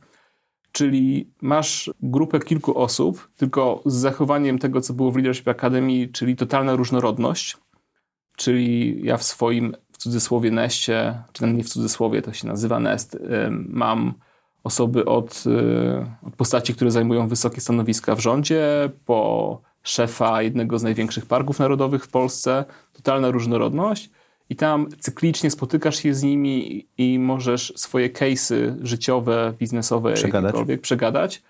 Czyli 0.72 1.30
masz 1.42 1.92
grupę 2.02 2.40
kilku 2.40 2.78
osób, 2.78 3.30
tylko 3.38 3.82
z 3.86 3.94
zachowaniem 3.94 4.60
tego, 4.60 4.82
co 4.82 4.94
było 4.94 5.12
w 5.12 5.16
Leadership 5.16 5.48
Academy, 5.48 6.08
czyli 6.08 6.36
totalna 6.36 6.76
różnorodność. 6.76 7.58
Czyli 8.36 9.00
ja 9.06 9.18
w 9.18 9.24
swoim, 9.24 9.76
w 9.92 9.98
cudzysłowie, 9.98 10.52
neście, 10.52 11.24
czy 11.34 11.42
tam 11.42 11.58
nie 11.58 11.64
w 11.64 11.70
cudzysłowie, 11.70 12.22
to 12.22 12.34
się 12.34 12.48
nazywa 12.48 12.80
nest, 12.80 13.16
e, 13.16 13.50
mam 13.70 14.14
osoby 14.64 15.06
od, 15.06 15.44
e, 15.48 16.28
od 16.28 16.36
postaci, 16.36 16.74
które 16.74 16.92
zajmują 16.92 17.28
wysokie 17.28 17.62
stanowiska 17.62 18.16
w 18.16 18.20
rządzie, 18.20 18.90
po 19.06 19.62
szefa 19.84 20.42
jednego 20.42 20.80
z 20.80 20.84
największych 20.84 21.26
parków 21.26 21.60
narodowych 21.60 22.06
w 22.06 22.08
Polsce, 22.08 22.66
totalna 23.02 23.32
różnorodność 23.32 24.10
i 24.50 24.56
tam 24.56 24.88
cyklicznie 25.00 25.52
spotykasz 25.52 25.96
się 25.96 26.14
z 26.14 26.24
nimi 26.24 26.88
i 26.98 27.20
możesz 27.20 27.74
swoje 27.76 28.10
case'y 28.10 28.76
życiowe, 28.82 29.54
biznesowe, 29.60 30.14
przegadać. 30.14 30.44
jakiekolwiek 30.44 30.82
przegadać. 30.82 31.44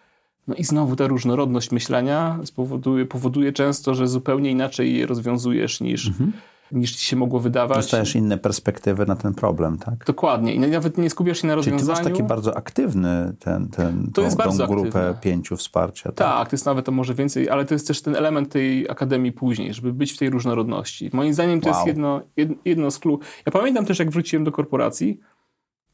No 0.47 0.55
i 0.55 0.63
znowu 0.63 0.95
ta 0.95 1.07
różnorodność 1.07 1.71
myślenia 1.71 2.39
spowoduje, 2.43 3.05
powoduje 3.05 3.53
często, 3.53 3.95
że 3.95 4.07
zupełnie 4.07 4.51
inaczej 4.51 4.97
je 4.97 5.05
rozwiązujesz 5.05 5.81
niż, 5.81 6.07
mhm 6.07 6.31
niż 6.72 6.91
ci 6.95 7.05
się 7.05 7.15
mogło 7.15 7.39
wydawać. 7.39 7.78
Dostajesz 7.78 8.15
inne 8.15 8.38
perspektywy 8.38 9.05
na 9.05 9.15
ten 9.15 9.34
problem, 9.34 9.78
tak? 9.78 10.05
Dokładnie. 10.05 10.53
I 10.53 10.59
nawet 10.59 10.97
nie 10.97 11.09
skupiasz 11.09 11.41
się 11.41 11.47
na 11.47 11.55
rozwiązaniu. 11.55 11.88
Czyli 11.88 11.97
ty 11.97 12.03
masz 12.03 12.13
taki 12.13 12.28
bardzo 12.28 12.57
aktywny 12.57 13.34
ten, 13.39 13.67
ten, 13.67 14.05
to 14.05 14.11
tą, 14.11 14.22
jest 14.22 14.38
bardzo 14.38 14.67
tą 14.67 14.74
grupę 14.74 14.88
aktywne. 14.88 15.22
pięciu 15.22 15.57
wsparcia. 15.57 16.11
Tak? 16.11 16.15
tak, 16.15 16.49
to 16.49 16.55
jest 16.55 16.65
nawet 16.65 16.86
to 16.86 16.91
może 16.91 17.13
więcej, 17.13 17.49
ale 17.49 17.65
to 17.65 17.74
jest 17.74 17.88
też 17.88 18.01
ten 18.01 18.15
element 18.15 18.49
tej 18.49 18.89
akademii 18.89 19.32
później, 19.32 19.74
żeby 19.74 19.93
być 19.93 20.11
w 20.11 20.17
tej 20.17 20.30
różnorodności. 20.30 21.09
Moim 21.13 21.34
zdaniem 21.34 21.61
to 21.61 21.69
wow. 21.69 21.76
jest 21.76 21.88
jedno, 21.88 22.22
jedno 22.65 22.91
z 22.91 22.99
clue. 22.99 23.19
Ja 23.45 23.51
pamiętam 23.51 23.86
też, 23.86 23.99
jak 23.99 24.11
wróciłem 24.11 24.43
do 24.43 24.51
korporacji, 24.51 25.19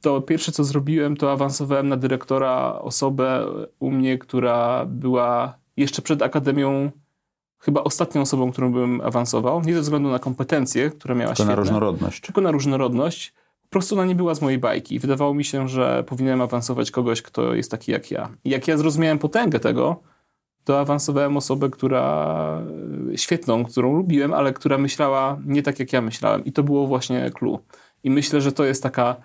to 0.01 0.21
pierwsze, 0.21 0.51
co 0.51 0.63
zrobiłem, 0.63 1.17
to 1.17 1.31
awansowałem 1.31 1.87
na 1.87 1.97
dyrektora 1.97 2.79
osobę 2.79 3.45
u 3.79 3.91
mnie, 3.91 4.17
która 4.17 4.85
była 4.85 5.57
jeszcze 5.77 6.01
przed 6.01 6.21
akademią 6.21 6.91
chyba 7.59 7.83
ostatnią 7.83 8.21
osobą, 8.21 8.51
którą 8.51 8.73
bym 8.73 9.01
awansował, 9.01 9.61
nie 9.61 9.73
ze 9.73 9.81
względu 9.81 10.09
na 10.09 10.19
kompetencje, 10.19 10.89
które 10.89 11.15
miała 11.15 11.27
Tylko 11.27 11.35
świetne, 11.35 11.51
na 11.51 11.55
różnorodność. 11.55 12.21
Tylko 12.21 12.41
na 12.41 12.51
różnorodność. 12.51 13.33
Po 13.63 13.69
prostu 13.69 13.95
ona 13.95 14.05
nie 14.05 14.15
była 14.15 14.35
z 14.35 14.41
mojej 14.41 14.59
bajki. 14.59 14.99
Wydawało 14.99 15.33
mi 15.33 15.43
się, 15.43 15.67
że 15.67 16.03
powinienem 16.07 16.41
awansować 16.41 16.91
kogoś, 16.91 17.21
kto 17.21 17.53
jest 17.53 17.71
taki 17.71 17.91
jak 17.91 18.11
ja. 18.11 18.29
I 18.43 18.49
jak 18.49 18.67
ja 18.67 18.77
zrozumiałem 18.77 19.19
potęgę 19.19 19.59
tego, 19.59 19.99
to 20.63 20.79
awansowałem 20.79 21.37
osobę, 21.37 21.69
która 21.69 22.61
e, 23.13 23.17
świetną, 23.17 23.65
którą 23.65 23.93
lubiłem, 23.93 24.33
ale 24.33 24.53
która 24.53 24.77
myślała 24.77 25.37
nie 25.45 25.63
tak, 25.63 25.79
jak 25.79 25.93
ja 25.93 26.01
myślałem. 26.01 26.45
I 26.45 26.51
to 26.51 26.63
było 26.63 26.87
właśnie 26.87 27.31
clue. 27.31 27.59
I 28.03 28.09
myślę, 28.09 28.41
że 28.41 28.51
to 28.51 28.65
jest 28.65 28.83
taka 28.83 29.15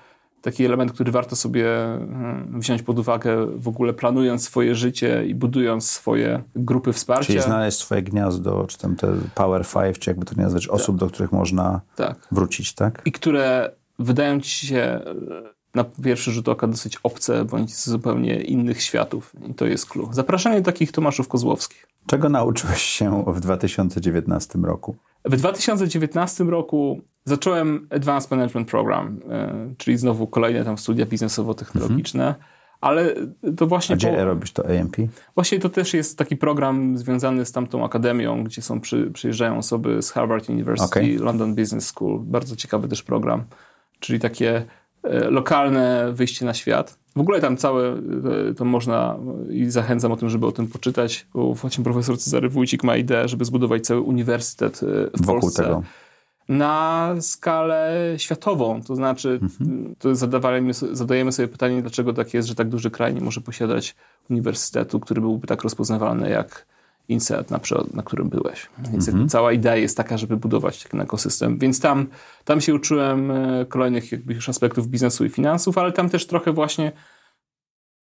taki 0.43 0.65
element, 0.65 0.93
który 0.93 1.13
warto 1.13 1.37
sobie 1.37 1.65
hmm, 1.99 2.61
wziąć 2.61 2.83
pod 2.83 2.99
uwagę 2.99 3.47
w 3.57 3.69
ogóle 3.69 3.93
planując 3.93 4.45
swoje 4.45 4.75
życie 4.75 5.27
i 5.27 5.35
budując 5.35 5.91
swoje 5.91 6.43
grupy 6.57 6.93
wsparcia. 6.93 7.27
Czyli 7.27 7.41
znaleźć 7.41 7.79
swoje 7.79 8.03
gniazdo, 8.03 8.67
czy 8.69 8.79
tam 8.79 8.97
te 8.97 9.15
Power 9.35 9.67
Five, 9.67 9.99
czy 9.99 10.11
jakby 10.11 10.27
to 10.27 10.35
nie 10.35 10.43
nazwać, 10.43 10.69
osób, 10.69 10.97
do 10.99 11.07
których 11.07 11.33
można 11.33 11.81
tak. 11.97 12.29
wrócić, 12.33 12.75
tak? 12.75 13.03
I 13.05 13.13
które 13.13 13.71
wydają 13.99 14.41
ci 14.41 14.67
się 14.67 14.77
e, 14.77 15.03
na 15.75 15.85
pierwszy 15.85 16.33
rzut 16.33 16.49
oka 16.49 16.67
dosyć 16.67 16.99
obce, 17.03 17.45
bądź 17.45 17.75
z 17.75 17.89
zupełnie 17.89 18.41
innych 18.41 18.83
światów. 18.83 19.33
I 19.51 19.55
to 19.55 19.67
jest 19.67 19.87
clue. 19.87 20.09
Zapraszanie 20.13 20.63
takich 20.63 20.93
Tomaszów 20.93 21.29
Kozłowskich. 21.29 21.87
Czego 22.07 22.29
nauczyłeś 22.29 22.83
się 22.83 23.25
w 23.27 23.41
2019 23.41 24.59
roku? 24.59 24.97
W 25.25 25.37
2019 25.37 26.45
roku 26.45 27.01
zacząłem 27.25 27.87
Advanced 27.91 28.31
Management 28.31 28.69
Program, 28.69 29.21
e, 29.31 29.75
czyli 29.79 29.99
znowu 29.99 30.27
kolejne 30.27 30.65
tam 30.65 30.79
studia 30.79 31.07
biznesowo-technologiczne. 31.07 32.27
Mhm. 32.27 32.35
Ale 32.83 33.15
to 33.57 33.67
właśnie. 33.67 33.93
A 33.93 33.97
gdzie 33.97 34.13
po... 34.13 34.25
robisz 34.25 34.53
to 34.53 34.65
AMP? 34.65 34.97
Właśnie 35.35 35.59
to 35.59 35.69
też 35.69 35.95
jest 35.95 36.19
taki 36.19 36.37
program 36.37 36.99
związany 36.99 37.45
z 37.45 37.53
tamtą 37.53 37.85
akademią, 37.85 38.45
gdzie 38.45 38.63
są 38.63 38.81
przy, 38.81 39.11
przyjeżdżają 39.11 39.59
osoby 39.59 40.03
z 40.03 40.11
Harvard 40.11 40.49
University, 40.49 41.01
okay. 41.01 41.19
London 41.19 41.55
Business 41.55 41.87
School. 41.87 42.21
Bardzo 42.21 42.57
ciekawy 42.57 42.89
też 42.89 43.03
program. 43.03 43.45
Czyli 44.01 44.21
takie 44.21 44.65
e, 45.03 45.31
lokalne 45.31 46.13
wyjście 46.13 46.47
na 46.47 46.55
świat. 46.55 46.99
W 47.17 47.21
ogóle 47.21 47.41
tam 47.41 47.57
całe 47.57 47.89
e, 47.89 48.55
to 48.57 48.65
można 48.65 49.17
i 49.51 49.71
zachęcam 49.71 50.13
o 50.13 50.17
tym, 50.17 50.29
żeby 50.31 50.47
o 50.47 50.53
tym 50.53 50.67
poczytać, 50.67 51.27
bo 51.35 51.55
właśnie 51.55 51.85
profesor 51.85 52.19
Cezary 52.19 52.49
Wójcik 52.49 52.85
ma 52.85 52.97
ideę, 52.97 53.29
żeby 53.29 53.45
zbudować 53.45 53.87
cały 53.87 54.01
uniwersytet 54.01 54.81
w 55.15 55.27
Wokół 55.27 55.41
Polsce. 55.41 55.63
Tego 55.63 55.83
na 56.49 57.15
skalę 57.21 58.15
światową. 58.17 58.83
To 58.83 58.97
znaczy, 58.97 59.39
mhm. 59.43 59.95
to 59.99 60.15
zadawajmy, 60.15 60.75
zadajemy 60.75 61.33
sobie 61.33 61.49
pytanie, 61.49 61.83
dlaczego 61.83 62.13
tak 62.13 62.35
jest, 62.35 62.49
że 62.49 62.55
tak 62.55 62.69
duży 62.69 62.91
kraj 62.91 63.15
nie 63.15 63.21
może 63.21 63.41
posiadać 63.41 63.95
uniwersytetu, 64.31 65.01
który 65.01 65.21
byłby 65.21 65.47
tak 65.47 65.63
rozpoznawalny 65.63 66.31
jak 66.31 66.67
INSEAD, 67.09 67.51
na, 67.51 67.61
na 67.95 68.03
którym 68.03 68.29
byłeś. 68.29 68.69
Więc 68.93 69.09
mhm. 69.09 69.29
cała 69.29 69.53
idea 69.53 69.77
jest 69.77 69.97
taka, 69.97 70.19
żeby 70.19 70.37
budować 70.37 70.83
taki 70.83 70.99
ekosystem. 70.99 71.59
Więc 71.59 71.81
tam, 71.81 72.07
tam 72.45 72.61
się 72.61 72.75
uczyłem 72.75 73.31
e, 73.31 73.67
kolejnych 73.67 74.13
jakby 74.13 74.39
aspektów 74.49 74.89
biznesu 74.89 75.25
i 75.25 75.29
finansów, 75.29 75.79
ale 75.79 75.93
tam 75.93 76.11
też 76.11 76.27
trochę 76.27 76.53
właśnie 76.53 76.93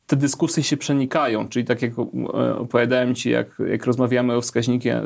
te 0.09 0.15
dyskusje 0.15 0.63
się 0.63 0.77
przenikają, 0.77 1.47
czyli 1.47 1.65
tak 1.65 1.81
jak 1.81 1.91
e, 1.99 2.55
opowiadałem 2.55 3.15
Ci, 3.15 3.29
jak, 3.29 3.47
jak 3.67 3.85
rozmawiamy 3.85 4.35
o 4.35 4.41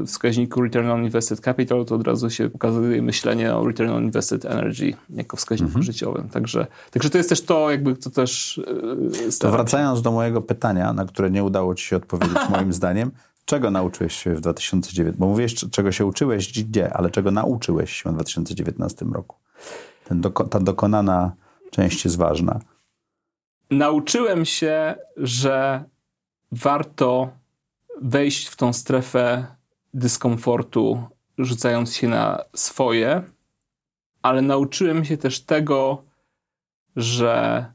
wskaźniku 0.06 0.62
Return 0.62 0.90
on 0.90 1.04
Invested 1.04 1.40
Capital, 1.40 1.86
to 1.86 1.96
od 1.96 2.08
razu 2.08 2.30
się 2.30 2.50
pokazuje 2.50 3.02
myślenie 3.02 3.56
o 3.56 3.68
Return 3.68 3.90
on 3.90 4.04
Invested 4.04 4.46
Energy 4.46 4.94
jako 5.10 5.38
wskaźniku 5.38 5.68
mhm. 5.68 5.84
życiowym. 5.84 6.30
Także, 6.30 6.68
także 6.92 7.10
to 7.10 7.18
jest 7.18 7.30
też 7.30 7.42
to, 7.42 7.72
jakby 7.72 7.96
to 7.96 8.10
też... 8.10 8.62
Yy, 9.26 9.32
to 9.40 9.52
wracając 9.52 10.02
do 10.02 10.12
mojego 10.12 10.42
pytania, 10.42 10.94
na 10.94 11.06
które 11.06 11.32
nie 11.32 11.44
udało 11.44 11.76
Ci 11.76 11.86
się 11.86 11.96
odpowiedzieć 11.96 12.38
moim 12.58 12.74
zdaniem, 12.74 13.12
czego 13.46 13.72
nauczyłeś 13.72 14.16
się 14.16 14.36
w 14.36 14.42
2019? 14.42 15.20
Bo 15.20 15.28
mówisz, 15.28 15.56
czego 15.72 15.92
się 15.92 16.06
uczyłeś 16.06 16.64
gdzie, 16.64 16.94
ale 16.94 17.10
czego 17.10 17.32
nauczyłeś 17.32 17.92
się 17.92 18.10
w 18.10 18.14
2019 18.14 19.06
roku? 19.14 19.36
Ten 20.06 20.22
doko 20.22 20.44
ta 20.44 20.60
dokonana 20.60 21.32
część 21.72 22.06
jest 22.06 22.18
ważna 22.18 22.60
nauczyłem 23.72 24.46
się, 24.46 24.96
że 25.18 25.84
warto 26.52 27.30
wejść 28.02 28.48
w 28.48 28.56
tą 28.56 28.74
strefę 28.74 29.46
dyskomfortu, 29.94 31.04
rzucając 31.38 31.96
się 31.96 32.08
na 32.08 32.44
swoje, 32.56 33.24
ale 34.22 34.42
nauczyłem 34.42 35.06
się 35.06 35.18
też 35.18 35.40
tego, 35.40 36.04
że 36.96 37.66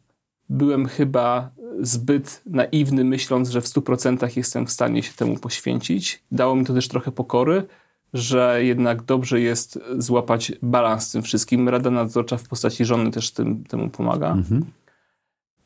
byłem 0.48 0.86
chyba 0.86 1.50
zbyt 1.80 2.42
naiwny, 2.46 3.04
myśląc, 3.04 3.48
że 3.48 3.60
w 3.60 3.64
100% 3.64 4.36
jestem 4.36 4.66
w 4.66 4.70
stanie 4.70 5.02
się 5.02 5.12
temu 5.12 5.36
poświęcić. 5.36 6.22
Dało 6.32 6.56
mi 6.56 6.64
to 6.64 6.74
też 6.74 6.88
trochę 6.88 7.12
pokory, 7.12 7.66
że 8.12 8.64
jednak 8.64 9.02
dobrze 9.02 9.40
jest 9.40 9.78
złapać 9.98 10.52
balans 10.62 11.08
z 11.08 11.12
tym 11.12 11.22
wszystkim. 11.22 11.68
Rada 11.68 11.90
nadzorcza 11.90 12.36
w 12.36 12.48
postaci 12.48 12.84
żony 12.84 13.10
też 13.10 13.30
tym, 13.30 13.64
temu 13.64 13.90
pomaga. 13.90 14.32
Mhm. 14.32 14.64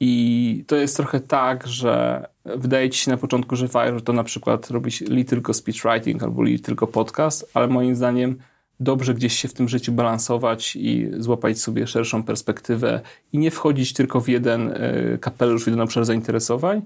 I 0.04 0.64
to 0.66 0.76
jest 0.76 0.96
trochę 0.96 1.20
tak, 1.20 1.66
że 1.66 2.26
wydaje 2.44 2.90
ci 2.90 2.98
się 2.98 3.10
na 3.10 3.16
początku, 3.16 3.56
że 3.56 3.68
fajnie, 3.68 3.98
że 3.98 4.04
to 4.04 4.12
na 4.12 4.24
przykład 4.24 4.70
robić 4.70 5.00
li 5.00 5.24
tylko 5.24 5.54
speechwriting 5.54 6.22
albo 6.22 6.42
li 6.42 6.60
tylko 6.60 6.86
podcast, 6.86 7.50
ale 7.54 7.68
moim 7.68 7.96
zdaniem 7.96 8.38
dobrze 8.80 9.14
gdzieś 9.14 9.38
się 9.38 9.48
w 9.48 9.54
tym 9.54 9.68
życiu 9.68 9.92
balansować 9.92 10.76
i 10.76 11.10
złapać 11.18 11.58
sobie 11.58 11.86
szerszą 11.86 12.22
perspektywę 12.22 13.00
i 13.32 13.38
nie 13.38 13.50
wchodzić 13.50 13.92
tylko 13.92 14.20
w 14.20 14.28
jeden 14.28 14.72
e, 14.74 15.18
kapelusz, 15.18 15.64
w 15.64 15.66
jeden 15.66 15.80
obszar 15.80 16.04
zainteresowań. 16.04 16.82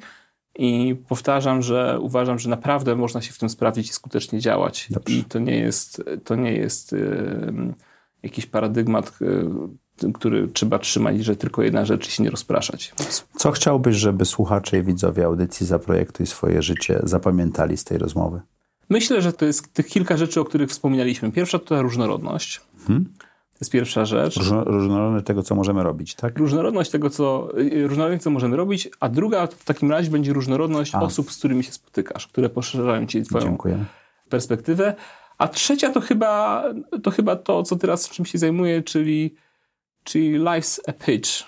I 0.58 0.96
powtarzam, 1.08 1.62
że 1.62 1.98
uważam, 2.00 2.38
że 2.38 2.50
naprawdę 2.50 2.96
można 2.96 3.22
się 3.22 3.32
w 3.32 3.38
tym 3.38 3.48
sprawdzić 3.48 3.90
i 3.90 3.92
skutecznie 3.92 4.40
działać. 4.40 4.86
Dobrze. 4.90 5.14
I 5.14 5.24
to 5.24 5.38
nie 5.38 5.58
jest, 5.58 6.02
to 6.24 6.34
nie 6.34 6.52
jest 6.52 6.94
jakiś 8.22 8.46
paradygmat, 8.46 9.18
e, 9.22 9.85
który 10.14 10.48
trzeba 10.48 10.78
trzymać, 10.78 11.24
że 11.24 11.36
tylko 11.36 11.62
jedna 11.62 11.84
rzecz 11.84 12.08
i 12.08 12.10
się 12.10 12.22
nie 12.22 12.30
rozpraszać. 12.30 12.94
Co 13.36 13.52
chciałbyś, 13.52 13.96
żeby 13.96 14.24
słuchacze 14.24 14.78
i 14.78 14.82
widzowie 14.82 15.24
audycji 15.24 15.66
Zaprojektuj 15.66 16.26
swoje 16.26 16.62
życie 16.62 17.00
zapamiętali 17.02 17.76
z 17.76 17.84
tej 17.84 17.98
rozmowy? 17.98 18.40
Myślę, 18.88 19.22
że 19.22 19.32
to 19.32 19.44
jest 19.44 19.72
tych 19.72 19.86
kilka 19.86 20.16
rzeczy, 20.16 20.40
o 20.40 20.44
których 20.44 20.70
wspominaliśmy. 20.70 21.32
Pierwsza 21.32 21.58
to 21.58 21.82
różnorodność. 21.82 22.60
Hmm? 22.86 23.04
To 23.56 23.58
jest 23.60 23.72
pierwsza 23.72 24.04
rzecz. 24.04 24.36
Różnorodność 24.66 25.26
tego, 25.26 25.42
co 25.42 25.54
możemy 25.54 25.82
robić, 25.82 26.14
tak? 26.14 26.38
Różnorodność 26.38 26.90
tego, 26.90 27.10
co, 27.10 27.48
y, 27.58 27.88
różnorodność, 27.88 28.22
co 28.22 28.30
możemy 28.30 28.56
robić, 28.56 28.88
a 29.00 29.08
druga 29.08 29.46
w 29.46 29.64
takim 29.64 29.90
razie 29.90 30.10
będzie 30.10 30.32
różnorodność 30.32 30.94
a. 30.94 31.00
osób, 31.00 31.32
z 31.32 31.38
którymi 31.38 31.64
się 31.64 31.72
spotykasz, 31.72 32.26
które 32.26 32.48
poszerzają 32.48 33.06
ci 33.06 33.22
twoją 33.22 33.44
Dziękuję. 33.44 33.84
perspektywę. 34.28 34.94
A 35.38 35.48
trzecia 35.48 35.90
to 35.90 36.00
chyba, 36.00 36.64
to 37.02 37.10
chyba 37.10 37.36
to, 37.36 37.62
co 37.62 37.76
teraz 37.76 38.08
czym 38.08 38.26
się 38.26 38.38
zajmuję, 38.38 38.82
czyli, 38.82 39.34
czyli 40.06 40.38
life's 40.38 40.80
a 40.86 40.92
pitch 40.92 41.44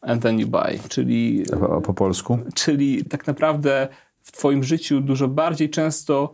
and 0.00 0.22
then 0.22 0.40
you 0.40 0.48
buy, 0.48 0.78
czyli... 0.88 1.44
A 1.76 1.80
po 1.80 1.94
polsku? 1.94 2.38
Czyli 2.54 3.04
tak 3.04 3.26
naprawdę 3.26 3.88
w 4.22 4.32
twoim 4.32 4.64
życiu 4.64 5.00
dużo 5.00 5.28
bardziej 5.28 5.70
często 5.70 6.32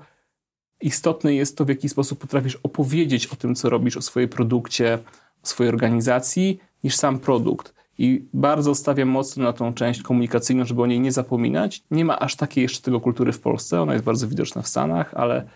istotne 0.81 1.35
jest 1.35 1.59
to, 1.59 1.65
w 1.65 1.69
jaki 1.69 1.89
sposób 1.89 2.19
potrafisz 2.19 2.57
opowiedzieć 2.63 3.27
o 3.27 3.37
tym, 3.37 3.55
co 3.55 3.71
robisz, 3.71 3.97
o 3.97 4.03
swojej 4.03 4.29
produkcie, 4.29 4.99
o 5.43 5.47
swojej 5.47 5.73
organizacji, 5.73 6.61
niż 6.85 6.97
sam 6.97 7.19
produkt. 7.19 7.75
I 7.99 8.25
bardzo 8.35 8.75
stawiam 8.75 9.09
mocno 9.09 9.45
na 9.45 9.53
tą 9.53 9.75
część 9.75 10.03
komunikacyjną, 10.03 10.65
żeby 10.65 10.83
o 10.83 10.87
niej 10.87 11.01
nie 11.01 11.13
zapominać. 11.13 11.83
Nie 11.91 12.05
ma 12.05 12.19
aż 12.19 12.37
takiej 12.37 12.63
jeszcze 12.63 12.83
tego 12.83 13.01
kultury 13.01 13.33
w 13.33 13.41
Polsce, 13.41 13.81
ona 13.81 13.93
jest 13.93 14.05
bardzo 14.05 14.29
widoczna 14.29 14.63
w 14.63 14.69
Stanach, 14.69 15.15
ale 15.15 15.49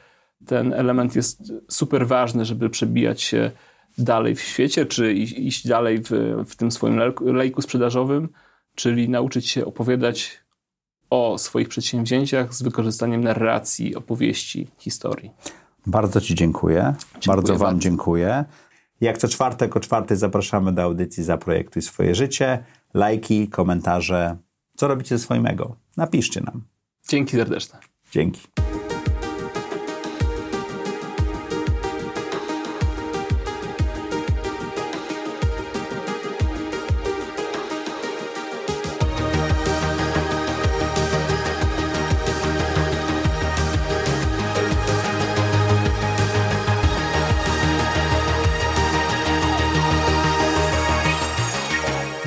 ten 0.47 0.73
element 0.73 1.17
jest 1.17 1.53
super 1.69 2.07
ważny, 2.07 2.45
żeby 2.45 2.71
przebijać 2.71 3.23
się 3.23 3.51
dalej 3.99 4.35
w 4.35 4.41
świecie, 4.41 4.87
czy 4.87 5.13
iść 5.13 5.67
dalej 5.67 5.99
w, 6.03 6.11
w 6.49 6.57
tym 6.57 6.71
swoim 6.71 7.01
lejku 7.21 7.63
sprzedażowym, 7.63 8.29
czyli 8.75 9.09
nauczyć 9.09 9.49
się 9.49 9.67
opowiadać 9.67 10.41
o 11.11 11.39
swoich 11.39 11.69
przedsięwzięciach 11.69 12.55
z 12.55 12.63
wykorzystaniem 12.63 13.25
narracji, 13.25 13.97
opowieści, 13.97 14.69
historii. 14.79 15.31
Bardzo 15.87 16.21
Ci 16.21 16.35
dziękuję. 16.35 16.95
dziękuję 16.99 17.27
bardzo 17.27 17.53
Wam 17.53 17.61
bardzo. 17.61 17.81
dziękuję. 17.81 18.45
Jak 19.01 19.19
co 19.19 19.29
czwartek 19.29 19.77
o 19.77 19.81
czwartej 19.81 20.17
zapraszamy 20.17 20.73
do 20.73 20.83
audycji 20.83 21.25
Zaprojektuj 21.25 21.83
swoje 21.83 22.15
życie. 22.15 22.65
Lajki, 22.95 23.49
komentarze. 23.49 24.37
Co 24.77 24.89
robicie 24.89 25.19
ze 25.19 25.25
swoim 25.25 25.47
ego? 25.47 25.77
Napiszcie 25.97 26.41
nam. 26.41 26.63
Dzięki 27.09 27.37
serdeczne. 27.37 27.79
Dzięki. 28.13 28.41